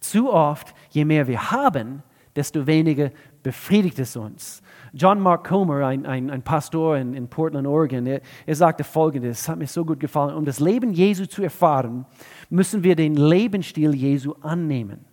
Zu 0.01 0.31
oft, 0.31 0.73
je 0.89 1.05
mehr 1.05 1.27
wir 1.27 1.49
haben, 1.51 2.03
desto 2.35 2.67
weniger 2.67 3.11
befriedigt 3.47 3.97
es 3.97 4.17
uns. 4.17 4.61
John 4.91 5.21
Mark 5.21 5.47
Comer, 5.47 5.85
ein, 5.87 6.05
ein, 6.05 6.29
ein 6.29 6.41
Pastor 6.41 6.97
in, 6.97 7.13
in, 7.13 7.29
Portland, 7.29 7.65
Oregon, 7.65 8.05
er, 8.05 8.19
er 8.45 8.55
sagte 8.55 8.83
folgendes, 8.83 9.47
hat 9.47 9.57
mir 9.57 9.67
so 9.67 9.85
gut 9.85 10.01
gefallen. 10.01 10.35
Um 10.35 10.43
das 10.43 10.59
Leben 10.59 10.91
Jesu 10.91 11.25
zu 11.25 11.41
erfahren, 11.41 12.05
müssen 12.49 12.83
wir 12.83 12.97
den 12.97 13.15
Lebensstil 13.15 13.95
Jesu 13.95 14.33
annehmen. 14.41 15.05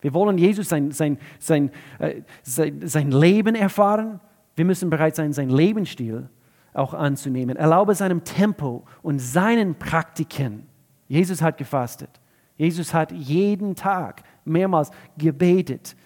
Wir 0.00 0.14
wollen 0.14 0.38
Jesus 0.38 0.68
sein, 0.68 0.92
sein, 0.92 1.18
sein, 1.40 1.72
äh, 1.98 2.22
sein, 2.44 2.86
sein 2.86 3.10
Leben 3.10 3.56
erfahren. 3.56 4.20
Wir 4.54 4.64
müssen 4.64 4.88
bereit 4.88 5.16
sein, 5.16 5.32
seinen 5.32 5.50
Lebensstil 5.50 6.28
auch 6.72 6.94
anzunehmen. 6.94 7.56
Erlaube 7.56 7.96
seinem 7.96 8.22
Tempo 8.22 8.84
und 9.02 9.18
seinen 9.18 9.74
Praktiken. 9.74 10.68
Jesus 11.08 11.42
hat 11.42 11.58
gefastet. 11.58 12.10
Jesus 12.56 12.94
hat 12.94 13.10
jeden 13.10 13.74
Tag 13.74 14.22
mehrmals 14.44 14.92
gebetet. 15.16 15.96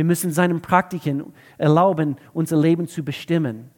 Wir 0.00 0.04
müssen 0.06 0.30
seinen 0.30 0.62
Praktiken 0.62 1.34
erlauben, 1.58 2.16
unser 2.32 2.56
Leben 2.56 2.88
zu 2.88 3.04
bestimmen. 3.04 3.70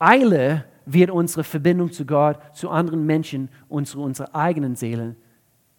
Eile 0.00 0.64
wird 0.86 1.08
unsere 1.08 1.44
Verbindung 1.44 1.92
zu 1.92 2.04
Gott, 2.04 2.36
zu 2.52 2.68
anderen 2.68 3.06
Menschen, 3.06 3.48
unsere, 3.68 4.02
unsere 4.02 4.34
eigenen 4.34 4.74
Seelen 4.74 5.14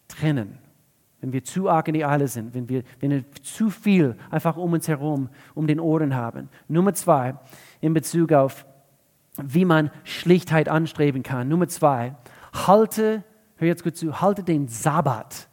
trennen 0.08 0.58
wenn 1.20 1.34
wir 1.34 1.44
zu 1.44 1.70
arg 1.70 1.88
in 1.90 1.96
die 1.96 2.06
Eile 2.06 2.28
sind, 2.30 2.54
wenn 2.54 2.68
wir, 2.68 2.84
wenn 3.00 3.12
wir 3.12 3.24
zu 3.42 3.70
viel 3.70 4.16
einfach 4.30 4.56
um 4.58 4.72
uns 4.72 4.88
herum, 4.90 5.30
um 5.54 5.68
den 5.68 5.80
Ohren 5.80 6.16
haben. 6.16 6.50
Nummer 6.70 6.94
zwei, 6.94 7.36
in 7.80 7.94
Bezug 7.94 8.32
auf, 8.34 8.66
wie 9.42 9.66
man 9.66 9.90
Schlichtheit 10.04 10.68
anstreben 10.70 11.24
kann. 11.24 11.48
Nummer 11.50 11.70
zwei, 11.70 12.16
halte, 12.68 13.24
hör 13.56 13.68
jetzt 13.68 13.84
gut 13.84 13.96
zu, 13.96 14.22
halte 14.22 14.44
den 14.44 14.68
Sabbat 14.68 15.48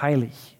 heilig. 0.00 0.57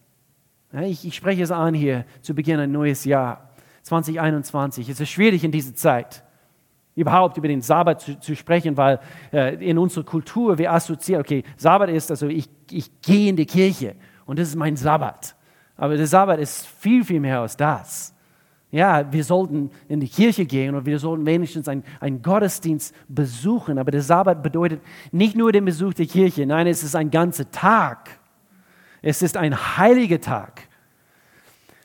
Ich, 0.72 1.06
ich 1.06 1.14
spreche 1.14 1.42
es 1.42 1.50
an 1.50 1.74
hier 1.74 2.04
zu 2.20 2.34
Beginn 2.34 2.60
ein 2.60 2.72
neues 2.72 3.04
Jahr, 3.04 3.50
2021. 3.82 4.88
Es 4.88 5.00
ist 5.00 5.08
schwierig 5.08 5.44
in 5.44 5.50
dieser 5.52 5.74
Zeit 5.74 6.22
überhaupt 6.94 7.36
über 7.36 7.46
den 7.46 7.60
Sabbat 7.62 8.00
zu, 8.00 8.18
zu 8.18 8.34
sprechen, 8.34 8.76
weil 8.76 8.98
äh, 9.32 9.54
in 9.64 9.78
unserer 9.78 10.04
Kultur 10.04 10.58
wir 10.58 10.72
assoziieren, 10.72 11.22
okay, 11.22 11.44
Sabbat 11.56 11.90
ist 11.90 12.10
also, 12.10 12.26
ich, 12.26 12.50
ich 12.70 12.90
gehe 13.00 13.30
in 13.30 13.36
die 13.36 13.46
Kirche 13.46 13.94
und 14.26 14.38
das 14.38 14.48
ist 14.48 14.56
mein 14.56 14.76
Sabbat. 14.76 15.36
Aber 15.76 15.96
der 15.96 16.08
Sabbat 16.08 16.40
ist 16.40 16.66
viel, 16.66 17.04
viel 17.04 17.20
mehr 17.20 17.40
als 17.40 17.56
das. 17.56 18.12
Ja, 18.72 19.10
wir 19.10 19.22
sollten 19.22 19.70
in 19.88 20.00
die 20.00 20.08
Kirche 20.08 20.44
gehen 20.44 20.74
und 20.74 20.84
wir 20.84 20.98
sollten 20.98 21.24
wenigstens 21.24 21.68
einen 21.68 22.20
Gottesdienst 22.20 22.94
besuchen. 23.08 23.78
Aber 23.78 23.92
der 23.92 24.02
Sabbat 24.02 24.42
bedeutet 24.42 24.82
nicht 25.12 25.36
nur 25.36 25.52
den 25.52 25.64
Besuch 25.64 25.94
der 25.94 26.06
Kirche, 26.06 26.46
nein, 26.46 26.66
es 26.66 26.82
ist 26.82 26.96
ein 26.96 27.10
ganzer 27.10 27.48
Tag. 27.50 28.17
Es 29.02 29.22
ist 29.22 29.36
ein 29.36 29.54
heiliger 29.76 30.20
Tag. 30.20 30.68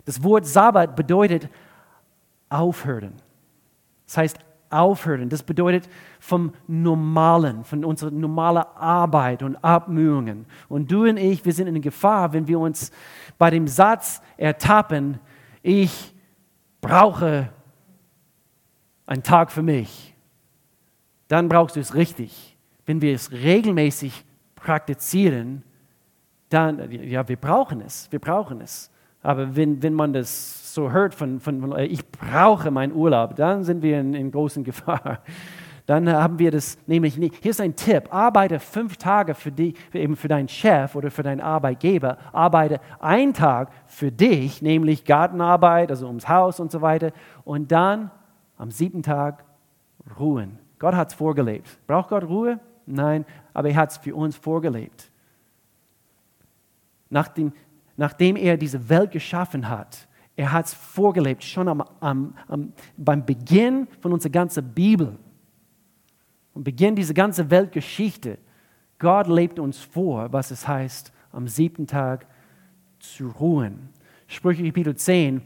Das 0.06 0.24
Wort 0.24 0.46
Sabbat 0.46 0.96
bedeutet 0.96 1.50
aufhören. 2.50 3.14
Das 4.06 4.18
heißt 4.18 4.40
aufhören. 4.74 5.30
Das 5.30 5.44
bedeutet 5.44 5.88
vom 6.20 6.54
Normalen, 6.68 7.64
von 7.64 7.86
unserer 7.86 8.12
normalen 8.12 8.64
Arbeit 8.76 9.44
und 9.44 9.56
Abmühungen. 9.58 10.46
Und 10.68 10.92
du 10.92 11.08
und 11.08 11.18
ich, 11.18 11.46
wir 11.46 11.54
sind 11.54 11.68
in 11.68 11.82
Gefahr, 11.82 12.34
wenn 12.34 12.48
wir 12.48 12.60
uns 12.60 12.92
bei 13.38 13.50
dem 13.50 13.68
Satz 13.68 14.22
ertappen, 14.36 15.20
ich 15.62 16.14
brauche 16.82 17.50
einen 19.06 19.24
Tag 19.24 19.52
für 19.52 19.62
mich. 19.62 20.16
Dann 21.28 21.48
brauchst 21.48 21.76
du 21.76 21.80
es 21.80 21.96
richtig. 21.96 22.58
Wenn 22.86 23.02
wir 23.02 23.14
es 23.14 23.32
regelmäßig 23.32 24.26
praktizieren, 24.56 25.64
dann, 26.54 26.92
ja, 26.92 27.28
wir 27.28 27.38
brauchen 27.38 27.82
es, 27.82 28.12
wir 28.12 28.20
brauchen 28.20 28.62
es. 28.62 28.92
Aber 29.22 29.56
wenn, 29.56 29.82
wenn 29.82 29.94
man 29.94 30.14
das 30.14 30.74
so 30.74 30.92
hört 30.92 31.16
von, 31.16 31.40
von, 31.40 31.62
von 31.62 31.80
ich 31.80 32.10
brauche 32.12 32.72
meinen 32.72 32.94
Urlaub, 32.94 33.36
dann 33.36 33.64
sind 33.64 33.82
wir 33.82 34.00
in, 34.00 34.14
in 34.14 34.32
großen 34.32 34.64
Gefahr 34.66 35.22
dann 35.86 36.10
haben 36.10 36.40
wir 36.40 36.52
das 36.52 36.78
nämlich 36.88 37.18
nicht. 37.18 37.36
Hier 37.42 37.52
ist 37.52 37.60
ein 37.60 37.76
Tipp: 37.76 38.14
Arbeite 38.14 38.60
fünf 38.60 38.98
Tage 38.98 39.34
für, 39.34 39.52
die, 39.52 39.74
eben 39.94 40.16
für 40.16 40.28
deinen 40.28 40.48
Chef 40.48 40.96
oder 40.96 41.12
für 41.12 41.24
deinen 41.24 41.42
Arbeitgeber. 41.42 42.18
Arbeite 42.32 42.80
einen 43.00 43.34
Tag 43.34 43.70
für 43.86 44.12
dich, 44.12 44.62
nämlich 44.62 45.04
Gartenarbeit, 45.04 45.90
also 45.90 46.08
ums 46.08 46.30
Haus 46.30 46.60
und 46.60 46.72
so 46.72 46.82
weiter. 46.82 47.12
Und 47.44 47.72
dann 47.72 48.12
am 48.58 48.72
siebten 48.72 49.04
Tag 49.04 49.44
ruhen. 50.18 50.60
Gott 50.80 50.96
hat 50.96 51.10
es 51.10 51.14
vorgelebt. 51.14 51.78
Braucht 51.86 52.10
Gott 52.10 52.24
Ruhe? 52.24 52.60
Nein, 52.86 53.26
aber 53.54 53.70
er 53.70 53.76
hat 53.76 53.92
es 53.92 53.98
für 53.98 54.16
uns 54.16 54.36
vorgelebt. 54.36 55.10
Nachdem, 57.14 57.54
nachdem 57.96 58.36
er 58.36 58.58
diese 58.58 58.90
Welt 58.90 59.12
geschaffen 59.12 59.70
hat, 59.70 60.08
er 60.36 60.52
hat 60.52 60.66
es 60.66 60.74
vorgelebt, 60.74 61.44
schon 61.44 61.68
am, 61.68 61.84
am, 62.00 62.36
am, 62.48 62.74
beim 62.98 63.24
Beginn 63.24 63.88
von 64.02 64.14
unserer 64.14 64.32
ganzen 64.32 64.74
Bibel 64.74 65.20
und 66.56 66.64
beginnt 66.64 66.98
diese 66.98 67.14
ganze 67.14 67.52
Weltgeschichte. 67.52 68.40
Gott 68.98 69.28
lebt 69.28 69.60
uns 69.60 69.78
vor, 69.78 70.34
was 70.34 70.50
es 70.50 70.68
heißt, 70.68 71.14
am 71.32 71.48
siebten 71.48 71.86
Tag 71.86 72.26
zu 72.98 73.28
ruhen. 73.28 73.90
Sprüche 74.26 74.64
Kapitel 74.64 74.96
10. 74.96 75.44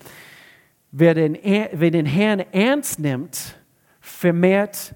Wer 0.91 1.15
den, 1.15 1.37
wer 1.73 1.91
den 1.91 2.05
Herrn 2.05 2.39
ernst 2.53 2.97
nimmt, 2.97 3.57
vermehrt 3.99 4.95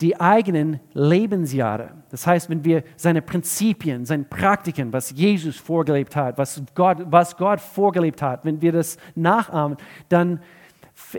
die 0.00 0.18
eigenen 0.20 0.80
Lebensjahre. 0.92 1.90
Das 2.10 2.26
heißt, 2.26 2.48
wenn 2.50 2.64
wir 2.64 2.84
seine 2.96 3.20
Prinzipien, 3.20 4.04
seine 4.04 4.24
Praktiken, 4.24 4.92
was 4.92 5.10
Jesus 5.10 5.56
vorgelebt 5.56 6.14
hat, 6.14 6.38
was 6.38 6.62
Gott, 6.74 6.98
was 7.06 7.36
Gott 7.36 7.60
vorgelebt 7.60 8.22
hat, 8.22 8.44
wenn 8.44 8.62
wir 8.62 8.72
das 8.72 8.96
nachahmen, 9.14 9.76
dann 10.08 10.40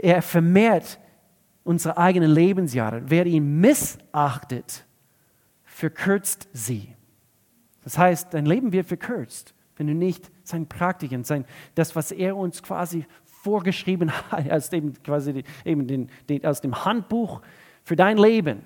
er 0.01 0.21
vermehrt 0.21 0.99
unsere 1.63 1.97
eigenen 1.97 2.31
Lebensjahre. 2.31 3.03
Wer 3.05 3.25
ihn 3.25 3.59
missachtet, 3.59 4.85
verkürzt 5.63 6.47
sie. 6.53 6.95
Das 7.83 7.97
heißt, 7.97 8.33
dein 8.33 8.45
Leben 8.45 8.71
wird 8.71 8.87
verkürzt, 8.87 9.53
wenn 9.75 9.87
du 9.87 9.93
nicht 9.93 10.29
sein 10.43 10.67
Praktiken, 10.67 11.23
sein, 11.23 11.45
das, 11.75 11.95
was 11.95 12.11
er 12.11 12.35
uns 12.35 12.63
quasi 12.63 13.05
vorgeschrieben 13.23 14.11
hat, 14.31 14.49
aus 14.51 14.69
dem, 14.69 14.93
quasi 15.03 15.43
eben 15.65 15.87
den, 15.87 16.09
den, 16.27 16.45
aus 16.45 16.61
dem 16.61 16.85
Handbuch 16.85 17.41
für 17.83 17.95
dein 17.95 18.17
Leben, 18.17 18.63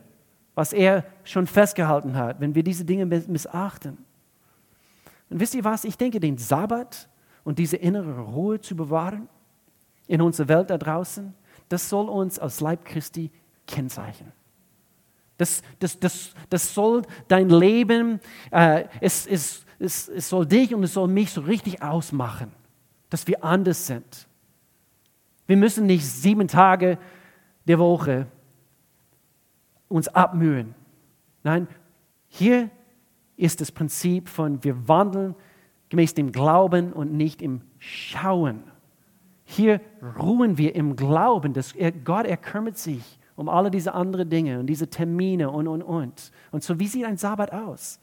was 0.56 0.74
er 0.74 1.06
schon 1.24 1.48
festgehalten 1.48 2.16
hat, 2.16 2.40
wenn 2.40 2.56
wir 2.56 2.64
diese 2.64 2.86
Dinge 2.86 3.06
missachten. 3.06 3.98
Und 5.30 5.40
wisst 5.40 5.56
ihr 5.56 5.64
was? 5.64 5.84
Ich 5.84 5.98
denke, 5.98 6.20
den 6.20 6.38
Sabbat 6.38 7.10
und 7.44 7.60
diese 7.60 7.78
innere 7.78 8.20
Ruhe 8.22 8.62
zu 8.62 8.76
bewahren 8.76 9.28
in 10.08 10.22
unserer 10.22 10.48
Welt 10.50 10.70
da 10.70 10.78
draußen, 10.78 11.34
das 11.70 11.90
soll 11.90 12.10
uns 12.10 12.38
als 12.38 12.60
Leib 12.60 12.86
Christi 12.86 13.32
kennzeichnen. 13.66 14.32
Das, 15.38 15.64
das, 15.80 16.00
das, 16.00 16.34
das 16.50 16.74
soll 16.74 17.02
dein 17.28 17.50
Leben, 17.50 18.20
äh, 18.52 18.86
es, 19.02 19.26
es, 19.26 19.66
es, 19.80 20.08
es 20.08 20.30
soll 20.30 20.46
dich 20.46 20.74
und 20.76 20.84
es 20.84 20.94
soll 20.94 21.08
mich 21.08 21.32
so 21.32 21.42
richtig 21.42 21.82
ausmachen, 21.82 22.52
dass 23.10 23.26
wir 23.26 23.44
anders 23.44 23.88
sind. 23.88 24.28
Wir 25.48 25.58
müssen 25.58 25.88
nicht 25.88 26.06
sieben 26.06 26.48
Tage 26.48 27.00
der 27.68 27.80
Woche 27.80 28.28
uns 29.94 30.08
abmühen. 30.08 30.74
Nein, 31.44 31.68
hier 32.28 32.72
ist 33.38 33.62
das 33.62 33.72
Prinzip 33.72 34.28
von 34.28 34.64
wir 34.64 34.88
wandeln 34.88 35.36
gemäß 35.90 36.16
dem 36.16 36.32
Glauben 36.32 36.92
und 36.92 37.14
nicht 37.14 37.44
im 37.44 37.62
Schauen. 37.78 38.64
Hier 39.44 39.82
ruhen 40.18 40.58
wir 40.58 40.74
im 40.74 40.96
Glauben, 40.96 41.54
dass 41.54 41.76
Gott, 42.04 42.26
er 42.26 42.38
kümmert 42.38 42.78
sich 42.78 43.20
um 43.36 43.50
alle 43.50 43.70
diese 43.70 43.94
anderen 43.94 44.30
Dinge 44.30 44.60
und 44.60 44.66
diese 44.66 44.90
Termine 44.90 45.52
und, 45.52 45.68
und, 45.68 45.84
und. 45.84 46.32
Und 46.52 46.64
so, 46.64 46.80
wie 46.80 46.88
sieht 46.88 47.06
ein 47.06 47.18
Sabbat 47.18 47.52
aus? 47.52 48.00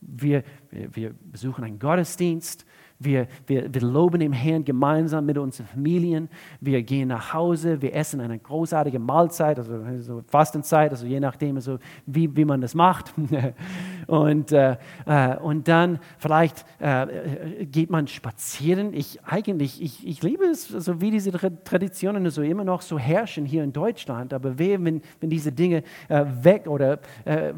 Wir, 0.00 0.44
wir, 0.70 0.96
wir 0.96 1.14
besuchen 1.30 1.62
einen 1.64 1.78
Gottesdienst, 1.78 2.64
wir, 2.98 3.26
wir, 3.46 3.72
wir 3.72 3.80
loben 3.80 4.20
den 4.20 4.32
Herrn 4.32 4.64
gemeinsam 4.64 5.26
mit 5.26 5.36
unseren 5.36 5.66
Familien. 5.66 6.28
Wir 6.60 6.82
gehen 6.82 7.08
nach 7.08 7.34
Hause, 7.34 7.82
wir 7.82 7.94
essen 7.94 8.20
eine 8.20 8.38
großartige 8.38 8.98
Mahlzeit, 8.98 9.58
also, 9.58 9.74
also 9.74 10.22
Fastenzeit, 10.28 10.90
also 10.92 11.06
je 11.06 11.20
nachdem, 11.20 11.56
also 11.56 11.78
wie, 12.06 12.34
wie 12.36 12.44
man 12.44 12.60
das 12.60 12.74
macht. 12.74 13.12
und, 14.06 14.52
äh, 14.52 14.76
äh, 15.06 15.36
und 15.36 15.68
dann 15.68 15.98
vielleicht 16.18 16.64
äh, 16.78 17.66
geht 17.66 17.90
man 17.90 18.06
spazieren. 18.06 18.94
Ich 18.94 19.24
eigentlich, 19.24 19.82
ich, 19.82 20.06
ich 20.06 20.22
liebe 20.22 20.44
es, 20.44 20.68
so 20.68 21.00
wie 21.00 21.10
diese 21.10 21.32
Traditionen 21.32 22.30
so 22.30 22.42
immer 22.42 22.64
noch 22.64 22.82
so 22.82 22.98
herrschen 22.98 23.44
hier 23.44 23.64
in 23.64 23.72
Deutschland. 23.72 24.32
Aber 24.32 24.58
wenn, 24.58 25.02
wenn 25.20 25.30
diese 25.30 25.52
Dinge 25.52 25.82
äh, 26.08 26.24
weg 26.42 26.66
oder 26.66 27.00
äh, 27.24 27.52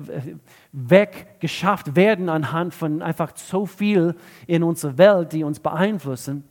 weggeschafft 0.73 1.97
werden 1.97 2.29
anhand 2.29 2.75
von 2.75 3.03
einfach 3.03 3.37
so 3.37 3.67
viel 3.67 4.15
in 4.47 4.63
unserer 4.63 4.99
Welt, 4.99 5.33
die 5.33 5.45
uns 5.45 5.61
beeinflussen. 5.61 6.45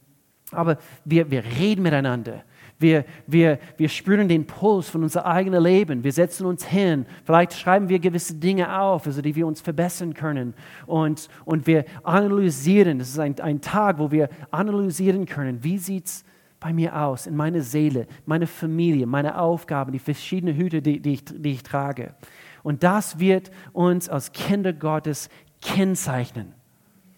Aber 0.52 0.78
wir, 1.04 1.30
wir 1.32 1.44
reden 1.44 1.84
miteinander. 1.84 2.44
Wir, 2.78 3.06
wir, 3.26 3.60
wir 3.78 3.88
spüren 3.88 4.28
den 4.28 4.46
Puls 4.46 4.90
von 4.90 5.04
unserem 5.04 5.26
eigenen 5.26 5.64
Leben. 5.64 6.04
Wir 6.04 6.12
setzen 6.12 6.46
uns 6.46 6.66
hin. 6.66 7.06
Vielleicht 7.24 7.54
schreiben 7.54 7.88
wir 7.88 8.00
gewisse 8.00 8.36
Dinge 8.36 8.80
auf, 8.80 9.06
also 9.06 9.22
die 9.22 9.36
wir 9.36 9.48
uns 9.48 9.62
verbessern 9.62 10.14
können. 10.14 10.54
Und, 10.86 11.30
und 11.46 11.68
wir 11.68 11.86
analysieren. 12.04 13.00
Das 13.00 13.10
ist 13.10 13.20
ein, 13.20 13.40
ein 13.40 13.62
Tag, 13.62 13.98
wo 13.98 14.12
wir 14.12 14.30
analysieren 14.52 15.26
können. 15.26 15.64
Wie 15.64 15.78
sieht 15.78 16.08
es 16.08 16.26
bei 16.60 16.74
mir 16.74 17.00
aus, 17.00 17.28
in 17.28 17.36
meiner 17.36 17.62
Seele, 17.62 18.08
meine 18.26 18.48
Familie, 18.48 19.06
meine 19.06 19.40
Aufgaben, 19.40 19.92
die 19.92 20.00
verschiedenen 20.00 20.56
Hüte, 20.56 20.82
die, 20.82 21.00
die, 21.00 21.14
ich, 21.14 21.26
die 21.26 21.52
ich 21.52 21.64
trage. 21.64 22.16
Und 22.66 22.82
das 22.82 23.20
wird 23.20 23.52
uns 23.74 24.10
als 24.10 24.32
Kinder 24.32 24.74
Gottes 24.74 25.30
kennzeichnen. 25.62 26.56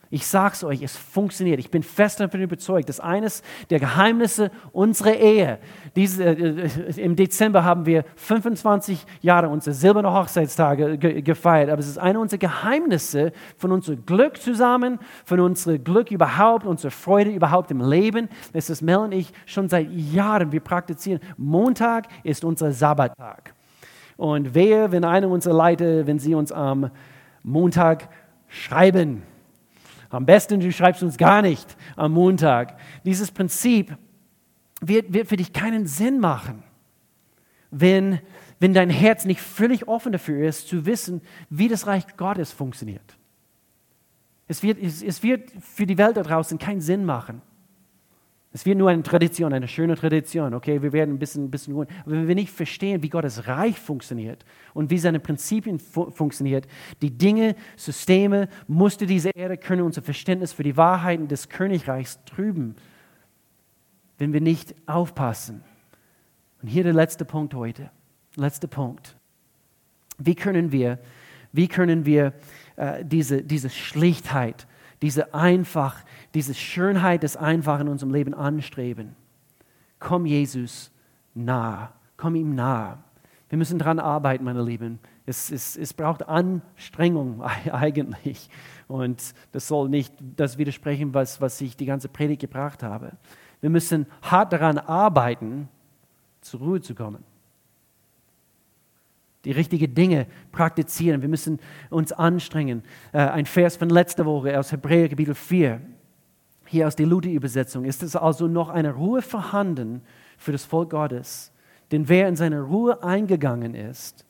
Ich 0.09 0.27
sage 0.27 0.53
es 0.53 0.63
euch, 0.65 0.81
es 0.81 0.97
funktioniert. 0.97 1.59
Ich 1.59 1.71
bin 1.71 1.83
fest 1.83 2.19
davon 2.19 2.41
überzeugt, 2.41 2.89
dass 2.89 2.99
eines 2.99 3.43
der 3.69 3.79
Geheimnisse 3.79 4.51
unserer 4.73 5.15
Ehe, 5.15 5.59
diese, 5.95 6.25
äh, 6.25 6.69
im 7.01 7.15
Dezember 7.15 7.63
haben 7.63 7.85
wir 7.85 8.03
25 8.17 9.05
Jahre 9.21 9.47
unsere 9.47 9.73
silberne 9.73 10.11
Hochzeitstage 10.11 10.97
ge 10.97 11.21
gefeiert, 11.21 11.69
aber 11.69 11.79
es 11.79 11.87
ist 11.87 11.97
eine 11.97 12.19
unserer 12.19 12.39
Geheimnisse 12.39 13.31
von 13.55 13.71
unserem 13.71 14.05
Glück 14.05 14.41
zusammen, 14.41 14.99
von 15.23 15.39
unserem 15.39 15.81
Glück 15.81 16.11
überhaupt, 16.11 16.65
unserer 16.65 16.91
Freude 16.91 17.31
überhaupt 17.31 17.71
im 17.71 17.79
Leben. 17.79 18.27
Das 18.51 18.69
ist 18.69 18.81
Mel 18.81 18.97
und 18.97 19.13
ich 19.13 19.31
schon 19.45 19.69
seit 19.69 19.89
Jahren, 19.89 20.51
wir 20.51 20.61
praktizieren. 20.61 21.21
Montag 21.37 22.09
ist 22.23 22.43
unser 22.43 22.73
Sabbattag. 22.73 23.56
Und 24.17 24.55
wehe, 24.55 24.91
wenn 24.91 25.03
einer 25.03 25.29
unserer 25.29 25.53
Leiter, 25.53 26.07
wenn 26.07 26.19
sie 26.19 26.35
uns 26.35 26.51
am 26.51 26.89
Montag 27.43 28.09
schreiben, 28.47 29.23
am 30.09 30.25
besten, 30.25 30.59
du 30.59 30.71
schreibst 30.71 31.03
uns 31.03 31.17
gar 31.17 31.41
nicht 31.41 31.77
am 31.95 32.13
Montag. 32.13 32.77
Dieses 33.05 33.31
Prinzip 33.31 33.95
wird, 34.81 35.13
wird 35.13 35.27
für 35.27 35.37
dich 35.37 35.53
keinen 35.53 35.85
Sinn 35.85 36.19
machen, 36.19 36.63
wenn, 37.71 38.19
wenn 38.59 38.73
dein 38.73 38.89
Herz 38.89 39.25
nicht 39.25 39.41
völlig 39.41 39.87
offen 39.87 40.11
dafür 40.11 40.47
ist, 40.47 40.67
zu 40.67 40.85
wissen, 40.85 41.21
wie 41.49 41.67
das 41.67 41.87
Reich 41.87 42.05
Gottes 42.15 42.51
funktioniert. 42.51 43.17
Es 44.47 44.63
wird, 44.63 44.81
es, 44.81 45.03
es 45.03 45.23
wird 45.23 45.51
für 45.59 45.85
die 45.85 45.97
Welt 45.97 46.15
da 46.15 46.23
draußen 46.23 46.57
keinen 46.57 46.81
Sinn 46.81 47.05
machen. 47.05 47.41
Es 48.57 48.65
wird 48.65 48.79
nur 48.79 48.89
eine 48.89 49.03
Tradition, 49.03 49.53
eine 49.53 49.67
schöne 49.67 49.95
Tradition. 49.95 50.55
Okay, 50.55 50.81
wir 50.81 50.91
werden 50.91 51.13
ein 51.13 51.19
bisschen, 51.19 51.43
ein 51.43 51.51
bisschen 51.51 51.75
ruhen. 51.75 51.87
Aber 52.01 52.13
wenn 52.13 52.27
wir 52.27 52.33
nicht 52.33 52.51
verstehen, 52.51 53.03
wie 53.03 53.09
Gottes 53.09 53.47
Reich 53.47 53.79
funktioniert 53.79 54.45
und 54.73 54.89
wie 54.89 54.97
seine 54.97 55.19
Prinzipien 55.19 55.77
fu 55.77 56.09
funktioniert, 56.09 56.67
die 57.03 57.15
Dinge, 57.15 57.55
Systeme, 57.75 58.49
Muster 58.65 59.05
dieser 59.05 59.35
Erde 59.35 59.57
können 59.57 59.83
unser 59.83 60.01
Verständnis 60.01 60.53
für 60.53 60.63
die 60.63 60.75
Wahrheiten 60.75 61.27
des 61.27 61.49
Königreichs 61.49 62.17
trüben, 62.25 62.73
wenn 64.17 64.33
wir 64.33 64.41
nicht 64.41 64.73
aufpassen. 64.87 65.63
Und 66.63 66.67
hier 66.67 66.83
der 66.83 66.93
letzte 66.93 67.25
Punkt 67.25 67.53
heute. 67.53 67.91
Letzter 68.37 68.67
Punkt. 68.67 69.17
Wie 70.17 70.33
können 70.33 70.71
wir, 70.71 70.97
wie 71.51 71.67
können 71.67 72.07
wir 72.07 72.33
äh, 72.75 73.05
diese, 73.05 73.43
diese 73.43 73.69
Schlichtheit, 73.69 74.65
diese 75.03 75.35
einfach, 75.35 76.03
diese 76.37 76.53
Schönheit 76.53 77.23
des 77.23 77.35
Einfachen 77.35 77.87
in 77.87 77.87
unserem 77.87 78.13
Leben 78.13 78.35
anstreben. 78.35 79.15
Komm 79.97 80.27
Jesus 80.27 80.91
nah, 81.33 81.93
komm 82.15 82.35
ihm 82.35 82.53
nah. 82.53 83.03
Wir 83.49 83.57
müssen 83.57 83.79
daran 83.79 83.97
arbeiten, 83.97 84.43
meine 84.43 84.61
Lieben. 84.61 84.99
Es, 85.25 85.49
es, 85.49 85.75
es 85.75 85.95
braucht 85.95 86.27
Anstrengung 86.27 87.41
eigentlich. 87.71 88.51
Und 88.87 89.33
das 89.51 89.67
soll 89.67 89.89
nicht 89.89 90.13
das 90.35 90.59
widersprechen, 90.59 91.11
was, 91.15 91.41
was 91.41 91.59
ich 91.59 91.75
die 91.75 91.87
ganze 91.87 92.07
Predigt 92.07 92.41
gebracht 92.41 92.83
habe. 92.83 93.13
Wir 93.59 93.71
müssen 93.71 94.05
hart 94.21 94.53
daran 94.53 94.77
arbeiten, 94.77 95.67
zur 96.41 96.59
Ruhe 96.59 96.81
zu 96.81 96.93
kommen. 96.93 97.23
die 99.43 99.53
richtigen 99.53 99.91
Dinge 99.95 100.27
praktizieren. 100.51 101.23
Wir 101.23 101.29
müssen 101.29 101.59
uns 101.89 102.11
anstrengen. 102.11 102.83
Äh, 103.11 103.21
ein 103.21 103.47
Vers 103.47 103.75
von 103.75 103.89
letzter 103.89 104.27
Woche 104.27 104.59
aus 104.59 104.71
Hebräer 104.71 105.09
Kapitel 105.09 105.33
4, 105.33 105.81
hier 106.67 106.87
aus 106.87 106.95
der 106.95 107.05
Luther-Übersetzung, 107.05 107.85
ist 107.85 108.03
es 108.03 108.15
also 108.15 108.47
noch 108.47 108.69
eine 108.69 108.93
Ruhe 108.93 109.21
vorhanden 109.21 110.01
für 110.37 110.51
das 110.51 110.65
Volk 110.65 110.91
Gottes. 110.91 111.51
Denn 111.91 112.09
wer 112.09 112.27
in 112.27 112.35
seine 112.35 112.61
Ruhe 112.61 113.03
eingegangen 113.03 113.73
ist, 113.73 114.25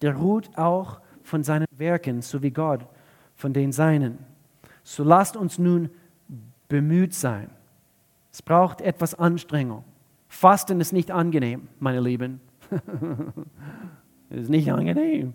der 0.00 0.16
ruht 0.16 0.56
auch 0.56 1.00
von 1.22 1.44
seinen 1.44 1.66
Werken, 1.76 2.22
so 2.22 2.42
wie 2.42 2.50
Gott 2.50 2.86
von 3.34 3.52
den 3.52 3.72
Seinen. 3.72 4.18
So 4.82 5.04
lasst 5.04 5.36
uns 5.36 5.58
nun 5.58 5.90
bemüht 6.68 7.14
sein. 7.14 7.50
Es 8.32 8.42
braucht 8.42 8.80
etwas 8.80 9.14
Anstrengung. 9.14 9.84
Fasten 10.28 10.80
ist 10.80 10.92
nicht 10.92 11.10
angenehm, 11.10 11.68
meine 11.78 12.00
Lieben. 12.00 12.40
ist 14.30 14.48
nicht 14.48 14.72
angenehm. 14.72 15.34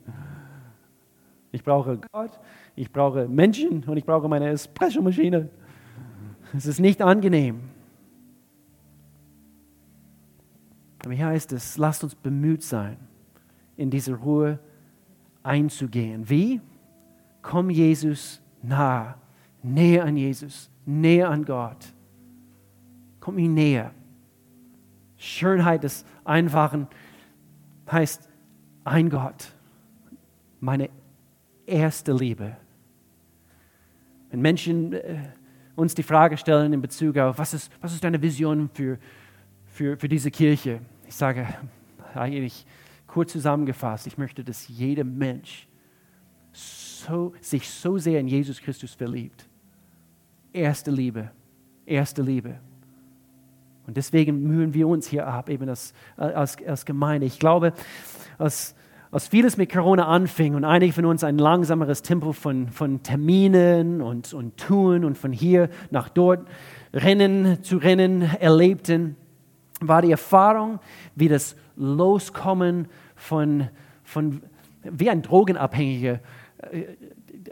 Ich 1.51 1.63
brauche 1.63 1.99
Gott, 2.11 2.39
ich 2.75 2.91
brauche 2.91 3.27
Menschen 3.27 3.83
und 3.83 3.97
ich 3.97 4.05
brauche 4.05 4.27
meine 4.27 4.49
Espresso-Maschine. 4.49 5.49
Es 6.55 6.65
ist 6.65 6.79
nicht 6.79 7.01
angenehm. 7.01 7.61
Aber 11.03 11.13
hier 11.13 11.27
heißt 11.27 11.53
es, 11.53 11.77
lasst 11.77 12.03
uns 12.03 12.15
bemüht 12.15 12.63
sein, 12.63 12.97
in 13.75 13.89
diese 13.89 14.13
Ruhe 14.13 14.59
einzugehen. 15.43 16.29
Wie? 16.29 16.61
Komm 17.41 17.69
Jesus 17.69 18.41
nah, 18.61 19.15
näher 19.63 20.03
an 20.03 20.17
Jesus, 20.17 20.69
näher 20.85 21.29
an 21.29 21.45
Gott. 21.45 21.93
Komm 23.19 23.37
ihm 23.37 23.53
näher. 23.53 23.91
Schönheit 25.17 25.83
des 25.83 26.05
Einfachen 26.25 26.87
heißt 27.91 28.29
ein 28.83 29.09
Gott, 29.09 29.53
meine 30.59 30.89
erste 31.65 32.13
Liebe. 32.13 32.57
Wenn 34.29 34.41
Menschen 34.41 34.93
äh, 34.93 35.29
uns 35.77 35.93
die 35.93 36.03
Frage 36.03 36.37
stellen 36.37 36.73
in 36.73 36.81
Bezug 36.81 37.17
auf, 37.17 37.37
was 37.37 37.53
ist, 37.53 37.71
was 37.79 37.93
ist 37.93 38.03
deine 38.03 38.21
Vision 38.21 38.69
für, 38.73 38.97
für, 39.67 39.95
für 39.95 40.09
diese 40.09 40.31
Kirche? 40.31 40.81
Ich 41.07 41.15
sage 41.15 41.47
eigentlich 42.15 42.65
kurz 43.05 43.31
zusammengefasst, 43.31 44.07
ich 44.07 44.17
möchte, 44.17 44.43
dass 44.43 44.67
jeder 44.67 45.03
Mensch 45.03 45.67
so, 46.51 47.33
sich 47.39 47.69
so 47.69 47.99
sehr 47.99 48.19
in 48.19 48.27
Jesus 48.27 48.59
Christus 48.59 48.95
verliebt. 48.95 49.47
Erste 50.51 50.89
Liebe, 50.89 51.29
erste 51.85 52.23
Liebe. 52.23 52.59
Und 53.85 53.95
deswegen 53.95 54.43
mühen 54.43 54.73
wir 54.73 54.87
uns 54.87 55.07
hier 55.07 55.27
ab, 55.27 55.47
eben 55.47 55.69
als, 55.69 55.93
als, 56.17 56.57
als 56.65 56.85
Gemeinde. 56.85 57.27
Ich 57.27 57.37
glaube, 57.37 57.71
als, 58.39 58.75
als 59.11 59.27
vieles 59.27 59.57
mit 59.57 59.71
Corona 59.71 60.07
anfing 60.07 60.55
und 60.55 60.65
einige 60.65 60.93
von 60.93 61.05
uns 61.05 61.23
ein 61.23 61.37
langsameres 61.37 62.01
Tempo 62.01 62.33
von, 62.33 62.69
von 62.69 63.03
Terminen 63.03 64.01
und, 64.01 64.33
und 64.33 64.57
Tun 64.57 65.05
und 65.05 65.17
von 65.17 65.31
hier 65.31 65.69
nach 65.91 66.09
dort 66.09 66.47
rennen 66.93 67.63
zu 67.63 67.77
rennen 67.77 68.21
erlebten, 68.21 69.15
war 69.79 70.01
die 70.01 70.11
Erfahrung, 70.11 70.79
wie 71.15 71.27
das 71.27 71.55
Loskommen 71.75 72.87
von, 73.15 73.69
von 74.03 74.41
wie 74.83 75.09
ein 75.09 75.21
Drogenabhängiger, 75.21 76.19
äh, 76.71 76.83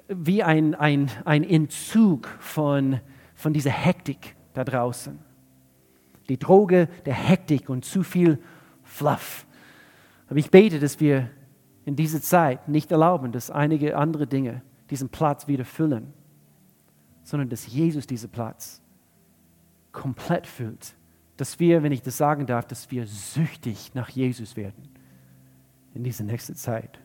wie 0.08 0.44
ein, 0.44 0.76
ein, 0.76 1.10
ein 1.24 1.44
Entzug 1.44 2.28
von, 2.40 3.00
von 3.34 3.54
dieser 3.54 3.72
Hektik 3.72 4.36
da 4.54 4.64
draußen 4.64 5.26
die 6.30 6.38
Droge 6.38 6.88
der 7.06 7.14
Hektik 7.14 7.70
und 7.70 7.86
zu 7.86 8.04
viel 8.04 8.40
Fluff. 8.84 9.46
Aber 10.28 10.40
ich 10.40 10.50
bete, 10.50 10.80
dass 10.80 11.00
wir 11.00 11.30
in 11.86 11.96
dieser 11.96 12.22
Zeit 12.22 12.68
nicht 12.68 12.92
erlauben, 12.92 13.32
dass 13.32 13.52
einige 13.52 13.98
andere 13.98 14.28
Dinge 14.28 14.62
diesen 14.90 15.10
Platz 15.10 15.48
wieder 15.48 15.66
füllen, 15.66 16.14
sondern 17.24 17.50
dass 17.50 17.68
Jesus 17.68 18.08
diesen 18.08 18.30
Platz 18.30 18.82
komplett 19.92 20.48
füllt. 20.48 20.96
Dass 21.38 21.60
wir, 21.60 21.84
wenn 21.84 21.92
ich 21.92 22.02
das 22.02 22.18
sagen 22.18 22.46
darf, 22.46 22.66
dass 22.66 22.92
wir 22.92 23.06
süchtig 23.08 23.92
nach 23.94 24.10
Jesus 24.10 24.56
werden 24.56 24.90
in 25.94 26.04
dieser 26.04 26.24
nächsten 26.24 26.56
Zeit. 26.56 27.00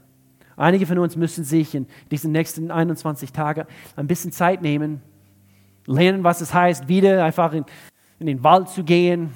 Einige 0.56 0.86
von 0.86 0.98
uns 0.98 1.16
müssen 1.16 1.44
sich 1.44 1.74
in 1.74 1.86
diesen 2.10 2.32
nächsten 2.32 2.70
21 2.70 3.32
Tagen 3.32 3.66
ein 3.96 4.06
bisschen 4.06 4.32
Zeit 4.32 4.62
nehmen, 4.62 5.00
lernen, 5.86 6.22
was 6.22 6.40
es 6.40 6.52
heißt, 6.52 6.88
wieder 6.88 7.24
einfach 7.24 7.52
in 7.52 7.64
in 8.20 8.26
den 8.26 8.44
Wald 8.44 8.68
zu 8.68 8.84
gehen, 8.84 9.34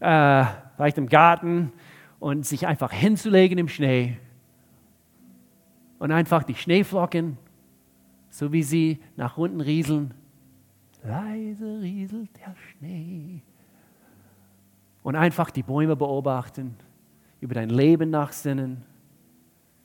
äh, 0.00 0.44
vielleicht 0.74 0.98
im 0.98 1.08
Garten 1.08 1.70
und 2.18 2.46
sich 2.46 2.66
einfach 2.66 2.92
hinzulegen 2.92 3.58
im 3.58 3.68
Schnee 3.68 4.16
und 6.00 6.10
einfach 6.10 6.42
die 6.42 6.56
Schneeflocken, 6.56 7.38
so 8.28 8.52
wie 8.52 8.64
sie 8.64 8.98
nach 9.16 9.38
unten 9.38 9.60
rieseln, 9.60 10.12
leise 11.04 11.80
rieselt 11.80 12.30
der 12.36 12.56
Schnee. 12.56 13.42
Und 15.04 15.14
einfach 15.14 15.50
die 15.50 15.62
Bäume 15.62 15.94
beobachten, 15.94 16.74
über 17.40 17.54
dein 17.54 17.70
Leben 17.70 18.10
nachsinnen, 18.10 18.82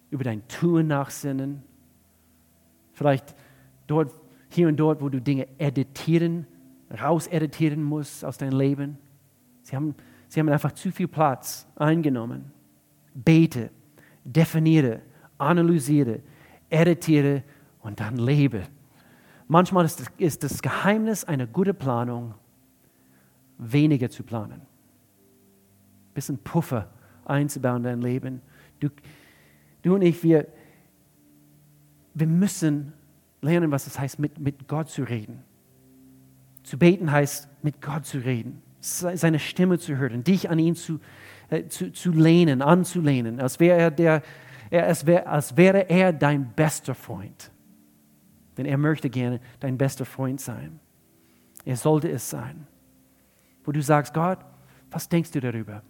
über 0.09 0.23
dein 0.23 0.47
Tun 0.47 0.87
nachsinnen. 0.87 1.61
Vielleicht 2.93 3.35
dort, 3.85 4.11
hier 4.49 4.67
und 4.67 4.77
dort, 4.77 5.01
wo 5.01 5.09
du 5.09 5.21
Dinge 5.21 5.47
editieren 5.59 6.47
rauseditieren 6.91 7.83
muss 7.83 8.23
aus 8.23 8.37
deinem 8.37 8.57
Leben. 8.57 8.97
Sie 9.61 9.75
haben, 9.75 9.95
sie 10.27 10.39
haben 10.39 10.49
einfach 10.49 10.71
zu 10.71 10.91
viel 10.91 11.07
Platz 11.07 11.67
eingenommen. 11.75 12.51
Bete, 13.13 13.71
definiere, 14.23 15.01
analysiere, 15.37 16.21
editiere 16.69 17.43
und 17.81 17.99
dann 17.99 18.17
lebe. 18.17 18.63
Manchmal 19.47 19.85
ist 19.85 19.99
das, 19.99 20.07
ist 20.17 20.43
das 20.43 20.61
Geheimnis 20.61 21.23
einer 21.23 21.45
guten 21.45 21.75
Planung, 21.75 22.33
weniger 23.57 24.09
zu 24.09 24.23
planen. 24.23 24.61
Ein 24.61 26.13
bisschen 26.13 26.37
Puffer 26.39 26.89
einzubauen 27.25 27.77
in 27.77 27.83
dein 27.83 28.01
Leben. 28.01 28.41
Du, 28.79 28.89
du 29.81 29.95
und 29.95 30.01
ich, 30.01 30.23
wir, 30.23 30.47
wir 32.13 32.27
müssen 32.27 32.93
lernen, 33.41 33.71
was 33.71 33.87
es 33.87 33.99
heißt, 33.99 34.19
mit, 34.19 34.39
mit 34.39 34.67
Gott 34.67 34.89
zu 34.89 35.03
reden. 35.03 35.43
Zu 36.63 36.77
beten 36.77 37.11
heißt, 37.11 37.47
mit 37.61 37.81
Gott 37.81 38.05
zu 38.05 38.17
reden, 38.17 38.61
seine 38.79 39.39
Stimme 39.39 39.77
zu 39.77 39.97
hören, 39.97 40.23
dich 40.23 40.49
an 40.49 40.57
ihn 40.59 40.75
zu, 40.75 40.99
äh, 41.49 41.67
zu, 41.67 41.91
zu 41.91 42.11
lehnen, 42.11 42.61
anzulehnen, 42.61 43.39
als 43.39 43.59
wäre 43.59 43.77
er, 43.77 43.91
der, 43.91 44.23
er, 44.75 44.87
als, 44.87 45.05
wär, 45.05 45.29
als 45.29 45.55
wäre 45.55 45.89
er 45.89 46.13
dein 46.13 46.51
bester 46.53 46.93
Freund. 46.93 47.51
Denn 48.57 48.65
er 48.65 48.77
möchte 48.77 49.09
gerne 49.09 49.39
dein 49.59 49.77
bester 49.77 50.05
Freund 50.05 50.39
sein. 50.39 50.79
Er 51.65 51.75
sollte 51.75 52.09
es 52.09 52.29
sein. 52.29 52.67
Wo 53.63 53.71
du 53.71 53.81
sagst, 53.81 54.13
Gott, 54.13 54.39
was 54.91 55.09
denkst 55.09 55.31
du 55.31 55.39
darüber? 55.39 55.81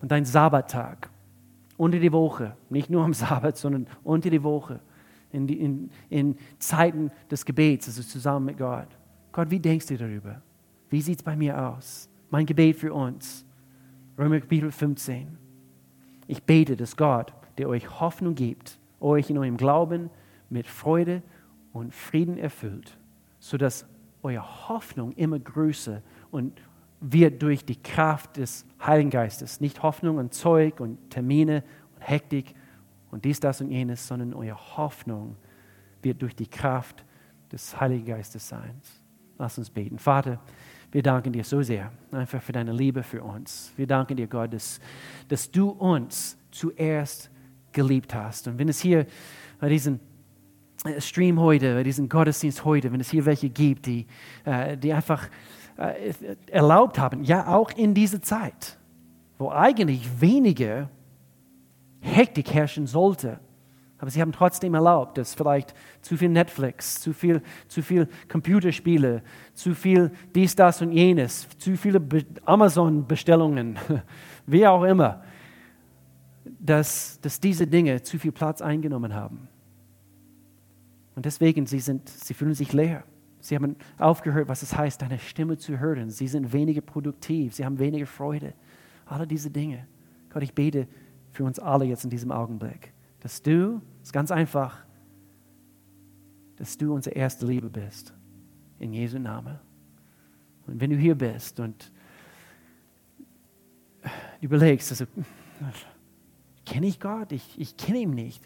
Und 0.00 0.10
dein 0.10 0.24
Sabbattag, 0.24 1.08
unter 1.76 1.98
die 1.98 2.12
Woche, 2.12 2.56
nicht 2.68 2.90
nur 2.90 3.04
am 3.04 3.14
Sabbat, 3.14 3.56
sondern 3.56 3.86
unter 4.02 4.30
die 4.30 4.42
Woche, 4.42 4.80
in, 5.30 5.46
die, 5.46 5.60
in, 5.60 5.90
in 6.10 6.36
Zeiten 6.58 7.10
des 7.30 7.44
Gebets, 7.44 7.86
also 7.88 8.02
zusammen 8.02 8.46
mit 8.46 8.58
Gott. 8.58 8.88
Gott, 9.30 9.50
wie 9.50 9.60
denkst 9.60 9.86
du 9.86 9.96
darüber? 9.96 10.42
Wie 10.90 11.00
sieht 11.00 11.18
es 11.18 11.22
bei 11.22 11.36
mir 11.36 11.58
aus? 11.58 12.08
Mein 12.30 12.44
Gebet 12.44 12.76
für 12.76 12.92
uns. 12.92 13.46
Römer 14.18 14.40
Kapitel 14.40 14.70
15. 14.70 15.38
Ich 16.26 16.42
bete, 16.42 16.76
dass 16.76 16.96
Gott, 16.96 17.32
der 17.58 17.68
euch 17.68 18.00
Hoffnung 18.00 18.34
gibt, 18.34 18.78
euch 19.00 19.30
in 19.30 19.38
eurem 19.38 19.56
Glauben 19.56 20.10
mit 20.50 20.66
Freude 20.66 21.22
und 21.72 21.94
Frieden 21.94 22.38
erfüllt, 22.38 22.96
sodass 23.38 23.86
eure 24.22 24.68
Hoffnung 24.68 25.12
immer 25.12 25.38
größer 25.38 26.02
und 26.30 26.60
wird 27.00 27.42
durch 27.42 27.64
die 27.64 27.82
Kraft 27.82 28.36
des 28.36 28.64
Heiligen 28.84 29.10
Geistes. 29.10 29.60
Nicht 29.60 29.82
Hoffnung 29.82 30.18
und 30.18 30.32
Zeug 30.32 30.78
und 30.78 31.10
Termine 31.10 31.64
und 31.96 32.08
Hektik 32.08 32.54
und 33.10 33.24
dies, 33.24 33.40
das 33.40 33.60
und 33.60 33.70
jenes, 33.70 34.06
sondern 34.06 34.32
eure 34.34 34.56
Hoffnung 34.76 35.36
wird 36.00 36.22
durch 36.22 36.36
die 36.36 36.46
Kraft 36.46 37.04
des 37.50 37.78
Heiligen 37.80 38.06
Geistes 38.06 38.48
sein. 38.48 38.80
Lass 39.38 39.58
uns 39.58 39.70
beten. 39.70 39.98
Vater, 39.98 40.40
wir 40.92 41.02
danken 41.02 41.32
dir 41.32 41.42
so 41.42 41.62
sehr 41.62 41.90
einfach 42.12 42.40
für 42.40 42.52
deine 42.52 42.72
Liebe 42.72 43.02
für 43.02 43.22
uns. 43.22 43.72
Wir 43.76 43.86
danken 43.86 44.16
dir, 44.16 44.26
Gott, 44.26 44.52
dass, 44.52 44.78
dass 45.28 45.50
du 45.50 45.70
uns 45.70 46.36
zuerst 46.50 47.30
geliebt 47.72 48.14
hast. 48.14 48.48
Und 48.48 48.58
wenn 48.58 48.68
es 48.68 48.80
hier 48.80 49.06
bei 49.60 49.68
diesem 49.68 50.00
äh, 50.84 51.00
Stream 51.00 51.40
heute, 51.40 51.74
bei 51.74 51.82
diesem 51.82 52.08
Gottesdienst 52.08 52.64
heute, 52.64 52.92
wenn 52.92 53.00
es 53.00 53.10
hier 53.10 53.24
welche 53.24 53.48
gibt, 53.48 53.86
die, 53.86 54.06
äh, 54.44 54.76
die 54.76 54.92
einfach 54.92 55.28
äh, 55.76 56.12
erlaubt 56.50 56.98
haben, 56.98 57.24
ja 57.24 57.46
auch 57.48 57.70
in 57.72 57.94
dieser 57.94 58.22
Zeit, 58.22 58.78
wo 59.38 59.50
eigentlich 59.50 60.20
weniger 60.20 60.88
Hektik 62.00 62.52
herrschen 62.52 62.86
sollte, 62.86 63.40
aber 64.02 64.10
sie 64.10 64.20
haben 64.20 64.32
trotzdem 64.32 64.74
erlaubt, 64.74 65.16
dass 65.16 65.32
vielleicht 65.32 65.74
zu 66.00 66.16
viel 66.16 66.28
Netflix, 66.28 67.00
zu 67.00 67.12
viel, 67.12 67.40
zu 67.68 67.82
viel 67.82 68.08
Computerspiele, 68.28 69.22
zu 69.54 69.76
viel 69.76 70.10
dies, 70.34 70.56
das 70.56 70.82
und 70.82 70.90
jenes, 70.90 71.46
zu 71.58 71.76
viele 71.76 72.02
Amazon-Bestellungen, 72.44 73.78
wie 74.46 74.66
auch 74.66 74.82
immer, 74.82 75.22
dass, 76.44 77.20
dass 77.20 77.40
diese 77.40 77.66
Dinge 77.66 78.02
zu 78.02 78.18
viel 78.18 78.32
Platz 78.32 78.60
eingenommen 78.60 79.14
haben. 79.14 79.48
Und 81.14 81.26
deswegen, 81.26 81.66
sie, 81.66 81.80
sind, 81.80 82.08
sie 82.08 82.34
fühlen 82.34 82.54
sich 82.54 82.72
leer. 82.72 83.04
Sie 83.40 83.54
haben 83.54 83.76
aufgehört, 83.98 84.48
was 84.48 84.62
es 84.62 84.76
heißt, 84.76 85.02
deine 85.02 85.18
Stimme 85.18 85.58
zu 85.58 85.78
hören. 85.78 86.10
Sie 86.10 86.28
sind 86.28 86.52
weniger 86.52 86.80
produktiv, 86.80 87.54
sie 87.54 87.64
haben 87.64 87.78
weniger 87.78 88.06
Freude. 88.06 88.54
Alle 89.04 89.26
diese 89.26 89.50
Dinge. 89.50 89.86
Gott, 90.30 90.42
ich 90.42 90.54
bete 90.54 90.86
für 91.32 91.44
uns 91.44 91.58
alle 91.58 91.84
jetzt 91.84 92.04
in 92.04 92.10
diesem 92.10 92.30
Augenblick, 92.30 92.92
dass 93.20 93.42
du, 93.42 93.80
das 93.98 94.08
ist 94.08 94.12
ganz 94.12 94.30
einfach, 94.30 94.84
dass 96.56 96.78
du 96.78 96.94
unsere 96.94 97.16
erste 97.16 97.46
Liebe 97.46 97.68
bist. 97.68 98.14
In 98.78 98.92
Jesu 98.92 99.18
Namen. 99.18 99.58
Und 100.66 100.80
wenn 100.80 100.90
du 100.90 100.96
hier 100.96 101.14
bist 101.14 101.58
und 101.60 101.92
überlegst, 104.40 104.90
also, 104.90 105.06
kenne 106.64 106.86
ich 106.86 107.00
Gott? 107.00 107.32
Ich, 107.32 107.58
ich 107.58 107.76
kenne 107.76 107.98
ihn 107.98 108.10
nicht. 108.10 108.42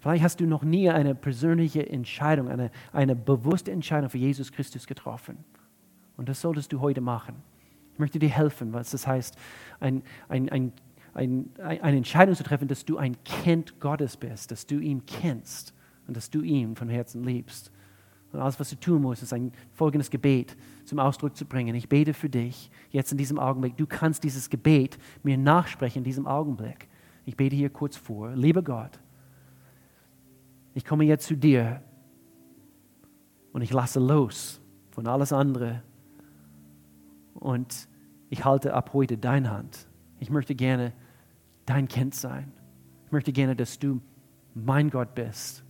Vielleicht 0.00 0.22
hast 0.22 0.40
du 0.40 0.46
noch 0.46 0.62
nie 0.62 0.88
eine 0.90 1.14
persönliche 1.14 1.88
Entscheidung, 1.88 2.48
eine, 2.48 2.70
eine 2.92 3.16
bewusste 3.16 3.72
Entscheidung 3.72 4.10
für 4.10 4.18
Jesus 4.18 4.52
Christus 4.52 4.86
getroffen. 4.86 5.38
Und 6.16 6.28
das 6.28 6.40
solltest 6.40 6.72
du 6.72 6.80
heute 6.80 7.00
machen. 7.00 7.36
Ich 7.92 7.98
möchte 7.98 8.18
dir 8.18 8.28
helfen, 8.28 8.72
was 8.72 8.90
das 8.90 9.06
heißt, 9.06 9.36
ein, 9.80 10.02
ein, 10.28 10.48
ein, 10.50 10.72
ein, 11.14 11.50
eine 11.58 11.96
Entscheidung 11.96 12.34
zu 12.34 12.44
treffen, 12.44 12.68
dass 12.68 12.84
du 12.84 12.98
ein 12.98 13.16
Kind 13.24 13.80
Gottes 13.80 14.16
bist, 14.16 14.50
dass 14.50 14.66
du 14.66 14.78
ihn 14.78 15.06
kennst 15.06 15.74
und 16.06 16.16
dass 16.16 16.30
du 16.30 16.42
ihn 16.42 16.76
von 16.76 16.88
Herzen 16.88 17.24
liebst. 17.24 17.72
Und 18.32 18.40
alles, 18.40 18.60
was 18.60 18.70
du 18.70 18.76
tun 18.76 19.02
musst, 19.02 19.22
ist 19.22 19.32
ein 19.32 19.52
folgendes 19.72 20.10
Gebet 20.10 20.56
zum 20.84 20.98
Ausdruck 20.98 21.36
zu 21.36 21.46
bringen. 21.46 21.74
Ich 21.74 21.88
bete 21.88 22.12
für 22.12 22.28
dich 22.28 22.70
jetzt 22.90 23.12
in 23.12 23.18
diesem 23.18 23.38
Augenblick. 23.38 23.76
Du 23.76 23.86
kannst 23.86 24.24
dieses 24.24 24.50
Gebet 24.50 24.98
mir 25.22 25.38
nachsprechen 25.38 25.98
in 25.98 26.04
diesem 26.04 26.26
Augenblick. 26.26 26.88
Ich 27.26 27.36
bete 27.36 27.54
hier 27.54 27.70
kurz 27.70 27.96
vor. 27.96 28.34
Lieber 28.34 28.62
Gott, 28.62 28.98
ich 30.74 30.84
komme 30.84 31.04
jetzt 31.04 31.26
zu 31.26 31.36
dir 31.36 31.82
und 33.52 33.62
ich 33.62 33.72
lasse 33.72 34.00
los 34.00 34.60
von 34.92 35.06
alles 35.06 35.32
andere 35.32 35.82
und 37.34 37.88
ich 38.30 38.44
halte 38.44 38.74
ab 38.74 38.92
heute 38.92 39.18
deine 39.18 39.50
Hand. 39.50 39.88
Ich 40.20 40.30
möchte 40.30 40.54
gerne 40.54 40.92
dein 41.66 41.88
Kind 41.88 42.14
sein. 42.14 42.52
Ich 43.06 43.12
möchte 43.12 43.32
gerne, 43.32 43.56
dass 43.56 43.78
du 43.78 44.00
mein 44.54 44.88
Gott 44.90 45.14
bist. 45.14 45.64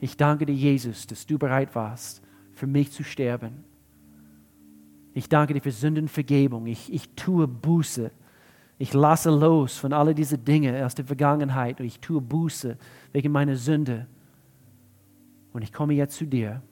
Ich 0.00 0.16
danke 0.16 0.46
dir, 0.46 0.54
Jesus, 0.54 1.06
dass 1.06 1.26
du 1.26 1.38
bereit 1.38 1.74
warst, 1.74 2.22
für 2.52 2.66
mich 2.66 2.92
zu 2.92 3.02
sterben. 3.02 3.64
Ich 5.14 5.28
danke 5.28 5.52
dir 5.52 5.60
für 5.60 5.72
Sündenvergebung. 5.72 6.66
Ich, 6.66 6.92
ich 6.92 7.08
tue 7.16 7.48
Buße. 7.48 8.12
Ich 8.80 8.94
lasse 8.94 9.28
los 9.28 9.76
von 9.76 9.92
all 9.92 10.14
diesen 10.14 10.42
Dingen 10.42 10.74
aus 10.82 10.94
der 10.94 11.04
Vergangenheit 11.04 11.80
und 11.80 11.86
ich 11.86 12.00
tue 12.00 12.18
Buße 12.18 12.78
wegen 13.12 13.30
meiner 13.30 13.54
Sünde. 13.54 14.06
Und 15.52 15.60
ich 15.60 15.70
komme 15.70 15.92
jetzt 15.92 16.16
zu 16.16 16.24
dir 16.24 16.62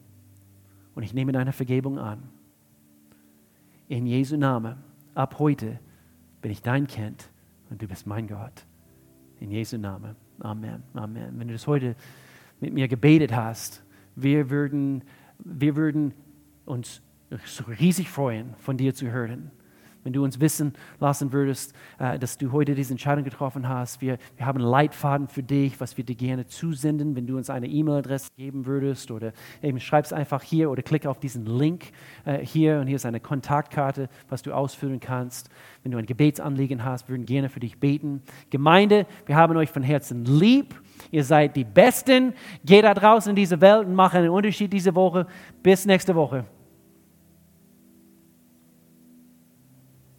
und 0.95 1.03
ich 1.03 1.13
nehme 1.13 1.33
deine 1.33 1.53
Vergebung 1.53 1.99
an. 1.99 2.23
In 3.89 4.07
Jesu 4.07 4.39
Namen, 4.39 4.77
ab 5.15 5.39
heute 5.39 5.81
bin 6.41 6.51
ich 6.51 6.63
dein 6.63 6.87
Kind 6.87 7.29
und 7.69 7.83
du 7.83 7.87
bist 7.87 8.07
mein 8.07 8.27
Gott. 8.27 8.65
In 9.39 9.51
Jesu 9.51 9.77
Namen. 9.77 10.17
Amen. 10.41 10.83
Amen. 10.95 11.39
Wenn 11.39 11.49
du 11.49 11.53
das 11.53 11.67
heute 11.67 11.95
mit 12.59 12.73
mir 12.73 12.89
gebetet 12.89 13.37
hast, 13.37 13.83
wir 14.17 14.49
würden, 14.49 15.03
wir 15.41 15.77
würden 15.77 16.15
uns 16.65 17.03
riesig 17.79 18.09
freuen, 18.09 18.55
von 18.61 18.79
dir 18.79 18.95
zu 18.95 19.11
hören. 19.11 19.51
Wenn 20.09 20.15
du 20.15 20.25
uns 20.25 20.41
wissen 20.41 20.73
lassen 21.01 21.35
würdest, 21.35 21.75
äh, 21.99 22.19
dass 22.19 22.39
du 22.39 22.51
heute 22.51 22.75
diese 22.75 22.95
Entscheidung 22.95 23.25
getroffen 23.25 23.69
hast, 23.69 24.01
wir, 24.01 24.17
wir 24.39 24.47
haben 24.47 24.59
Leitfaden 24.59 25.29
für 25.29 25.43
dich, 25.43 25.79
was 25.83 25.99
wir 25.99 26.05
dir 26.05 26.17
gerne 26.17 26.47
zusenden. 26.47 27.15
Wenn 27.15 27.27
du 27.27 27.37
uns 27.37 27.51
eine 27.51 27.67
E-Mail-Adresse 27.67 28.31
geben 28.39 28.65
würdest 28.65 29.11
oder 29.11 29.35
eben 29.61 29.79
schreib 29.81 30.07
es 30.07 30.15
einfach 30.15 30.43
hier 30.43 30.71
oder 30.71 30.81
klicke 30.81 31.11
auf 31.11 31.21
diesen 31.21 31.45
Link 31.45 31.93
äh, 32.25 32.39
hier 32.39 32.81
und 32.81 32.87
hier 32.87 32.97
ist 32.97 33.05
eine 33.05 33.21
Kontaktkarte, 33.21 34.09
was 34.31 34.41
du 34.41 34.55
ausfüllen 34.55 34.99
kannst. 34.99 35.51
Wenn 35.83 35.93
du 35.93 35.99
ein 35.99 36.07
Gebetsanliegen 36.07 36.87
hast, 36.87 37.11
würden 37.11 37.27
gerne 37.27 37.51
für 37.51 37.61
dich 37.61 37.79
beten. 37.79 38.23
Gemeinde, 38.49 39.07
wir 39.27 39.37
haben 39.37 39.59
euch 39.59 39.69
von 39.69 39.83
Herzen 39.83 40.25
lieb. 40.25 40.75
Ihr 41.11 41.23
seid 41.23 41.55
die 41.55 41.65
Besten. 41.65 42.33
Geht 42.65 42.85
da 42.85 42.95
draußen 42.95 43.29
in 43.29 43.37
diese 43.37 43.61
Welt 43.61 43.87
und 43.87 43.95
macht 43.95 44.15
einen 44.15 44.31
Unterschied 44.31 44.73
diese 44.73 44.95
Woche. 44.95 45.27
Bis 45.63 45.85
nächste 45.85 46.15
Woche. 46.15 46.47